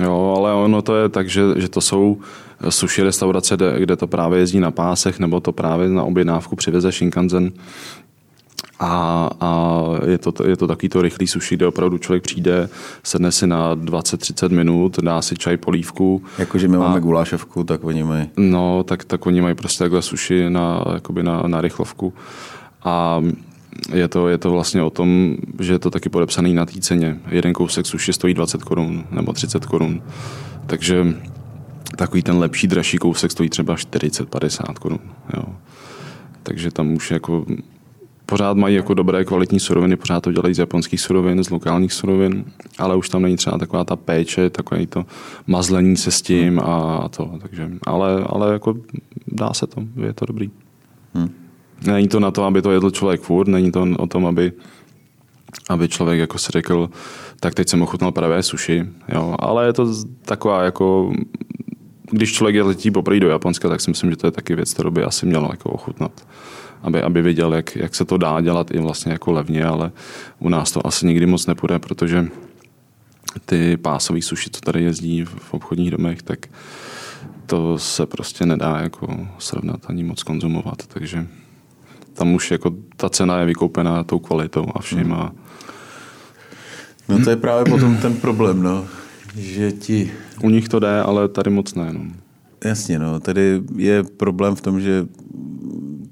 Jo, 0.01 0.33
ale 0.37 0.53
ono 0.53 0.81
to 0.81 0.95
je 0.95 1.09
tak, 1.09 1.29
že, 1.29 1.41
že 1.55 1.69
to 1.69 1.81
jsou 1.81 2.17
sushi 2.69 3.03
restaurace, 3.03 3.57
kde 3.77 3.95
to 3.95 4.07
právě 4.07 4.39
jezdí 4.39 4.59
na 4.59 4.71
pásech, 4.71 5.19
nebo 5.19 5.39
to 5.39 5.51
právě 5.51 5.89
na 5.89 6.03
objednávku 6.03 6.55
přiveze 6.55 6.91
Shinkansen. 6.91 7.51
A, 8.79 9.29
a 9.39 9.81
je, 10.05 10.17
to, 10.17 10.47
je 10.47 10.57
to 10.57 10.67
takový 10.67 10.89
to 10.89 11.01
rychlý 11.01 11.27
sushi, 11.27 11.55
kde 11.55 11.67
opravdu 11.67 11.97
člověk 11.97 12.23
přijde, 12.23 12.69
sedne 13.03 13.31
si 13.31 13.47
na 13.47 13.75
20-30 13.75 14.49
minut, 14.49 14.99
dá 14.99 15.21
si 15.21 15.35
čaj, 15.35 15.57
polívku. 15.57 16.23
Jakože 16.37 16.67
my 16.67 16.77
a, 16.77 16.79
máme 16.79 17.01
gulášovku, 17.01 17.63
tak 17.63 17.83
oni 17.83 18.03
mají. 18.03 18.29
No, 18.37 18.83
tak, 18.83 19.05
tak 19.05 19.25
oni 19.25 19.41
mají 19.41 19.55
prostě 19.55 19.83
takhle 19.83 20.01
sushi 20.01 20.49
na, 20.49 20.83
jakoby 20.93 21.23
na, 21.23 21.43
na 21.47 21.61
rychlovku. 21.61 22.13
A 22.83 23.23
je 23.93 24.07
to, 24.07 24.27
je 24.27 24.37
to 24.37 24.51
vlastně 24.51 24.83
o 24.83 24.89
tom, 24.89 25.37
že 25.59 25.73
je 25.73 25.79
to 25.79 25.91
taky 25.91 26.09
podepsaný 26.09 26.53
na 26.53 26.65
té 26.65 26.79
ceně. 26.79 27.19
Jeden 27.29 27.53
kousek 27.53 27.85
suši 27.85 28.13
stojí 28.13 28.33
20 28.33 28.63
korun 28.63 29.03
nebo 29.11 29.33
30 29.33 29.65
korun. 29.65 30.01
Takže 30.65 31.15
takový 31.95 32.23
ten 32.23 32.37
lepší, 32.37 32.67
dražší 32.67 32.97
kousek 32.97 33.31
stojí 33.31 33.49
třeba 33.49 33.75
40-50 33.75 34.73
korun. 34.73 34.99
Jo. 35.33 35.43
Takže 36.43 36.71
tam 36.71 36.93
už 36.93 37.11
jako 37.11 37.45
pořád 38.29 38.57
mají 38.57 38.75
jako 38.75 38.93
dobré 38.93 39.25
kvalitní 39.25 39.59
suroviny, 39.59 39.95
pořád 39.95 40.23
to 40.23 40.31
dělají 40.31 40.53
z 40.53 40.59
japonských 40.59 41.01
surovin, 41.01 41.43
z 41.43 41.49
lokálních 41.49 41.93
surovin, 41.93 42.45
ale 42.77 42.95
už 42.95 43.09
tam 43.09 43.21
není 43.21 43.35
třeba 43.35 43.57
taková 43.57 43.83
ta 43.83 43.95
péče, 43.95 44.49
takové 44.49 44.87
to 44.87 45.05
mazlení 45.47 45.97
se 45.97 46.11
s 46.11 46.21
tím 46.21 46.59
a 46.59 47.09
to. 47.09 47.31
Takže, 47.41 47.69
ale, 47.85 48.23
ale 48.25 48.53
jako 48.53 48.75
dá 49.27 49.53
se 49.53 49.67
to, 49.67 49.83
je 50.05 50.13
to 50.13 50.25
dobrý. 50.25 50.51
Hmm. 51.13 51.29
Není 51.87 52.07
to 52.07 52.19
na 52.19 52.31
to, 52.31 52.43
aby 52.43 52.61
to 52.61 52.71
jedl 52.71 52.91
člověk 52.91 53.21
furt, 53.21 53.47
není 53.47 53.71
to 53.71 53.87
o 53.97 54.07
tom, 54.07 54.25
aby, 54.25 54.51
aby 55.69 55.87
člověk 55.87 56.19
jako 56.19 56.37
si 56.37 56.51
řekl, 56.51 56.89
tak 57.39 57.53
teď 57.53 57.69
jsem 57.69 57.81
ochutnal 57.81 58.11
pravé 58.11 58.43
suši, 58.43 58.85
jo. 59.13 59.35
ale 59.39 59.65
je 59.65 59.73
to 59.73 59.93
taková 60.21 60.63
jako, 60.63 61.13
když 62.11 62.33
člověk 62.33 62.65
letí 62.65 62.91
poprvé 62.91 63.19
do 63.19 63.29
Japonska, 63.29 63.69
tak 63.69 63.81
si 63.81 63.91
myslím, 63.91 64.09
že 64.09 64.17
to 64.17 64.27
je 64.27 64.31
taky 64.31 64.55
věc, 64.55 64.73
kterou 64.73 64.91
by 64.91 65.03
asi 65.03 65.25
mělo 65.25 65.47
jako 65.51 65.69
ochutnat. 65.69 66.11
Aby, 66.81 67.01
aby 67.01 67.21
viděl, 67.21 67.53
jak, 67.53 67.75
jak 67.75 67.95
se 67.95 68.05
to 68.05 68.17
dá 68.17 68.41
dělat 68.41 68.71
i 68.71 68.79
vlastně 68.79 69.11
jako 69.11 69.31
levně, 69.31 69.65
ale 69.65 69.91
u 70.39 70.49
nás 70.49 70.71
to 70.71 70.87
asi 70.87 71.05
nikdy 71.05 71.25
moc 71.25 71.47
nepůjde, 71.47 71.79
protože 71.79 72.27
ty 73.45 73.77
pásové 73.77 74.21
suši, 74.21 74.49
co 74.49 74.61
tady 74.61 74.83
jezdí 74.83 75.25
v 75.25 75.53
obchodních 75.53 75.91
domech, 75.91 76.21
tak 76.21 76.39
to 77.45 77.77
se 77.77 78.05
prostě 78.05 78.45
nedá 78.45 78.79
jako 78.79 79.27
srovnat 79.39 79.79
ani 79.87 80.03
moc 80.03 80.23
konzumovat, 80.23 80.87
takže 80.87 81.27
tam 82.13 82.33
už 82.33 82.51
jako 82.51 82.73
ta 82.97 83.09
cena 83.09 83.39
je 83.39 83.45
vykoupená 83.45 84.03
tou 84.03 84.19
kvalitou 84.19 84.65
a 84.75 84.81
vším. 84.81 85.13
A... 85.13 85.31
No 87.09 87.19
to 87.23 87.29
je 87.29 87.35
právě 87.35 87.71
potom 87.71 87.97
ten 87.97 88.13
problém, 88.13 88.63
no. 88.63 88.85
Že 89.35 89.71
ti... 89.71 90.11
U 90.43 90.49
nich 90.49 90.69
to 90.69 90.79
jde, 90.79 91.01
ale 91.01 91.27
tady 91.27 91.49
moc 91.49 91.75
ne. 91.75 91.93
No. 91.93 92.01
Jasně, 92.65 92.99
no. 92.99 93.19
Tady 93.19 93.61
je 93.75 94.03
problém 94.03 94.55
v 94.55 94.61
tom, 94.61 94.81
že 94.81 95.05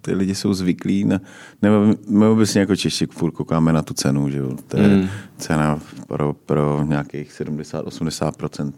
ty 0.05 0.13
lidi 0.13 0.35
jsou 0.35 0.53
zvyklí 0.53 1.03
na, 1.03 1.19
nebo 1.61 1.95
my 2.07 2.25
obecně 2.25 2.59
jako 2.61 2.75
Češi 2.75 3.05
furt 3.05 3.31
koukáme 3.31 3.73
na 3.73 3.81
tu 3.81 3.93
cenu, 3.93 4.29
že 4.29 4.37
jo. 4.37 4.57
To 4.67 4.77
je 4.77 4.87
mm. 4.87 5.09
cena 5.37 5.79
pro, 6.07 6.33
pro 6.33 6.83
nějakých 6.83 7.31
70-80% 7.41 8.73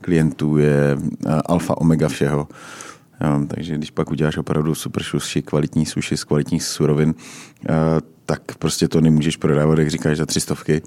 klientů 0.00 0.56
je 0.56 0.98
alfa 1.46 1.78
omega 1.78 2.08
všeho. 2.08 2.48
Jo, 3.24 3.46
takže 3.48 3.74
když 3.74 3.90
pak 3.90 4.10
uděláš 4.10 4.36
opravdu 4.36 4.74
super 4.74 5.02
sushi, 5.02 5.42
kvalitní 5.42 5.86
sushi 5.86 6.16
z 6.16 6.24
kvalitních 6.24 6.62
surovin, 6.62 7.14
eh, 7.68 7.72
tak 8.26 8.42
prostě 8.58 8.88
to 8.88 9.00
nemůžeš 9.00 9.36
prodávat, 9.36 9.78
jak 9.78 9.90
říkáš, 9.90 10.18
za 10.18 10.26
tři 10.26 10.40
stovky, 10.40 10.82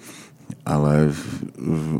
ale 0.66 1.14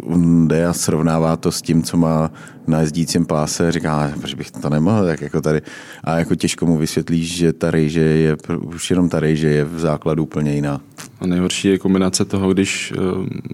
on 0.04 0.48
jde 0.48 0.66
a 0.66 0.74
srovnává 0.74 1.38
to 1.38 1.52
s 1.52 1.62
tím, 1.62 1.84
co 1.84 1.98
má 1.98 2.32
na 2.68 2.80
jezdícím 2.80 3.26
páse, 3.26 3.72
říká, 3.72 4.14
proč 4.20 4.34
bych 4.34 4.52
to 4.52 4.70
nemohl, 4.70 5.06
tak 5.06 5.22
jako 5.22 5.42
tady, 5.42 5.62
a 6.04 6.18
jako 6.18 6.36
těžko 6.36 6.66
mu 6.66 6.78
vysvětlíš, 6.78 7.36
že 7.36 7.54
ta 7.54 7.72
rejže 7.72 8.00
je, 8.00 8.38
už 8.64 8.90
jenom 8.90 9.10
ta 9.10 9.20
rejže 9.20 9.50
je 9.50 9.66
v 9.66 9.80
základu 9.80 10.24
úplně 10.24 10.56
jiná. 10.56 10.82
A 11.20 11.28
nejhorší 11.28 11.68
je 11.68 11.78
kombinace 11.78 12.26
toho, 12.26 12.54
když 12.54 12.94
eh, 12.96 13.00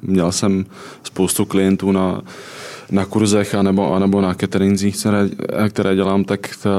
měl 0.01 0.31
jsem 0.31 0.65
spoustu 1.03 1.45
klientů 1.45 1.91
na 1.91 2.21
na 2.91 3.05
kurzech 3.05 3.55
anebo, 3.55 3.93
anebo 3.93 4.21
na 4.21 4.33
cateringzích, 4.33 4.97
které, 4.97 5.29
které 5.69 5.95
dělám, 5.95 6.23
tak 6.23 6.55
ta, 6.63 6.69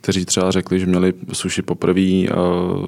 kteří 0.00 0.24
třeba 0.24 0.50
řekli, 0.50 0.80
že 0.80 0.86
měli 0.86 1.12
suši 1.32 1.62
poprvé 1.62 2.00
uh, 2.00 2.86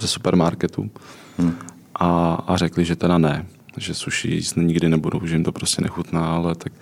ze 0.00 0.08
supermarketu 0.08 0.90
hmm. 1.38 1.54
A, 2.00 2.34
a 2.46 2.56
řekli, 2.56 2.84
že 2.84 2.96
teda 2.96 3.18
ne, 3.18 3.46
že 3.76 3.94
suši 3.94 4.28
jíst 4.30 4.56
nikdy 4.56 4.88
nebudou, 4.88 5.20
že 5.26 5.34
jim 5.34 5.44
to 5.44 5.52
prostě 5.52 5.82
nechutná, 5.82 6.26
ale 6.26 6.54
tak 6.54 6.72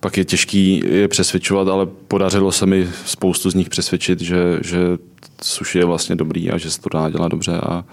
pak 0.00 0.16
je 0.16 0.24
těžký 0.24 0.82
je 0.86 1.08
přesvědčovat, 1.08 1.68
ale 1.68 1.86
podařilo 1.86 2.52
se 2.52 2.66
mi 2.66 2.88
spoustu 3.06 3.50
z 3.50 3.54
nich 3.54 3.68
přesvědčit, 3.68 4.20
že, 4.20 4.58
že 4.62 4.78
suši 5.42 5.78
je 5.78 5.84
vlastně 5.84 6.16
dobrý 6.16 6.50
a 6.50 6.58
že 6.58 6.70
se 6.70 6.80
to 6.80 6.88
dá 6.88 7.10
dělat 7.10 7.28
dobře 7.28 7.52
a, 7.52 7.84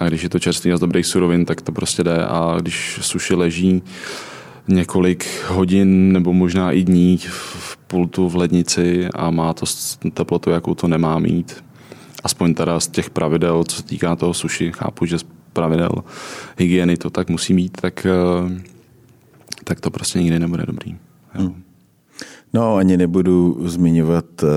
a 0.00 0.08
když 0.08 0.22
je 0.22 0.28
to 0.28 0.38
čerstvý 0.38 0.72
a 0.72 0.76
z 0.76 0.80
dobrých 0.80 1.06
surovin, 1.06 1.44
tak 1.44 1.60
to 1.60 1.72
prostě 1.72 2.04
jde 2.04 2.24
a 2.24 2.56
když 2.60 2.98
suši 3.02 3.34
leží 3.34 3.82
několik 4.68 5.26
hodin 5.46 6.12
nebo 6.12 6.32
možná 6.32 6.72
i 6.72 6.84
dní 6.84 7.18
v 7.28 7.76
pultu 7.76 8.28
v 8.28 8.36
lednici 8.36 9.08
a 9.14 9.30
má 9.30 9.52
to 9.52 9.66
teplotu, 10.14 10.50
jakou 10.50 10.74
to 10.74 10.88
nemá 10.88 11.18
mít. 11.18 11.64
Aspoň 12.24 12.54
teda 12.54 12.80
z 12.80 12.88
těch 12.88 13.10
pravidel, 13.10 13.64
co 13.64 13.76
se 13.76 13.82
týká 13.82 14.16
toho 14.16 14.34
suši, 14.34 14.72
chápu, 14.72 15.06
že 15.06 15.18
pravidel 15.52 15.90
hygieny 16.58 16.96
to 16.96 17.10
tak 17.10 17.30
musí 17.30 17.54
mít, 17.54 17.80
tak, 17.80 18.06
eh, 18.06 18.62
tak 19.64 19.80
to 19.80 19.90
prostě 19.90 20.18
nikdy 20.18 20.38
nebude 20.38 20.66
dobrý. 20.66 20.96
Hmm. 21.28 21.62
No, 22.52 22.76
ani 22.76 22.96
nebudu 22.96 23.68
zmiňovat 23.68 24.42
uh, 24.42 24.48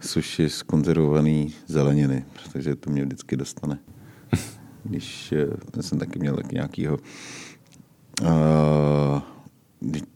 suši 0.00 0.48
z 0.48 0.62
konzervované 0.62 1.46
zeleniny, 1.66 2.24
protože 2.32 2.76
to 2.76 2.90
mě 2.90 3.04
vždycky 3.04 3.36
dostane. 3.36 3.78
Když 4.84 5.34
uh, 5.76 5.82
jsem 5.82 5.98
taky 5.98 6.18
měl 6.18 6.36
tak 6.36 6.52
nějakýho 6.52 6.98
Uh, 8.22 9.20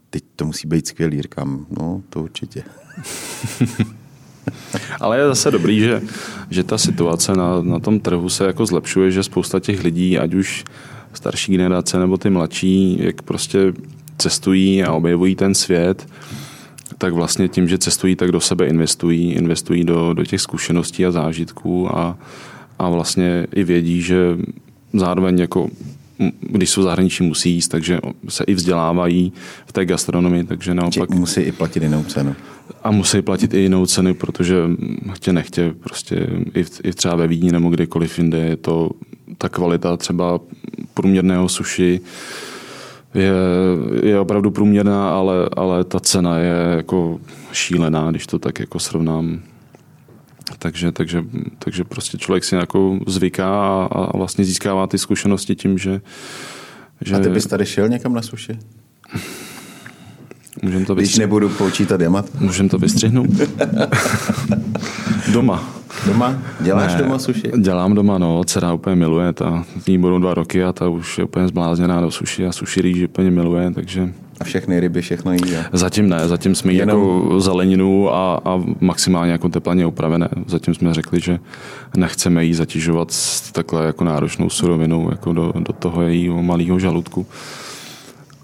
teď 0.09 0.23
to 0.35 0.45
musí 0.45 0.67
být 0.67 0.87
skvělý, 0.87 1.21
říkám, 1.21 1.65
no 1.69 2.03
to 2.09 2.23
určitě. 2.23 2.63
Ale 4.99 5.17
je 5.17 5.27
zase 5.27 5.51
dobrý, 5.51 5.79
že, 5.79 6.01
že 6.49 6.63
ta 6.63 6.77
situace 6.77 7.33
na, 7.33 7.61
na 7.61 7.79
tom 7.79 7.99
trhu 7.99 8.29
se 8.29 8.45
jako 8.45 8.65
zlepšuje, 8.65 9.11
že 9.11 9.23
spousta 9.23 9.59
těch 9.59 9.83
lidí, 9.83 10.19
ať 10.19 10.33
už 10.33 10.63
starší 11.13 11.51
generace 11.51 11.99
nebo 11.99 12.17
ty 12.17 12.29
mladší, 12.29 12.97
jak 13.01 13.21
prostě 13.21 13.73
cestují 14.17 14.83
a 14.83 14.93
objevují 14.93 15.35
ten 15.35 15.55
svět, 15.55 16.07
tak 16.97 17.13
vlastně 17.13 17.47
tím, 17.47 17.67
že 17.67 17.77
cestují, 17.77 18.15
tak 18.15 18.31
do 18.31 18.39
sebe 18.39 18.67
investují, 18.67 19.31
investují 19.31 19.83
do, 19.83 20.13
do 20.13 20.25
těch 20.25 20.41
zkušeností 20.41 21.05
a 21.05 21.11
zážitků 21.11 21.97
a, 21.97 22.17
a 22.79 22.89
vlastně 22.89 23.47
i 23.55 23.63
vědí, 23.63 24.01
že 24.01 24.37
zároveň 24.93 25.39
jako 25.39 25.69
když 26.39 26.69
jsou 26.69 26.81
zahraničí, 26.81 27.23
musí 27.23 27.51
jíst, 27.51 27.67
takže 27.67 27.99
se 28.29 28.43
i 28.43 28.53
vzdělávají 28.53 29.33
v 29.65 29.71
té 29.71 29.85
gastronomii, 29.85 30.43
takže 30.43 30.73
naopak... 30.73 31.09
Musí 31.09 31.41
i 31.41 31.51
platit 31.51 31.83
jinou 31.83 32.03
cenu. 32.03 32.35
A 32.83 32.91
musí 32.91 33.21
platit 33.21 33.53
i 33.53 33.59
jinou 33.59 33.85
cenu, 33.85 34.13
protože 34.13 34.55
chtě 35.13 35.33
nechtě, 35.33 35.73
prostě 35.79 36.27
i, 36.53 36.63
v, 36.63 36.81
i 36.83 36.93
třeba 36.93 37.15
ve 37.15 37.27
Vídni 37.27 37.51
nebo 37.51 37.69
kdekoliv 37.69 38.17
jinde 38.17 38.37
je 38.37 38.57
to 38.57 38.89
ta 39.37 39.49
kvalita 39.49 39.97
třeba 39.97 40.39
průměrného 40.93 41.49
suši 41.49 42.01
je, 43.13 43.31
je 44.03 44.19
opravdu 44.19 44.51
průměrná, 44.51 45.09
ale, 45.09 45.49
ale 45.57 45.83
ta 45.83 45.99
cena 45.99 46.39
je 46.39 46.53
jako 46.75 47.19
šílená, 47.51 48.11
když 48.11 48.27
to 48.27 48.39
tak 48.39 48.59
jako 48.59 48.79
srovnám 48.79 49.39
takže, 50.59 50.91
takže, 50.91 51.23
takže 51.59 51.83
prostě 51.83 52.17
člověk 52.17 52.43
si 52.43 52.55
jako 52.55 52.99
zvyká 53.07 53.85
a, 53.85 54.03
a 54.03 54.17
vlastně 54.17 54.45
získává 54.45 54.87
ty 54.87 54.97
zkušenosti 54.97 55.55
tím, 55.55 55.77
že, 55.77 56.01
že... 57.01 57.15
A 57.15 57.19
ty 57.19 57.29
bys 57.29 57.45
tady 57.45 57.65
šel 57.65 57.89
někam 57.89 58.13
na 58.13 58.21
suši? 58.21 58.59
Můžem 60.61 60.85
to 60.85 60.95
vystřihnout. 60.95 60.95
Když 60.95 61.17
nebudu 61.17 61.49
počítat 61.49 62.01
jamat? 62.01 62.39
Můžem 62.39 62.69
to 62.69 62.77
vystřihnout? 62.77 63.29
Doma. 65.33 65.73
Doma? 66.05 66.41
Děláš 66.59 66.93
ne, 66.93 67.01
doma 67.01 67.19
suši? 67.19 67.51
Dělám 67.61 67.95
doma, 67.95 68.17
no. 68.17 68.43
Dcera 68.43 68.73
úplně 68.73 68.95
miluje. 68.95 69.33
Ta, 69.33 69.65
ní 69.87 69.97
budou 69.97 70.19
dva 70.19 70.33
roky 70.33 70.63
a 70.63 70.73
ta 70.73 70.89
už 70.89 71.17
je 71.17 71.23
úplně 71.23 71.47
zblázněná 71.47 72.01
do 72.01 72.11
suši 72.11 72.45
a 72.45 72.51
suši 72.51 72.81
rýži 72.81 73.07
úplně 73.07 73.31
miluje, 73.31 73.71
takže... 73.71 74.13
A 74.39 74.43
všechny 74.43 74.79
ryby, 74.79 75.01
všechno 75.01 75.33
jí? 75.33 75.55
A... 75.55 75.77
Zatím 75.77 76.09
ne, 76.09 76.27
zatím 76.27 76.55
jsme 76.55 76.73
Jenom... 76.73 76.99
jako 76.99 77.39
zeleninu 77.39 78.13
a, 78.13 78.41
a 78.45 78.63
maximálně 78.79 79.31
jako 79.31 79.49
teplaně 79.49 79.85
upravené. 79.85 80.29
Zatím 80.47 80.73
jsme 80.73 80.93
řekli, 80.93 81.19
že 81.19 81.39
nechceme 81.97 82.45
jí 82.45 82.53
zatěžovat 82.53 83.11
s 83.11 83.51
takhle 83.51 83.85
jako 83.85 84.03
náročnou 84.03 84.49
surovinou 84.49 85.09
jako 85.11 85.33
do, 85.33 85.53
do 85.55 85.73
toho 85.73 86.01
jejího 86.01 86.43
malého 86.43 86.79
žaludku. 86.79 87.25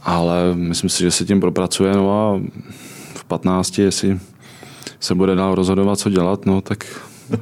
Ale 0.04 0.36
myslím 0.56 0.90
si, 0.90 1.04
že 1.04 1.12
se 1.12 1.26
tím 1.26 1.40
propracuje, 1.40 1.94
no 1.94 2.12
a 2.12 2.42
v 3.16 3.24
15, 3.24 3.80
jestli 3.80 4.20
se 5.00 5.16
bude 5.16 5.36
dál 5.36 5.56
rozhodovat, 5.56 6.00
co 6.00 6.10
dělat, 6.10 6.46
no 6.46 6.62
tak 6.62 6.86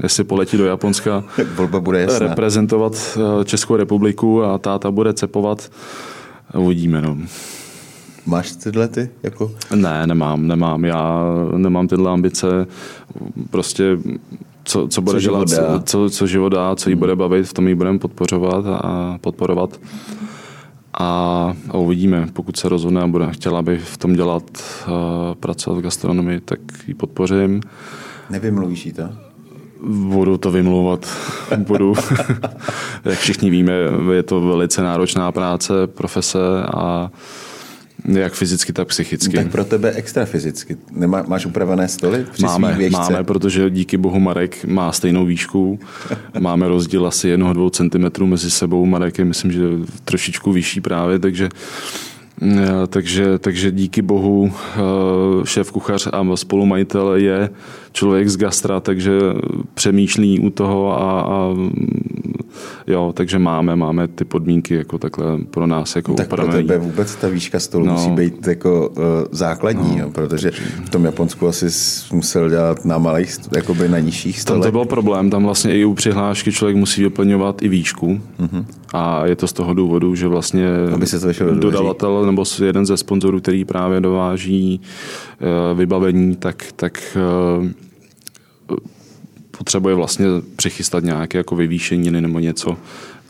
jestli 0.04 0.24
poletí 0.24 0.58
do 0.58 0.66
Japonska 0.66 1.24
Volba 1.56 1.80
bude 1.80 2.02
jasná. 2.02 2.20
reprezentovat 2.20 2.94
eh, 3.42 3.46
Českou 3.46 3.76
republiku 3.76 4.44
a 4.44 4.58
táta 4.58 4.92
bude 4.92 5.14
cepovat, 5.14 5.72
uvidíme. 6.54 7.02
No. 7.02 7.18
Máš 8.28 8.52
tyhle 8.52 8.88
ty? 8.88 9.10
Jako? 9.24 9.52
Ne, 9.76 10.08
nemám, 10.08 10.48
nemám. 10.48 10.86
Já 10.86 11.24
nemám 11.58 11.88
tyhle 11.88 12.12
ambice. 12.12 12.68
Prostě 13.50 13.98
co, 14.64 14.88
co 14.88 15.02
bude 15.02 15.20
co 15.20 15.22
dělat, 15.22 15.50
dá. 15.50 15.80
Co, 15.80 16.10
co 16.10 16.28
život 16.28 16.50
dá, 16.50 16.76
co 16.76 16.90
jí 16.90 16.96
bude 16.96 17.16
bavit, 17.16 17.48
v 17.48 17.54
tom 17.54 17.68
jí 17.68 17.76
budeme 17.76 18.00
podporovat 18.00 18.66
a 18.66 19.18
podporovat. 19.22 19.80
A, 20.94 21.54
a 21.70 21.78
uvidíme, 21.78 22.28
pokud 22.34 22.58
se 22.58 22.70
rozhodne 22.70 23.02
a 23.02 23.08
bude 23.08 23.28
chtěla, 23.32 23.60
aby 23.60 23.78
v 23.78 23.98
tom 23.98 24.14
dělat, 24.14 24.44
uh, 24.88 24.94
pracovat 25.36 25.80
v 25.80 25.82
gastronomii, 25.82 26.40
tak 26.40 26.60
ji 26.88 26.94
podpořím. 26.94 27.62
Nevymluvíš 28.30 28.86
jí 28.86 28.94
to? 28.94 29.04
Budu 29.90 30.38
to 30.38 30.52
vymlouvat. 30.52 31.18
Budu. 31.58 31.94
Jak 33.06 33.20
všichni 33.20 33.50
víme, 33.50 33.74
je 34.14 34.24
to 34.24 34.42
velice 34.42 34.82
náročná 34.82 35.32
práce, 35.32 35.88
profese 35.88 36.64
a 36.74 37.12
jak 38.06 38.34
fyzicky, 38.34 38.74
tak 38.74 38.88
psychicky. 38.88 39.38
Tak 39.38 39.48
pro 39.48 39.66
tebe 39.66 39.92
extra 39.92 40.26
fyzicky. 40.26 40.78
Nemá, 40.92 41.24
máš 41.28 41.46
upravené 41.46 41.88
stoly 41.88 42.26
při 42.32 42.46
máme, 42.46 42.90
máme, 42.90 43.24
protože 43.24 43.70
díky 43.70 43.98
bohu 43.98 44.20
Marek 44.20 44.66
má 44.66 44.92
stejnou 44.92 45.26
výšku. 45.26 45.80
Máme 46.40 46.68
rozdíl 46.68 47.08
asi 47.08 47.28
jednoho, 47.28 47.54
dvou 47.54 47.70
centimetrů 47.70 48.28
mezi 48.28 48.52
sebou. 48.52 48.86
Marek 48.86 49.20
je, 49.20 49.26
myslím, 49.26 49.52
že 49.52 49.62
trošičku 50.06 50.52
vyšší 50.52 50.82
právě, 50.82 51.20
takže 51.20 51.50
Eh, 52.42 52.88
takže, 52.88 53.40
takže 53.40 53.72
díky 53.72 54.02
bohu 54.02 54.52
eh, 54.54 54.80
šéf 55.46 55.72
kuchař 55.72 56.08
a 56.14 56.36
spolumajitel 56.36 57.16
je 57.16 57.50
člověk 57.92 58.28
z 58.28 58.38
gastra, 58.38 58.80
takže 58.80 59.12
přemýšlí 59.74 60.40
u 60.40 60.50
toho 60.50 61.02
a, 61.02 61.22
a 61.22 61.56
jo, 62.88 63.14
takže 63.16 63.40
máme, 63.40 63.76
máme 63.76 64.08
ty 64.08 64.26
podmínky 64.26 64.76
jako 64.76 64.98
takhle 64.98 65.38
pro 65.50 65.68
nás 65.68 65.96
jako 65.96 66.14
Tak 66.14 66.28
pro 66.28 66.48
tebe 66.48 66.78
vůbec 66.78 67.16
ta 67.16 67.28
výška 67.28 67.60
stolu 67.60 67.86
no. 67.86 67.94
musí 67.94 68.10
být 68.10 68.48
jako 68.48 68.90
uh, 68.90 69.04
základní, 69.32 69.98
no. 69.98 70.04
jo, 70.04 70.12
protože 70.12 70.52
v 70.86 70.90
tom 70.90 71.06
Japonsku 71.06 71.48
asi 71.48 71.66
musel 72.14 72.50
dělat 72.50 72.86
na 72.86 72.98
malých, 72.98 73.38
jakoby 73.56 73.90
na 73.90 74.00
nižších 74.00 74.42
stolech. 74.42 74.62
Tam 74.62 74.68
to 74.68 74.78
byl 74.78 74.86
problém, 74.86 75.30
tam 75.30 75.44
vlastně 75.44 75.80
i 75.80 75.86
u 75.86 75.94
přihlášky 75.94 76.52
člověk 76.52 76.78
musí 76.78 77.04
vyplňovat 77.04 77.62
i 77.62 77.68
výšku 77.68 78.20
uh-huh. 78.40 78.66
a 78.94 79.26
je 79.26 79.36
to 79.36 79.48
z 79.48 79.54
toho 79.54 79.74
důvodu, 79.74 80.16
že 80.16 80.28
vlastně 80.28 80.68
Aby 80.94 81.08
se 81.08 81.34
to 81.34 81.56
dodavatel 81.56 82.26
nebo 82.26 82.44
jeden 82.66 82.86
ze 82.86 82.98
sponzorů, 82.98 83.40
který 83.40 83.66
právě 83.66 84.02
dováží 84.02 84.82
uh, 84.82 85.78
vybavení, 85.78 86.36
tak, 86.36 86.66
tak 86.76 87.18
uh, 87.60 87.68
potřebuje 89.58 89.96
vlastně 89.96 90.26
přichystat 90.56 91.04
nějaké 91.04 91.38
jako 91.38 91.56
vyvýšení 91.56 92.12
nebo 92.12 92.40
něco, 92.40 92.78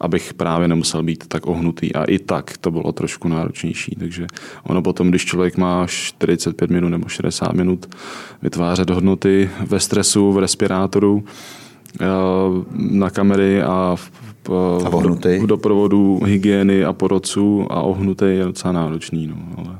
abych 0.02 0.34
právě 0.34 0.68
nemusel 0.68 1.04
být 1.04 1.28
tak 1.28 1.48
ohnutý. 1.48 1.96
A 1.96 2.04
i 2.04 2.20
tak 2.20 2.58
to 2.58 2.72
bylo 2.72 2.92
trošku 2.92 3.28
náročnější. 3.28 3.96
Takže 4.00 4.28
ono 4.64 4.82
potom, 4.82 5.10
když 5.10 5.26
člověk 5.26 5.58
má 5.58 5.88
45 5.88 6.70
minut 6.70 6.90
nebo 6.90 7.08
60 7.08 7.54
minut 7.54 7.96
vytvářet 8.42 8.90
hodnoty 8.90 9.50
ve 9.68 9.80
stresu, 9.80 10.32
v 10.32 10.38
respirátoru, 10.38 11.24
eh, 12.02 12.06
na 12.74 13.10
kamery 13.10 13.62
a 13.62 13.96
v, 13.96 14.12
a 14.86 14.90
v 14.90 15.48
doprovodu 15.48 16.20
hygieny 16.26 16.86
a 16.86 16.94
porodců 16.94 17.72
a 17.72 17.82
ohnutý 17.82 18.26
je 18.26 18.44
docela 18.46 18.72
náročný. 18.72 19.28
No, 19.28 19.36
ale, 19.58 19.80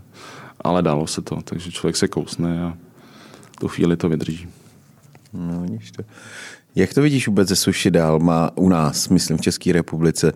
ale 0.62 0.82
dalo 0.82 1.08
se 1.08 1.22
to, 1.22 1.38
takže 1.44 1.72
člověk 1.72 1.96
se 1.96 2.08
kousne 2.08 2.64
a 2.64 2.74
tu 3.60 3.68
chvíli 3.68 3.98
to 3.98 4.10
vydrží. 4.10 4.48
No, 5.38 5.66
to. 5.96 6.04
Jak 6.76 6.94
to 6.94 7.02
vidíš 7.02 7.28
vůbec 7.28 7.48
ze 7.48 7.56
suši 7.56 7.92
dál 7.92 8.20
má 8.20 8.52
u 8.56 8.70
nás, 8.70 9.10
myslím 9.10 9.38
v 9.38 9.42
České 9.42 9.74
republice? 9.74 10.34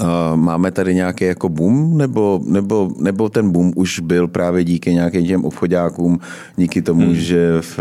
Uh, 0.00 0.36
máme 0.36 0.70
tady 0.70 0.94
nějaký 0.94 1.24
jako 1.24 1.48
boom, 1.48 1.98
nebo, 1.98 2.40
nebo, 2.46 2.90
nebo 2.98 3.28
ten 3.28 3.50
boom 3.50 3.72
už 3.76 4.00
byl 4.00 4.28
právě 4.28 4.64
díky 4.64 4.94
nějakým 4.94 5.26
těm 5.26 5.44
obchodákům, 5.44 6.18
díky 6.56 6.82
tomu, 6.82 7.06
hmm. 7.06 7.14
že 7.14 7.60
v, 7.60 7.78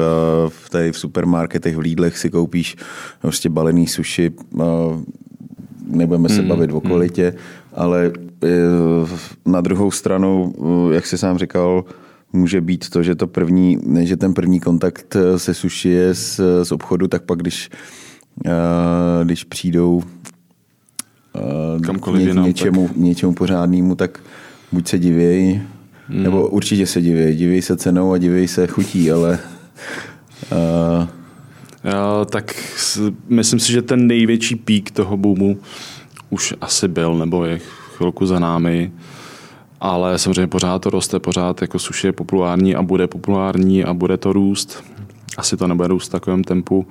v, 0.49 0.69
tady 0.69 0.91
v 0.91 0.97
supermarketech, 0.97 1.75
v 1.75 1.79
Lidlech 1.79 2.17
si 2.17 2.29
koupíš 2.29 2.75
prostě 3.21 3.49
balený 3.49 3.87
suši, 3.87 4.31
uh, 4.53 4.63
nebudeme 5.87 6.29
se 6.29 6.39
hmm. 6.39 6.47
bavit 6.47 6.71
o 6.71 6.79
hmm. 6.79 6.81
kvalitě, 6.81 7.33
ale 7.73 8.11
na 9.45 9.61
druhou 9.61 9.91
stranu, 9.91 10.53
jak 10.91 11.05
jsi 11.05 11.17
sám 11.17 11.37
říkal, 11.37 11.83
může 12.33 12.61
být 12.61 12.89
to, 12.89 13.03
že 13.03 13.15
to 13.15 13.27
první, 13.27 13.77
že 14.01 14.17
ten 14.17 14.33
první 14.33 14.59
kontakt 14.59 15.15
eh, 15.15 15.39
se 15.39 15.53
suši 15.53 15.89
je 15.89 16.15
z, 16.15 16.39
z 16.63 16.71
obchodu, 16.71 17.07
tak 17.07 17.23
pak 17.23 17.39
když, 17.39 17.69
uh, 18.45 18.51
když 19.23 19.43
přijdou 19.43 19.95
uh, 19.95 21.81
Kamkoliv 21.81 22.35
ně, 22.35 22.41
něčemu, 22.41 22.87
tak... 22.87 22.97
něčemu 22.97 23.33
pořádnému, 23.33 23.95
tak 23.95 24.19
buď 24.71 24.87
se 24.87 24.99
divějí, 24.99 25.61
hmm. 26.07 26.23
nebo 26.23 26.47
určitě 26.47 26.87
se 26.87 27.01
divějí. 27.01 27.37
Divějí 27.37 27.61
se 27.61 27.77
cenou 27.77 28.13
a 28.13 28.17
divějí 28.17 28.47
se 28.47 28.67
chutí, 28.67 29.11
ale 29.11 29.39
uh, 30.51 31.07
Já, 31.83 32.25
tak 32.25 32.55
myslím 33.29 33.59
si, 33.59 33.71
že 33.71 33.81
ten 33.81 34.07
největší 34.07 34.55
pík 34.55 34.91
toho 34.91 35.17
boomu 35.17 35.57
už 36.29 36.53
asi 36.61 36.87
byl, 36.87 37.17
nebo 37.17 37.45
je 37.45 37.59
chvilku 37.95 38.25
za 38.25 38.39
námi 38.39 38.91
ale 39.81 40.19
samozřejmě 40.19 40.47
pořád 40.47 40.79
to 40.79 40.89
roste, 40.89 41.19
pořád 41.19 41.61
jako 41.61 41.79
suši 41.79 42.07
je 42.07 42.13
populární 42.13 42.75
a 42.75 42.81
bude 42.81 43.07
populární 43.07 43.83
a 43.83 43.93
bude 43.93 44.17
to 44.17 44.33
růst. 44.33 44.83
Asi 45.37 45.57
to 45.57 45.67
nebude 45.67 45.87
růst 45.87 46.07
v 46.07 46.11
takovém 46.11 46.43
tempu, 46.43 46.87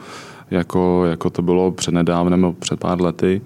jako, 0.50 1.04
jako 1.04 1.30
to 1.30 1.42
bylo 1.42 1.70
před 1.70 1.94
nedávnem 1.94 2.40
nebo 2.40 2.52
před 2.52 2.80
pár 2.80 3.00
lety, 3.00 3.40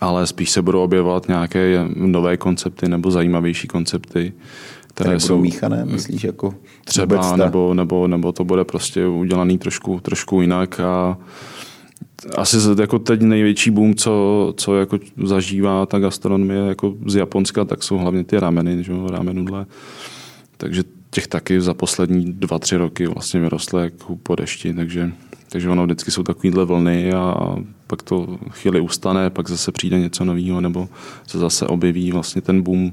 ale 0.00 0.26
spíš 0.26 0.50
se 0.50 0.62
budou 0.62 0.82
objevovat 0.82 1.28
nějaké 1.28 1.84
nové 1.96 2.36
koncepty 2.36 2.88
nebo 2.88 3.10
zajímavější 3.10 3.68
koncepty, 3.68 4.32
které, 4.80 5.08
které 5.08 5.20
jsou 5.20 5.38
míchané, 5.38 5.84
myslíš, 5.84 6.24
jako 6.24 6.54
třeba, 6.84 7.36
nebo, 7.36 7.74
nebo, 7.74 8.08
nebo 8.08 8.32
to 8.32 8.44
bude 8.44 8.64
prostě 8.64 9.06
udělaný 9.06 9.58
trošku, 9.58 10.00
trošku 10.00 10.40
jinak 10.40 10.80
a 10.80 11.18
asi 12.36 12.56
jako 12.80 12.98
teď 12.98 13.20
největší 13.20 13.70
boom, 13.70 13.94
co, 13.94 14.54
co 14.56 14.76
jako 14.76 14.98
zažívá 15.24 15.86
ta 15.86 15.98
gastronomie 15.98 16.60
jako 16.60 16.94
z 17.06 17.14
Japonska, 17.14 17.64
tak 17.64 17.82
jsou 17.82 17.96
hlavně 17.96 18.24
ty 18.24 18.40
rameny, 18.40 18.84
že 18.84 18.92
ramenudle. 19.10 19.66
Takže 20.56 20.82
těch 21.10 21.26
taky 21.26 21.60
za 21.60 21.74
poslední 21.74 22.32
dva, 22.32 22.58
tři 22.58 22.76
roky 22.76 23.06
vlastně 23.06 23.40
vyrostly 23.40 23.82
jako 23.82 24.16
po 24.16 24.34
dešti, 24.34 24.74
takže, 24.74 25.12
takže 25.48 25.68
ono 25.68 25.84
vždycky 25.84 26.10
jsou 26.10 26.22
takovýhle 26.22 26.64
vlny 26.64 27.12
a 27.12 27.56
pak 27.86 28.02
to 28.02 28.38
chvíli 28.50 28.80
ustane, 28.80 29.30
pak 29.30 29.48
zase 29.48 29.72
přijde 29.72 29.98
něco 29.98 30.24
nového, 30.24 30.60
nebo 30.60 30.88
se 31.26 31.38
zase 31.38 31.66
objeví 31.66 32.12
vlastně 32.12 32.42
ten 32.42 32.62
boom 32.62 32.92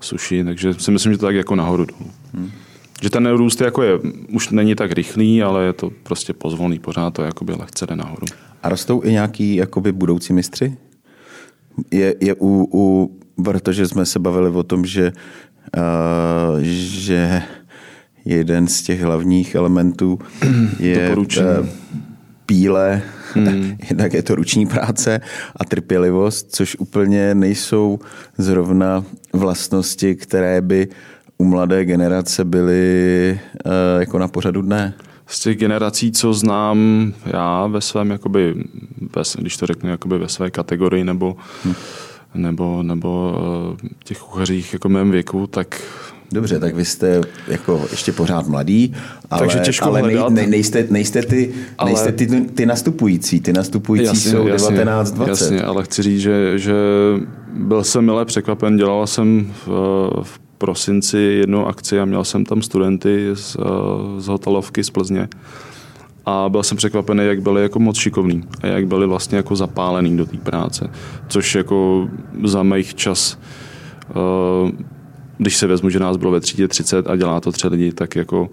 sushi, 0.00 0.44
takže 0.44 0.74
si 0.74 0.90
myslím, 0.90 1.12
že 1.12 1.18
to 1.18 1.26
tak 1.26 1.34
jako 1.34 1.56
nahoru. 1.56 1.86
Hmm. 2.34 2.50
Že 3.02 3.10
ten 3.10 3.26
růst 3.26 3.60
jako 3.60 3.82
je, 3.82 3.98
už 4.32 4.50
není 4.50 4.74
tak 4.74 4.92
rychlý, 4.92 5.42
ale 5.42 5.64
je 5.64 5.72
to 5.72 5.90
prostě 6.02 6.32
pozvolný, 6.32 6.78
pořád 6.78 7.10
to 7.10 7.22
jakoby 7.22 7.52
lehce 7.52 7.86
jde 7.86 7.96
nahoru. 7.96 8.26
A 8.62 8.68
rostou 8.68 9.02
i 9.04 9.12
nějaký 9.12 9.56
jakoby 9.56 9.92
budoucí 9.92 10.32
mistři? 10.32 10.76
Je, 11.90 12.14
je 12.20 12.34
u, 12.34 12.68
u, 12.72 13.10
protože 13.44 13.88
jsme 13.88 14.06
se 14.06 14.18
bavili 14.18 14.50
o 14.50 14.62
tom, 14.62 14.86
že, 14.86 15.12
uh, 15.76 16.60
že 16.62 17.42
jeden 18.24 18.68
z 18.68 18.82
těch 18.82 19.02
hlavních 19.02 19.54
elementů 19.54 20.18
je 20.78 21.16
uh, 21.16 21.26
píle, 22.46 23.02
hmm. 23.34 23.76
jednak 23.90 24.12
je 24.12 24.22
to 24.22 24.34
ruční 24.34 24.66
práce 24.66 25.20
a 25.56 25.64
trpělivost, 25.64 26.46
což 26.50 26.76
úplně 26.78 27.34
nejsou 27.34 27.98
zrovna 28.38 29.04
vlastnosti, 29.32 30.14
které 30.14 30.60
by 30.60 30.88
u 31.42 31.44
mladé 31.44 31.84
generace 31.84 32.44
byly 32.44 33.38
uh, 33.64 33.72
jako 34.00 34.18
na 34.18 34.28
pořadu 34.28 34.62
dne 34.62 34.94
z 35.26 35.40
těch 35.40 35.56
generací, 35.56 36.12
co 36.12 36.32
znám 36.34 37.12
já 37.26 37.66
ve 37.66 37.80
svém, 37.80 38.10
jakoby, 38.10 38.54
ve, 39.16 39.22
když 39.38 39.56
to 39.56 39.66
řeknu, 39.66 39.90
jakoby 39.90 40.18
ve 40.18 40.28
své 40.28 40.50
kategorii 40.50 41.04
nebo, 41.04 41.36
hmm. 41.64 41.74
nebo, 42.34 42.82
nebo 42.82 43.38
eh, 43.84 43.88
těch 44.04 44.18
kuchařích 44.18 44.72
jako 44.72 44.88
mém 44.88 45.10
věku, 45.10 45.46
tak 45.46 45.82
Dobře, 46.32 46.60
tak 46.60 46.74
vy 46.74 46.84
jste 46.84 47.20
jako 47.48 47.86
ještě 47.90 48.12
pořád 48.12 48.48
mladý, 48.48 48.94
ale, 49.30 49.40
Takže 49.40 49.58
těžko 49.58 49.84
ale 49.84 50.02
nej, 50.02 50.18
nej, 50.30 50.46
nejste, 50.46 50.86
nejste, 50.90 51.22
ty, 51.22 51.54
Ale- 51.78 51.90
nejste 51.90 52.12
ty, 52.12 52.26
ty 52.26 52.66
nastupující. 52.66 53.40
Ty 53.40 53.52
nastupující 53.52 54.06
Jasně, 54.06 54.30
jsou 54.30 54.46
jasně, 54.46 54.84
19-20. 54.84 55.28
Jasně, 55.28 55.62
ale 55.62 55.84
chci 55.84 56.02
říct, 56.02 56.20
že, 56.20 56.58
že 56.58 56.74
byl 57.54 57.84
jsem 57.84 58.04
milé 58.04 58.24
překvapen. 58.24 58.76
Dělal 58.76 59.06
jsem 59.06 59.52
v, 59.66 59.68
v 60.22 60.40
prosinci 60.62 61.18
jednu 61.18 61.66
akci 61.66 62.00
a 62.00 62.04
měl 62.04 62.24
jsem 62.24 62.44
tam 62.44 62.62
studenty 62.62 63.30
z, 63.34 63.56
z 64.18 64.26
hotelovky 64.26 64.84
z 64.84 64.90
Plzně. 64.90 65.28
A 66.26 66.48
byl 66.48 66.62
jsem 66.62 66.76
překvapený, 66.76 67.24
jak 67.24 67.42
byli 67.42 67.62
jako 67.62 67.78
moc 67.78 67.96
šikovní 67.96 68.44
a 68.62 68.66
jak 68.66 68.86
byli 68.86 69.06
vlastně 69.06 69.36
jako 69.36 69.56
zapálený 69.56 70.16
do 70.16 70.26
té 70.26 70.36
práce. 70.36 70.90
Což 71.28 71.54
jako 71.54 72.08
za 72.44 72.62
mých 72.62 72.94
čas, 72.94 73.38
eh, 74.10 74.72
když 75.38 75.56
se 75.56 75.66
vezmu, 75.66 75.90
že 75.90 75.98
nás 75.98 76.16
bylo 76.16 76.30
ve 76.30 76.40
třídě 76.40 76.68
30 76.68 77.06
a 77.06 77.16
dělá 77.16 77.40
to 77.40 77.52
tři 77.52 77.68
lidi, 77.68 77.92
tak 77.92 78.16
jako 78.16 78.50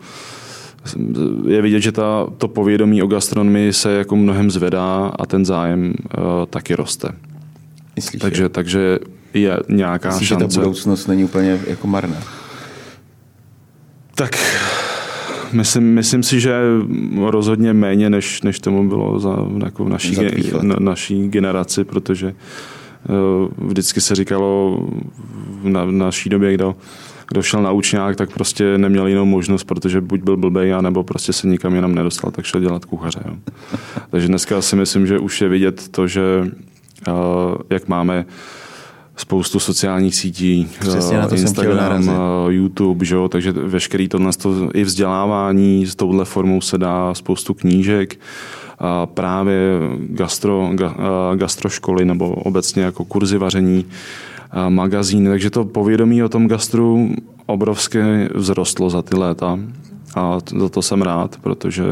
je 1.48 1.62
vidět, 1.62 1.82
že 1.82 1.92
ta, 1.92 2.28
to 2.38 2.48
povědomí 2.48 3.04
o 3.04 3.08
gastronomii 3.08 3.74
se 3.74 3.92
jako 3.92 4.16
mnohem 4.16 4.52
zvedá 4.52 5.12
a 5.20 5.26
ten 5.26 5.46
zájem 5.46 5.94
uh, 5.94 6.24
taky 6.50 6.76
roste. 6.76 7.10
Myslíš, 7.96 8.22
Takže, 8.22 8.50
takže 8.50 9.00
je 9.34 9.58
nějaká 9.70 10.10
Myslíš, 10.10 10.28
že 10.28 10.36
ta 10.36 10.40
šance. 10.40 10.60
budoucnost 10.60 11.08
není 11.08 11.24
úplně 11.24 11.60
jako 11.68 11.88
marná? 11.88 12.18
Tak 14.16 14.38
myslím, 15.52 15.94
myslím 15.94 16.24
si, 16.24 16.40
že 16.40 16.62
rozhodně 17.18 17.74
méně, 17.74 18.10
než, 18.10 18.42
než 18.42 18.60
tomu 18.60 18.90
bylo 18.90 19.20
za, 19.20 19.38
jako 19.64 19.86
v 19.86 19.90
naší, 19.90 20.16
Za 20.16 20.24
na, 20.62 20.76
naší 20.80 21.28
generaci, 21.28 21.84
protože 21.84 22.36
uh, 23.10 23.68
vždycky 23.68 24.02
se 24.02 24.16
říkalo 24.16 24.80
v, 25.62 25.70
na, 25.70 25.86
naší 25.86 26.30
době, 26.30 26.54
kdo, 26.54 26.76
kdo 27.28 27.42
šel 27.42 27.62
na 27.62 27.72
učňák, 27.72 28.16
tak 28.16 28.34
prostě 28.34 28.78
neměl 28.78 29.08
jinou 29.08 29.26
možnost, 29.26 29.64
protože 29.64 30.02
buď 30.02 30.22
byl 30.22 30.38
blbej, 30.38 30.74
nebo 30.82 31.04
prostě 31.04 31.34
se 31.34 31.48
nikam 31.48 31.76
jinam 31.76 31.96
nedostal, 31.96 32.32
tak 32.32 32.46
šel 32.46 32.62
dělat 32.62 32.86
kuchaře. 32.86 33.20
Jo. 33.26 33.36
Takže 34.10 34.28
dneska 34.28 34.62
si 34.62 34.76
myslím, 34.76 35.08
že 35.08 35.20
už 35.20 35.42
je 35.42 35.50
vidět 35.50 35.88
to, 35.88 36.08
že 36.08 36.22
uh, 37.08 37.14
jak 37.70 37.88
máme 37.88 38.26
spoustu 39.20 39.60
sociálních 39.60 40.16
sítí, 40.16 40.68
Přesně 40.80 41.18
eh. 41.18 41.36
Instagram, 41.36 42.10
eh, 42.10 42.14
YouTube, 42.54 43.06
že 43.06 43.16
jo? 43.16 43.30
takže 43.30 43.52
veškerý 43.52 44.08
tohle 44.08 44.32
to, 44.34 44.70
i 44.74 44.84
vzdělávání 44.84 45.86
s 45.86 45.96
touhle 45.96 46.26
formou 46.26 46.62
se 46.62 46.78
dá 46.78 47.14
spoustu 47.14 47.54
knížek, 47.54 48.20
a 48.80 49.06
právě 49.06 49.80
gastro, 50.00 50.70
ga, 50.74 50.96
eh, 50.98 51.38
gastroškoly 51.38 52.06
nebo 52.06 52.30
obecně 52.30 52.84
jako 52.84 53.06
kurzy 53.06 53.38
vaření, 53.38 53.86
magazíny, 54.70 55.30
takže 55.30 55.50
to 55.50 55.66
povědomí 55.66 56.24
o 56.24 56.30
tom 56.30 56.48
gastru 56.48 57.10
obrovské 57.46 58.30
vzrostlo 58.38 58.90
za 58.90 59.02
ty 59.02 59.16
léta 59.16 59.60
a 60.16 60.40
za 60.60 60.70
to 60.70 60.82
jsem 60.82 61.02
rád, 61.02 61.38
protože 61.42 61.84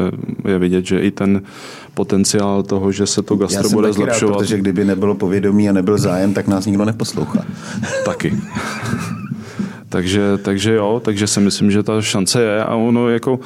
je 0.48 0.58
vidět, 0.58 0.86
že 0.86 1.00
i 1.00 1.10
ten 1.10 1.42
potenciál 1.94 2.62
toho, 2.62 2.92
že 2.92 3.06
se 3.06 3.22
to 3.22 3.34
Já 3.34 3.40
gastro 3.40 3.68
jsem 3.68 3.72
bude 3.72 3.88
taky 3.88 4.00
rád, 4.00 4.06
zlepšovat, 4.06 4.38
protože 4.38 4.58
kdyby 4.58 4.84
nebylo 4.84 5.14
povědomí 5.14 5.68
a 5.68 5.72
nebyl 5.72 5.98
zájem, 5.98 6.34
tak 6.34 6.48
nás 6.48 6.66
nikdo 6.66 6.84
neposlouchá. 6.84 7.44
Taky. 8.04 8.38
takže, 9.88 10.38
takže 10.42 10.74
jo, 10.74 11.00
takže 11.04 11.26
si 11.26 11.40
myslím, 11.40 11.70
že 11.70 11.82
ta 11.82 12.02
šance 12.02 12.42
je 12.42 12.64
a 12.64 12.74
ono 12.74 13.08
jako 13.08 13.40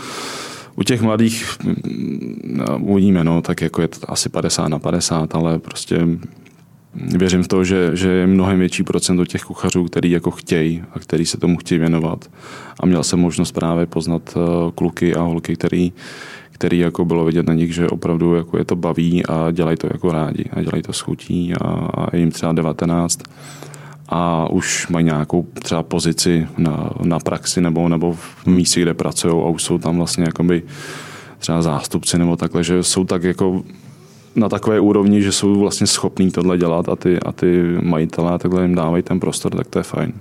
u 0.76 0.82
těch 0.82 1.02
mladých 1.02 1.56
mm, 1.64 2.40
no, 2.44 2.78
uvidíme, 2.78 3.24
no, 3.24 3.42
tak 3.42 3.60
jako 3.60 3.82
je 3.82 3.88
to 3.88 4.10
asi 4.10 4.28
50 4.28 4.68
na 4.68 4.78
50, 4.78 5.34
ale 5.34 5.58
prostě 5.58 6.06
věřím 6.95 7.43
v 7.43 7.49
to, 7.49 7.64
že, 7.64 7.90
že 7.95 8.09
je 8.09 8.26
mnohem 8.26 8.59
větší 8.59 8.82
procento 8.82 9.26
těch 9.26 9.43
kuchařů, 9.43 9.84
který 9.84 10.11
jako 10.11 10.30
chtějí 10.30 10.82
a 10.93 10.99
který 10.99 11.26
se 11.26 11.38
tomu 11.38 11.57
chtějí 11.57 11.78
věnovat. 11.78 12.30
A 12.80 12.86
měl 12.86 13.03
jsem 13.03 13.20
možnost 13.20 13.53
právě 13.53 13.86
poznat 13.86 14.22
eh, 14.36 14.70
kluky 14.74 15.14
a 15.14 15.20
holky, 15.20 15.57
který, 15.57 15.93
který 16.51 16.78
jako 16.78 17.05
bylo 17.05 17.24
vidět 17.24 17.47
na 17.47 17.55
nich, 17.55 17.74
že 17.74 17.88
opravdu 17.88 18.34
jako 18.34 18.59
je 18.59 18.64
to 18.64 18.76
baví 18.76 19.26
a 19.26 19.51
dělají 19.51 19.76
to 19.76 19.86
jako 19.93 20.12
rádi 20.12 20.45
a 20.53 20.62
dělají 20.62 20.82
to 20.82 20.93
s 20.93 21.01
chutí 21.01 21.55
a, 21.55 21.68
a 21.68 22.16
jim 22.16 22.30
třeba 22.30 22.53
19 22.53 23.18
a 24.09 24.51
už 24.51 24.88
mají 24.88 25.05
nějakou 25.05 25.47
třeba 25.62 25.82
pozici 25.82 26.49
na, 26.59 26.90
na 27.03 27.18
praxi 27.18 27.61
nebo, 27.61 27.88
nebo 27.88 28.12
v 28.12 28.47
místě, 28.47 28.80
kde 28.82 28.95
pracují 28.95 29.34
a 29.34 29.49
už 29.49 29.62
jsou 29.62 29.78
tam 29.78 29.97
vlastně 29.97 30.24
jakoby 30.24 30.62
třeba 31.38 31.62
zástupci 31.62 32.18
nebo 32.18 32.36
takhle, 32.36 32.64
že 32.64 32.82
jsou 32.82 33.05
tak 33.05 33.22
jako 33.22 33.64
na 34.35 34.49
takové 34.49 34.80
úrovni, 34.80 35.22
že 35.22 35.33
jsou 35.33 35.59
vlastně 35.59 35.87
schopní 35.87 36.30
tohle 36.30 36.59
dělat 36.59 36.89
a 36.89 36.97
ty, 36.97 37.20
a 37.20 37.33
ty 37.33 37.78
majitelé 37.83 38.39
takhle 38.39 38.62
jim 38.62 38.74
dávají 38.74 39.03
ten 39.03 39.20
prostor, 39.20 39.55
tak 39.55 39.66
to 39.66 39.78
je 39.78 39.83
fajn. 39.83 40.12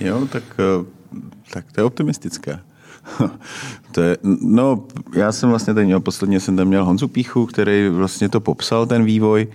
Jo, 0.00 0.26
tak, 0.32 0.42
eh, 0.58 0.84
tak 1.52 1.72
to 1.72 1.80
je 1.80 1.84
optimistické. 1.84 2.60
to 3.92 4.00
je, 4.00 4.18
no, 4.40 4.84
já 5.14 5.32
jsem 5.32 5.48
vlastně 5.48 5.74
teď 5.74 5.86
měl, 5.86 6.00
posledně 6.00 6.40
jsem 6.40 6.56
tam 6.56 6.68
měl 6.68 6.84
Honzu 6.84 7.08
Píchu, 7.08 7.46
který 7.46 7.88
vlastně 7.88 8.28
to 8.28 8.40
popsal, 8.40 8.86
ten 8.86 9.04
vývoj 9.04 9.46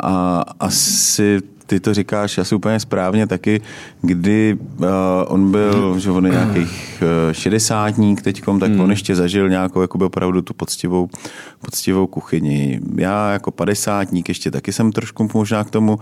a 0.00 0.44
asi 0.60 1.40
ty 1.72 1.80
to 1.80 1.94
říkáš 1.94 2.38
asi 2.38 2.54
úplně 2.54 2.80
správně 2.80 3.26
taky, 3.26 3.60
kdy 4.02 4.58
uh, 4.78 4.86
on 5.26 5.50
byl, 5.50 5.98
že 5.98 6.10
on 6.10 6.26
je 6.26 6.32
nějakých 6.32 7.02
uh, 7.02 7.32
šedesátník 7.32 8.22
teďkom, 8.22 8.60
tak 8.60 8.70
on 8.78 8.90
ještě 8.90 9.16
zažil 9.16 9.48
nějakou 9.48 9.82
jakoby 9.82 10.04
opravdu 10.04 10.42
tu 10.42 10.54
poctivou, 10.54 11.08
poctivou 11.60 12.06
kuchyni. 12.06 12.80
Já 12.96 13.32
jako 13.32 13.50
padesátník 13.50 14.28
ještě 14.28 14.50
taky 14.50 14.72
jsem 14.72 14.92
trošku 14.92 15.28
možná 15.34 15.64
k 15.64 15.70
tomu 15.70 15.92
uh, 15.92 16.00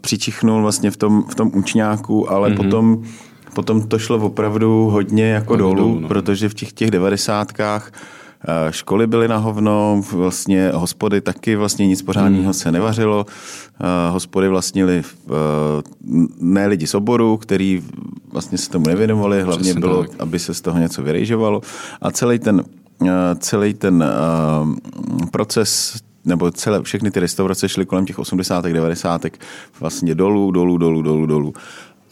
přičichnul 0.00 0.62
vlastně 0.62 0.90
v 0.90 0.96
tom, 0.96 1.24
v 1.30 1.34
tom 1.34 1.50
učňáku, 1.54 2.32
ale 2.32 2.50
mm-hmm. 2.50 2.56
potom 2.56 3.02
Potom 3.54 3.82
to 3.88 3.98
šlo 3.98 4.18
opravdu 4.18 4.90
hodně 4.90 5.30
jako 5.30 5.56
dolů, 5.56 5.74
dolů, 5.74 6.00
no. 6.00 6.08
protože 6.08 6.48
v 6.48 6.54
těch, 6.54 6.72
těch 6.72 6.90
devadesátkách 6.90 7.92
eh, 7.92 7.98
školy 8.70 9.06
byly 9.06 9.28
na 9.28 9.36
hovno, 9.36 10.02
vlastně 10.12 10.70
hospody 10.74 11.20
taky 11.20 11.56
vlastně 11.56 11.86
nic 11.86 12.02
pořádného 12.02 12.52
se 12.52 12.72
nevařilo. 12.72 13.26
Eh, 13.80 14.10
Hospody 14.10 14.48
vlastnili 14.48 15.02
eh, 15.02 15.32
ne 16.40 16.66
lidi 16.66 16.86
z 16.86 16.94
oboru, 16.94 17.36
který 17.36 17.82
vlastně 18.32 18.58
se 18.58 18.70
tomu 18.70 18.86
nevěnovali, 18.88 19.42
hlavně 19.42 19.62
Přesně 19.62 19.80
bylo, 19.80 20.02
tak. 20.04 20.10
aby 20.18 20.38
se 20.38 20.54
z 20.54 20.60
toho 20.60 20.78
něco 20.78 21.02
vyrejžovalo. 21.02 21.60
A 22.02 22.10
celý 22.10 22.38
ten, 22.38 22.64
eh, 23.06 23.08
celý 23.38 23.74
ten 23.74 24.04
eh, 24.04 25.26
proces 25.30 26.00
nebo 26.24 26.50
celé, 26.50 26.82
všechny 26.82 27.10
ty 27.10 27.20
restaurace 27.20 27.68
šly 27.68 27.86
kolem 27.86 28.06
těch 28.06 28.18
80. 28.18 28.64
90. 28.64 29.26
vlastně 29.80 30.14
dolů, 30.14 30.50
dolů, 30.50 30.78
dolů, 30.78 31.02
dolů, 31.02 31.26
dolů. 31.26 31.52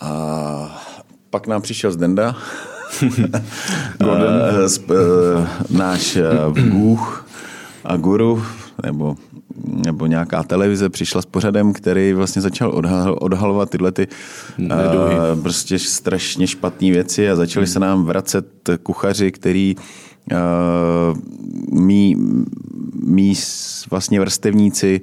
A 0.01 0.83
pak 1.31 1.47
nám 1.47 1.63
přišel 1.63 1.93
Zdenda, 1.93 2.37
Eh, 2.37 2.37
sp- 2.37 2.75
eh, 2.75 2.78
náš 5.71 6.17
eh, 6.17 6.23
Bůh 6.71 7.27
a 7.85 7.97
guru, 7.97 8.43
nebo, 8.85 9.17
nebo 9.87 10.07
nějaká 10.07 10.43
televize 10.43 10.89
přišla 10.89 11.23
s 11.23 11.27
pořadem, 11.27 11.73
který 11.73 12.13
vlastně 12.13 12.43
začal 12.43 12.71
odhal, 12.71 13.17
odhalovat 13.21 13.71
tyhle 13.71 13.93
ty 13.93 14.09
Neduhy. 14.59 15.15
eh, 15.15 15.41
prostě 15.43 15.79
strašně 15.79 16.47
špatné 16.47 16.91
věci 16.91 17.31
a 17.31 17.37
začali 17.37 17.67
se 17.67 17.81
nám 17.81 18.05
vracet 18.05 18.47
kuchaři, 18.83 19.33
který 19.33 19.77
uh, 20.33 21.19
mý, 21.81 22.17
mý 23.03 23.35
vlastně 23.91 24.21
vrstevníci 24.21 25.01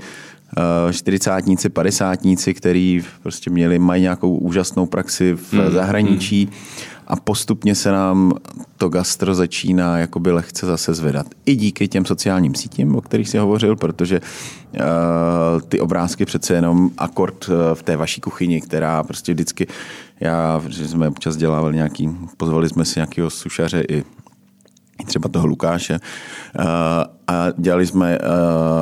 eh, 0.57 0.93
čtyřicátníci, 0.93 1.69
padesátníci, 1.69 2.53
který 2.53 3.01
prostě 3.23 3.49
měli, 3.49 3.79
mají 3.79 4.01
nějakou 4.01 4.37
úžasnou 4.37 4.85
praxi 4.85 5.33
v 5.33 5.71
zahraničí 5.71 6.49
a 7.07 7.15
postupně 7.15 7.75
se 7.75 7.91
nám 7.91 8.33
to 8.77 8.89
gastro 8.89 9.35
začíná 9.35 9.97
jakoby 9.97 10.31
lehce 10.31 10.65
zase 10.65 10.93
zvedat. 10.93 11.27
I 11.45 11.55
díky 11.55 11.87
těm 11.87 12.05
sociálním 12.05 12.55
sítím, 12.55 12.95
o 12.95 13.01
kterých 13.01 13.29
si 13.29 13.37
hovořil, 13.37 13.75
protože 13.75 14.21
uh, 14.21 14.81
ty 15.61 15.79
obrázky 15.79 16.25
přece 16.25 16.53
jenom 16.53 16.89
akord 16.97 17.49
eh, 17.49 17.75
v 17.75 17.83
té 17.83 17.97
vaší 17.97 18.21
kuchyni, 18.21 18.61
která 18.61 19.03
prostě 19.03 19.33
vždycky, 19.33 19.67
já, 20.19 20.61
že 20.67 20.87
jsme 20.87 21.07
občas 21.07 21.37
dělávali 21.37 21.75
nějaký, 21.75 22.09
pozvali 22.37 22.69
jsme 22.69 22.85
si 22.85 22.99
nějakého 22.99 23.29
sušaře 23.29 23.83
i 23.89 24.03
třeba 25.05 25.29
toho 25.29 25.47
Lukáše 25.47 25.93
uh, 25.93 26.65
a 27.27 27.45
dělali 27.57 27.87
jsme 27.87 28.19
uh, 28.19 28.25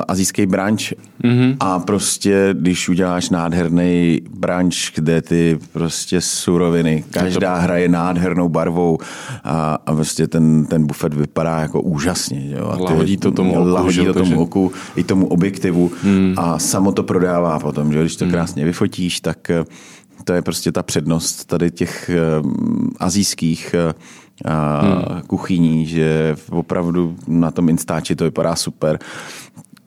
azijský 0.07 0.45
branč 0.45 0.93
mm-hmm. 1.23 1.57
a 1.59 1.79
prostě, 1.79 2.49
když 2.53 2.89
uděláš 2.89 3.29
nádherný 3.29 4.21
branč, 4.39 4.91
kde 4.95 5.21
ty 5.21 5.59
prostě 5.73 6.21
suroviny, 6.21 7.03
každá 7.11 7.55
hraje 7.55 7.89
nádhernou 7.89 8.49
barvou 8.49 8.97
a, 9.43 9.77
a 9.85 9.95
prostě 9.95 10.27
ten, 10.27 10.65
ten 10.65 10.87
bufet 10.87 11.13
vypadá 11.13 11.59
jako 11.59 11.81
úžasně. 11.81 12.49
Jo? 12.49 12.67
A 12.67 12.77
ty, 12.77 12.83
Lahodí 12.83 13.17
to 13.17 13.31
tomu 13.31 13.53
oku, 13.53 13.69
Lahodí 13.69 13.95
že 13.95 14.03
to 14.03 14.13
tomu 14.13 14.41
oku, 14.41 14.71
i 14.95 15.03
tomu 15.03 15.27
objektivu 15.27 15.91
mm. 16.03 16.33
a 16.37 16.59
samo 16.59 16.91
to 16.91 17.03
prodává 17.03 17.59
potom, 17.59 17.93
že 17.93 18.01
když 18.01 18.15
to 18.15 18.25
krásně 18.27 18.65
vyfotíš, 18.65 19.19
tak 19.19 19.49
eh, 19.49 19.63
to 20.23 20.33
je 20.33 20.41
prostě 20.41 20.71
ta 20.71 20.83
přednost 20.83 21.45
tady 21.45 21.71
těch 21.71 22.11
um, 22.43 22.91
azijských 22.99 23.73
eh, 23.73 23.93
a 24.45 25.21
kuchyní, 25.27 25.85
že 25.85 26.35
opravdu 26.51 27.15
na 27.27 27.51
tom 27.51 27.69
Instači 27.69 28.15
to 28.15 28.23
vypadá 28.23 28.55
super. 28.55 28.99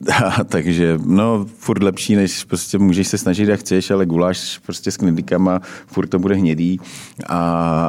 takže 0.45 0.99
no, 1.05 1.45
furt 1.57 1.83
lepší, 1.83 2.15
než 2.15 2.43
prostě 2.43 2.77
můžeš 2.77 3.07
se 3.07 3.17
snažit, 3.17 3.49
jak 3.49 3.59
chceš, 3.59 3.91
ale 3.91 4.05
guláš 4.05 4.59
prostě 4.65 4.91
s 4.91 4.97
knedlíkama, 4.97 5.61
furt 5.87 6.07
to 6.07 6.19
bude 6.19 6.35
hnědý 6.35 6.79
a, 7.25 7.39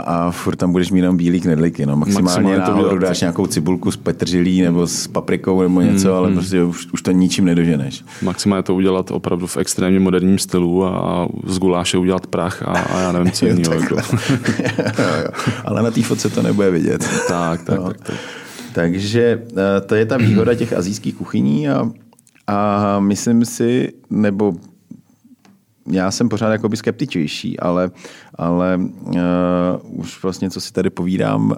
a 0.06 0.30
furt 0.30 0.56
tam 0.56 0.72
budeš 0.72 0.90
mít 0.90 1.00
jenom 1.00 1.16
bílý 1.16 1.40
knedlíky. 1.40 1.86
No. 1.86 1.96
Maximálně, 1.96 2.56
Maximálně 2.56 2.88
to 2.90 2.98
dáš 2.98 3.20
nějakou 3.20 3.46
cibulku 3.46 3.90
s 3.90 3.96
petržilí 3.96 4.62
nebo 4.62 4.86
s 4.86 5.06
paprikou 5.06 5.62
nebo 5.62 5.80
něco, 5.80 6.08
mm, 6.08 6.14
ale 6.14 6.28
mm. 6.28 6.34
prostě 6.34 6.62
už, 6.62 6.86
už 6.92 7.02
to 7.02 7.10
ničím 7.10 7.44
nedoženeš. 7.44 8.04
Maximálně 8.22 8.62
to 8.62 8.74
udělat 8.74 9.10
opravdu 9.10 9.46
v 9.46 9.56
extrémně 9.56 10.00
moderním 10.00 10.38
stylu 10.38 10.84
a 10.84 11.28
z 11.46 11.58
guláše 11.58 11.98
udělat 11.98 12.26
prach 12.26 12.62
a, 12.62 12.72
a 12.72 13.00
já 13.00 13.12
nevím, 13.12 13.32
co 13.32 13.46
jiného. 13.46 13.74
Jako. 13.74 13.96
ale 15.64 15.82
na 15.82 15.90
té 15.90 16.02
fotce 16.02 16.30
to 16.30 16.42
nebude 16.42 16.70
vidět. 16.70 17.08
tak, 17.28 17.62
tak, 17.62 17.78
no. 17.78 17.88
tak, 17.88 18.00
tak. 18.00 18.16
Takže 18.78 19.42
eh, 19.50 19.80
to 19.80 19.94
je 19.94 20.06
ta 20.06 20.16
výhoda 20.16 20.54
těch 20.54 20.72
azijských 20.72 21.14
kuchyní 21.14 21.68
a, 21.68 21.90
a 22.46 23.00
myslím 23.00 23.44
si, 23.44 23.92
nebo 24.10 24.54
já 25.90 26.10
jsem 26.10 26.28
pořád 26.28 26.50
jakoby 26.50 26.76
skeptičnější, 26.76 27.60
ale, 27.60 27.90
ale 28.34 28.76
uh, 28.76 29.14
už 30.00 30.22
vlastně, 30.22 30.50
co 30.50 30.60
si 30.60 30.72
tady 30.72 30.90
povídám, 30.90 31.50
uh, 31.50 31.56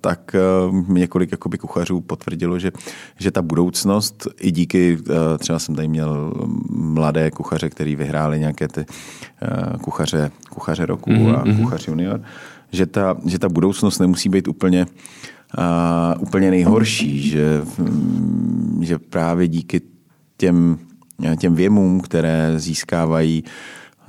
tak 0.00 0.36
uh, 0.68 0.88
několik 0.88 1.32
jakoby 1.32 1.58
kuchařů 1.58 2.00
potvrdilo, 2.00 2.58
že, 2.58 2.72
že 3.18 3.30
ta 3.30 3.42
budoucnost, 3.42 4.26
i 4.40 4.50
díky, 4.50 4.96
uh, 4.96 5.14
třeba 5.38 5.58
jsem 5.58 5.74
tady 5.74 5.88
měl 5.88 6.32
mladé 6.70 7.30
kuchaře, 7.30 7.70
který 7.70 7.96
vyhráli 7.96 8.40
nějaké 8.40 8.68
ty 8.68 8.80
uh, 8.80 9.76
kuchaře, 9.76 10.30
kuchaře 10.50 10.86
roku 10.86 11.10
mm-hmm. 11.10 11.40
a 11.40 11.44
mhm. 11.44 11.62
kuchař 11.64 11.88
junior, 11.88 12.20
že 12.72 12.86
ta, 12.86 13.16
že 13.26 13.38
ta 13.38 13.48
budoucnost 13.48 13.98
nemusí 13.98 14.28
být 14.28 14.48
úplně 14.48 14.86
uh, 14.86 14.92
úplně 16.18 16.50
nejhorší, 16.50 17.28
že, 17.28 17.62
mm, 17.78 18.78
že 18.82 18.98
právě 18.98 19.48
díky 19.48 19.80
těm, 20.36 20.78
těm 21.38 21.54
věmům, 21.54 22.00
které 22.00 22.52
získávají 22.56 23.44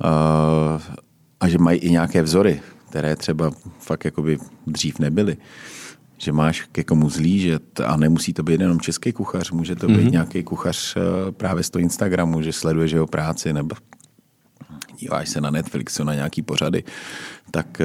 uh, 0.04 0.82
a 1.40 1.48
že 1.48 1.58
mají 1.58 1.78
i 1.78 1.90
nějaké 1.90 2.22
vzory, 2.22 2.60
které 2.88 3.16
třeba 3.16 3.50
fakt 3.78 4.04
jakoby 4.04 4.38
dřív 4.66 4.98
nebyly, 4.98 5.36
že 6.18 6.32
máš 6.32 6.68
ke 6.72 6.84
komu 6.84 7.10
zlížet 7.10 7.80
a 7.80 7.96
nemusí 7.96 8.32
to 8.32 8.42
být 8.42 8.60
jenom 8.60 8.80
český 8.80 9.12
kuchař, 9.12 9.50
může 9.50 9.76
to 9.76 9.86
být 9.86 9.96
mm-hmm. 9.96 10.10
nějaký 10.10 10.42
kuchař 10.42 10.96
právě 11.30 11.62
z 11.62 11.70
toho 11.70 11.82
Instagramu, 11.82 12.42
že 12.42 12.52
sleduješ 12.52 12.92
jeho 12.92 13.06
práci 13.06 13.52
nebo 13.52 13.76
díváš 14.98 15.28
se 15.28 15.40
na 15.40 15.50
Netflixu 15.50 16.04
na 16.04 16.14
nějaký 16.14 16.42
pořady, 16.42 16.84
tak 17.50 17.80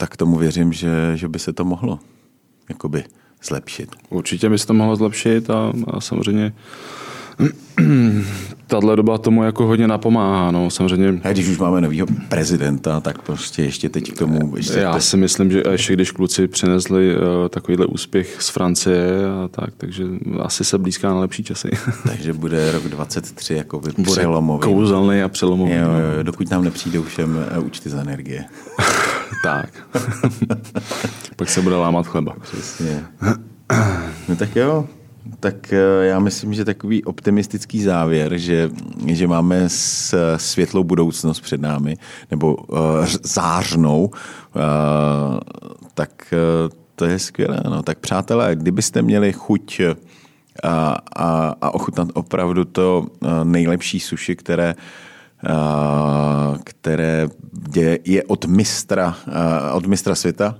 tak 0.00 0.16
tomu 0.16 0.36
věřím, 0.36 0.72
že, 0.72 1.12
že 1.14 1.28
by 1.28 1.38
se 1.38 1.52
to 1.52 1.64
mohlo 1.64 1.98
jakoby 2.68 3.04
zlepšit. 3.44 3.96
Určitě 4.10 4.48
by 4.48 4.58
se 4.58 4.66
to 4.66 4.74
mohlo 4.74 4.96
zlepšit 4.96 5.50
a, 5.50 5.72
a 5.86 6.00
samozřejmě 6.00 6.52
tahle 8.66 8.96
doba 8.96 9.18
tomu 9.18 9.44
jako 9.44 9.66
hodně 9.66 9.88
napomáhá. 9.88 10.50
No, 10.50 10.70
samozřejmě. 10.70 11.20
A 11.24 11.32
když 11.32 11.48
už 11.48 11.58
máme 11.58 11.80
nového 11.80 12.06
prezidenta, 12.28 13.00
tak 13.00 13.22
prostě 13.22 13.62
ještě 13.62 13.88
teď 13.88 14.12
k 14.12 14.18
tomu... 14.18 14.56
Ještě 14.56 14.78
Já 14.78 15.00
si 15.00 15.16
myslím, 15.16 15.50
že 15.50 15.62
ještě 15.70 15.92
když 15.92 16.10
kluci 16.10 16.48
přinesli 16.48 17.16
uh, 17.16 17.48
takovýhle 17.48 17.86
úspěch 17.86 18.42
z 18.42 18.48
Francie, 18.48 19.26
a 19.44 19.48
tak, 19.48 19.70
takže 19.76 20.04
asi 20.42 20.64
se 20.64 20.78
blízká 20.78 21.08
na 21.08 21.20
lepší 21.20 21.44
časy. 21.44 21.70
takže 22.08 22.32
bude 22.32 22.72
rok 22.72 22.84
23 22.84 23.54
jako 23.54 23.80
by 23.80 23.90
přelomový. 24.02 24.62
Kouzelný 24.62 25.22
a 25.22 25.28
přelomový. 25.28 25.72
Jo, 25.72 25.78
jo, 25.78 26.22
dokud 26.22 26.50
nám 26.50 26.64
nepřijdou 26.64 27.02
všem 27.02 27.46
eh, 27.50 27.58
účty 27.58 27.90
za 27.90 28.00
energie. 28.00 28.44
tak. 29.42 29.70
Pak 31.36 31.48
se 31.48 31.60
bude 31.60 31.76
lámat 31.76 32.06
chleba. 32.06 32.36
Přesně. 32.42 33.04
No 34.28 34.36
tak 34.36 34.56
jo, 34.56 34.86
tak 35.40 35.72
eh, 35.72 36.06
já 36.06 36.18
myslím, 36.18 36.54
že 36.54 36.64
takový 36.64 37.04
optimistický 37.04 37.82
závěr, 37.82 38.38
že, 38.38 38.70
že 39.06 39.26
máme 39.26 39.68
světlou 40.36 40.84
budoucnost 40.84 41.40
před 41.40 41.60
námi, 41.60 41.96
nebo 42.30 42.54
uh, 42.54 42.78
zářnou, 43.22 44.10
uh, 44.10 45.40
tak 45.94 46.10
uh, 46.32 46.72
to 46.94 47.04
je 47.04 47.18
skvělé. 47.18 47.60
No. 47.64 47.82
Tak 47.82 47.98
přátelé, 47.98 48.56
kdybyste 48.56 49.02
měli 49.02 49.32
chuť 49.32 49.80
a, 50.62 50.96
a, 51.16 51.54
a 51.60 51.74
ochutnat 51.74 52.08
opravdu 52.14 52.64
to 52.64 53.06
nejlepší 53.44 54.00
suši, 54.00 54.36
které 54.36 54.74
které 56.64 57.28
je 58.04 58.24
od 58.24 58.44
mistra, 58.44 59.16
od 59.72 59.86
mistra 59.86 60.14
světa, 60.14 60.58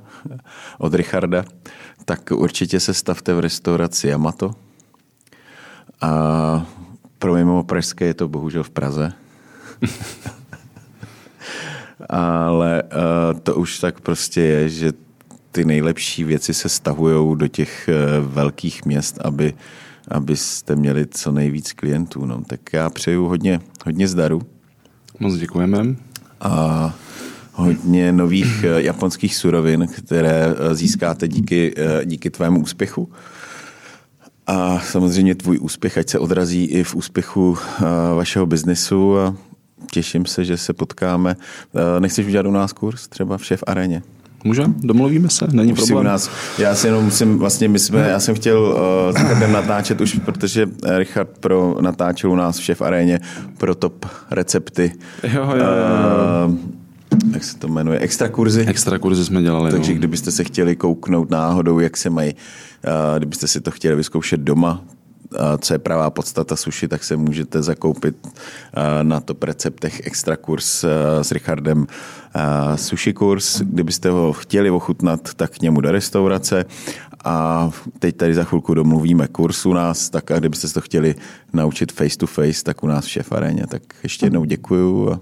od 0.78 0.95
Richarda, 0.95 1.45
tak 2.05 2.31
určitě 2.31 2.81
se 2.81 2.95
stavte 2.95 3.35
v 3.35 3.41
restauraci 3.41 4.09
Yamato. 4.09 4.51
A 6.01 6.66
pro 7.18 7.35
mimo 7.35 7.64
pražské 7.64 8.05
je 8.05 8.14
to 8.14 8.28
bohužel 8.28 8.62
v 8.62 8.70
Praze. 8.70 9.12
Ale 12.11 12.83
to 13.43 13.55
už 13.55 13.78
tak 13.78 14.01
prostě 14.01 14.41
je, 14.41 14.68
že 14.68 14.93
ty 15.53 15.64
nejlepší 15.64 16.24
věci 16.24 16.55
se 16.55 16.68
stahují 16.68 17.39
do 17.39 17.49
těch 17.49 17.89
uh, 17.89 18.26
velkých 18.33 18.85
měst, 18.85 19.18
aby, 19.24 19.55
abyste 20.09 20.76
měli 20.76 21.07
co 21.07 21.33
nejvíc 21.33 21.72
klientů. 21.72 22.26
No. 22.26 22.43
Tak 22.45 22.72
já 22.72 22.91
přeju 22.91 23.26
hodně, 23.26 23.61
hodně 23.85 24.09
zdaru. 24.09 24.43
Moc 25.21 25.37
děkujeme. 25.37 25.97
A 26.41 26.95
hodně 27.53 28.12
nových 28.12 28.64
eh, 28.64 28.83
japonských 28.83 29.37
surovin, 29.37 29.87
které 29.87 30.47
eh, 30.47 30.75
získáte 30.75 31.29
díky, 31.29 31.75
eh, 31.77 32.05
díky 32.05 32.31
tvému 32.31 32.61
úspěchu. 32.61 33.12
A 34.47 34.81
samozřejmě 34.81 35.35
tvůj 35.35 35.59
úspěch, 35.59 35.99
ať 35.99 36.09
se 36.09 36.18
odrazí 36.18 36.64
i 36.64 36.85
v 36.85 36.95
úspěchu 36.95 37.59
vašeho 38.16 38.47
biznesu 38.47 39.18
a 39.18 39.35
těším 39.93 40.27
se, 40.27 40.45
že 40.45 40.57
se 40.57 40.73
potkáme. 40.73 41.37
Nechceš 41.99 42.27
udělat 42.27 42.47
u 42.47 42.51
nás 42.51 42.73
kurz 42.73 43.09
třeba 43.09 43.39
v 43.39 43.45
Šef 43.45 43.64
aréně? 43.66 44.03
Můžeme, 44.45 44.74
domluvíme 44.78 45.28
se, 45.28 45.47
není 45.53 45.72
už 45.72 45.78
problém. 45.78 45.99
U 45.99 46.03
nás, 46.03 46.30
já 46.59 46.74
si 46.74 46.86
jenom 46.86 47.05
musím, 47.05 47.38
vlastně 47.38 47.68
my 47.68 47.78
jsme, 47.78 48.09
já 48.09 48.20
jsem 48.20 48.34
chtěl 48.34 48.61
uh, 49.43 49.53
natáčet 49.53 50.01
už, 50.01 50.20
protože 50.24 50.66
Richard 50.97 51.28
pro 51.41 51.76
natáčel 51.80 52.32
u 52.32 52.36
nás 52.36 52.59
v 52.59 52.62
Šef 52.62 52.82
aréně 52.82 53.20
pro 53.59 53.74
top 53.74 54.07
recepty. 54.30 54.93
Jo, 55.22 55.43
jo, 55.43 55.57
jo. 55.57 56.49
Uh, 56.49 56.59
jak 57.32 57.45
se 57.45 57.59
to 57.59 57.68
jmenuje, 57.68 57.99
extra 57.99 58.28
kurzy. 58.28 58.66
Extra 58.66 58.99
kurzy 58.99 59.24
jsme 59.24 59.43
dělali. 59.43 59.70
Takže 59.70 59.93
no. 59.93 59.99
kdybyste 59.99 60.30
se 60.30 60.45
chtěli 60.45 60.76
kouknout 60.76 61.30
náhodou, 61.30 61.78
jak 61.78 61.97
se 61.97 62.11
mají, 62.11 62.34
kdybyste 63.18 63.47
si 63.47 63.61
to 63.61 63.70
chtěli 63.70 63.97
vyzkoušet 63.97 64.41
doma, 64.41 64.84
co 65.59 65.74
je 65.74 65.78
pravá 65.78 66.11
podstata 66.11 66.57
suši, 66.57 66.89
tak 66.89 67.05
se 67.05 67.16
můžete 67.16 67.62
zakoupit 67.62 68.28
na 69.03 69.20
top 69.20 69.43
receptech 69.43 70.07
extra 70.07 70.37
kurz 70.37 70.85
s 71.22 71.33
Richardem 71.33 71.87
sushi 72.74 73.12
kurz. 73.12 73.61
Kdybyste 73.61 74.11
ho 74.11 74.33
chtěli 74.33 74.70
ochutnat, 74.70 75.35
tak 75.35 75.51
k 75.51 75.62
němu 75.62 75.81
do 75.81 75.93
restaurace. 75.93 76.64
A 77.24 77.70
teď 77.99 78.16
tady 78.16 78.35
za 78.35 78.45
chvilku 78.45 78.74
domluvíme 78.74 79.28
kurz 79.28 79.66
u 79.66 79.72
nás, 79.72 80.11
tak 80.11 80.31
a 80.31 80.39
kdybyste 80.39 80.68
se 80.68 80.74
to 80.74 80.81
chtěli 80.81 81.14
naučit 81.53 81.93
face 81.93 82.18
to 82.18 82.26
face, 82.26 82.64
tak 82.64 82.83
u 82.83 82.87
nás 82.87 83.05
v 83.05 83.09
Šef 83.09 83.33
Aréně. 83.33 83.66
Tak 83.66 83.83
ještě 84.03 84.26
jednou 84.26 84.45
děkuju 84.45 85.11
a, 85.12 85.20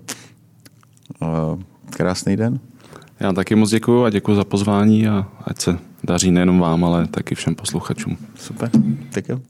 a 1.21 1.59
krásný 1.91 2.37
den. 2.37 2.61
Já 3.21 3.33
taky 3.33 3.55
moc 3.55 3.71
děkuji 3.71 4.05
a 4.05 4.11
děkuji 4.11 4.35
za 4.35 4.45
pozvání 4.45 5.09
a 5.09 5.29
ať 5.45 5.61
se 5.61 5.79
daří 6.05 6.31
nejenom 6.31 6.59
vám, 6.59 6.85
ale 6.85 7.07
taky 7.07 7.35
všem 7.35 7.55
posluchačům. 7.55 8.17
Super, 8.35 8.71
tak 9.13 9.29
jo. 9.29 9.41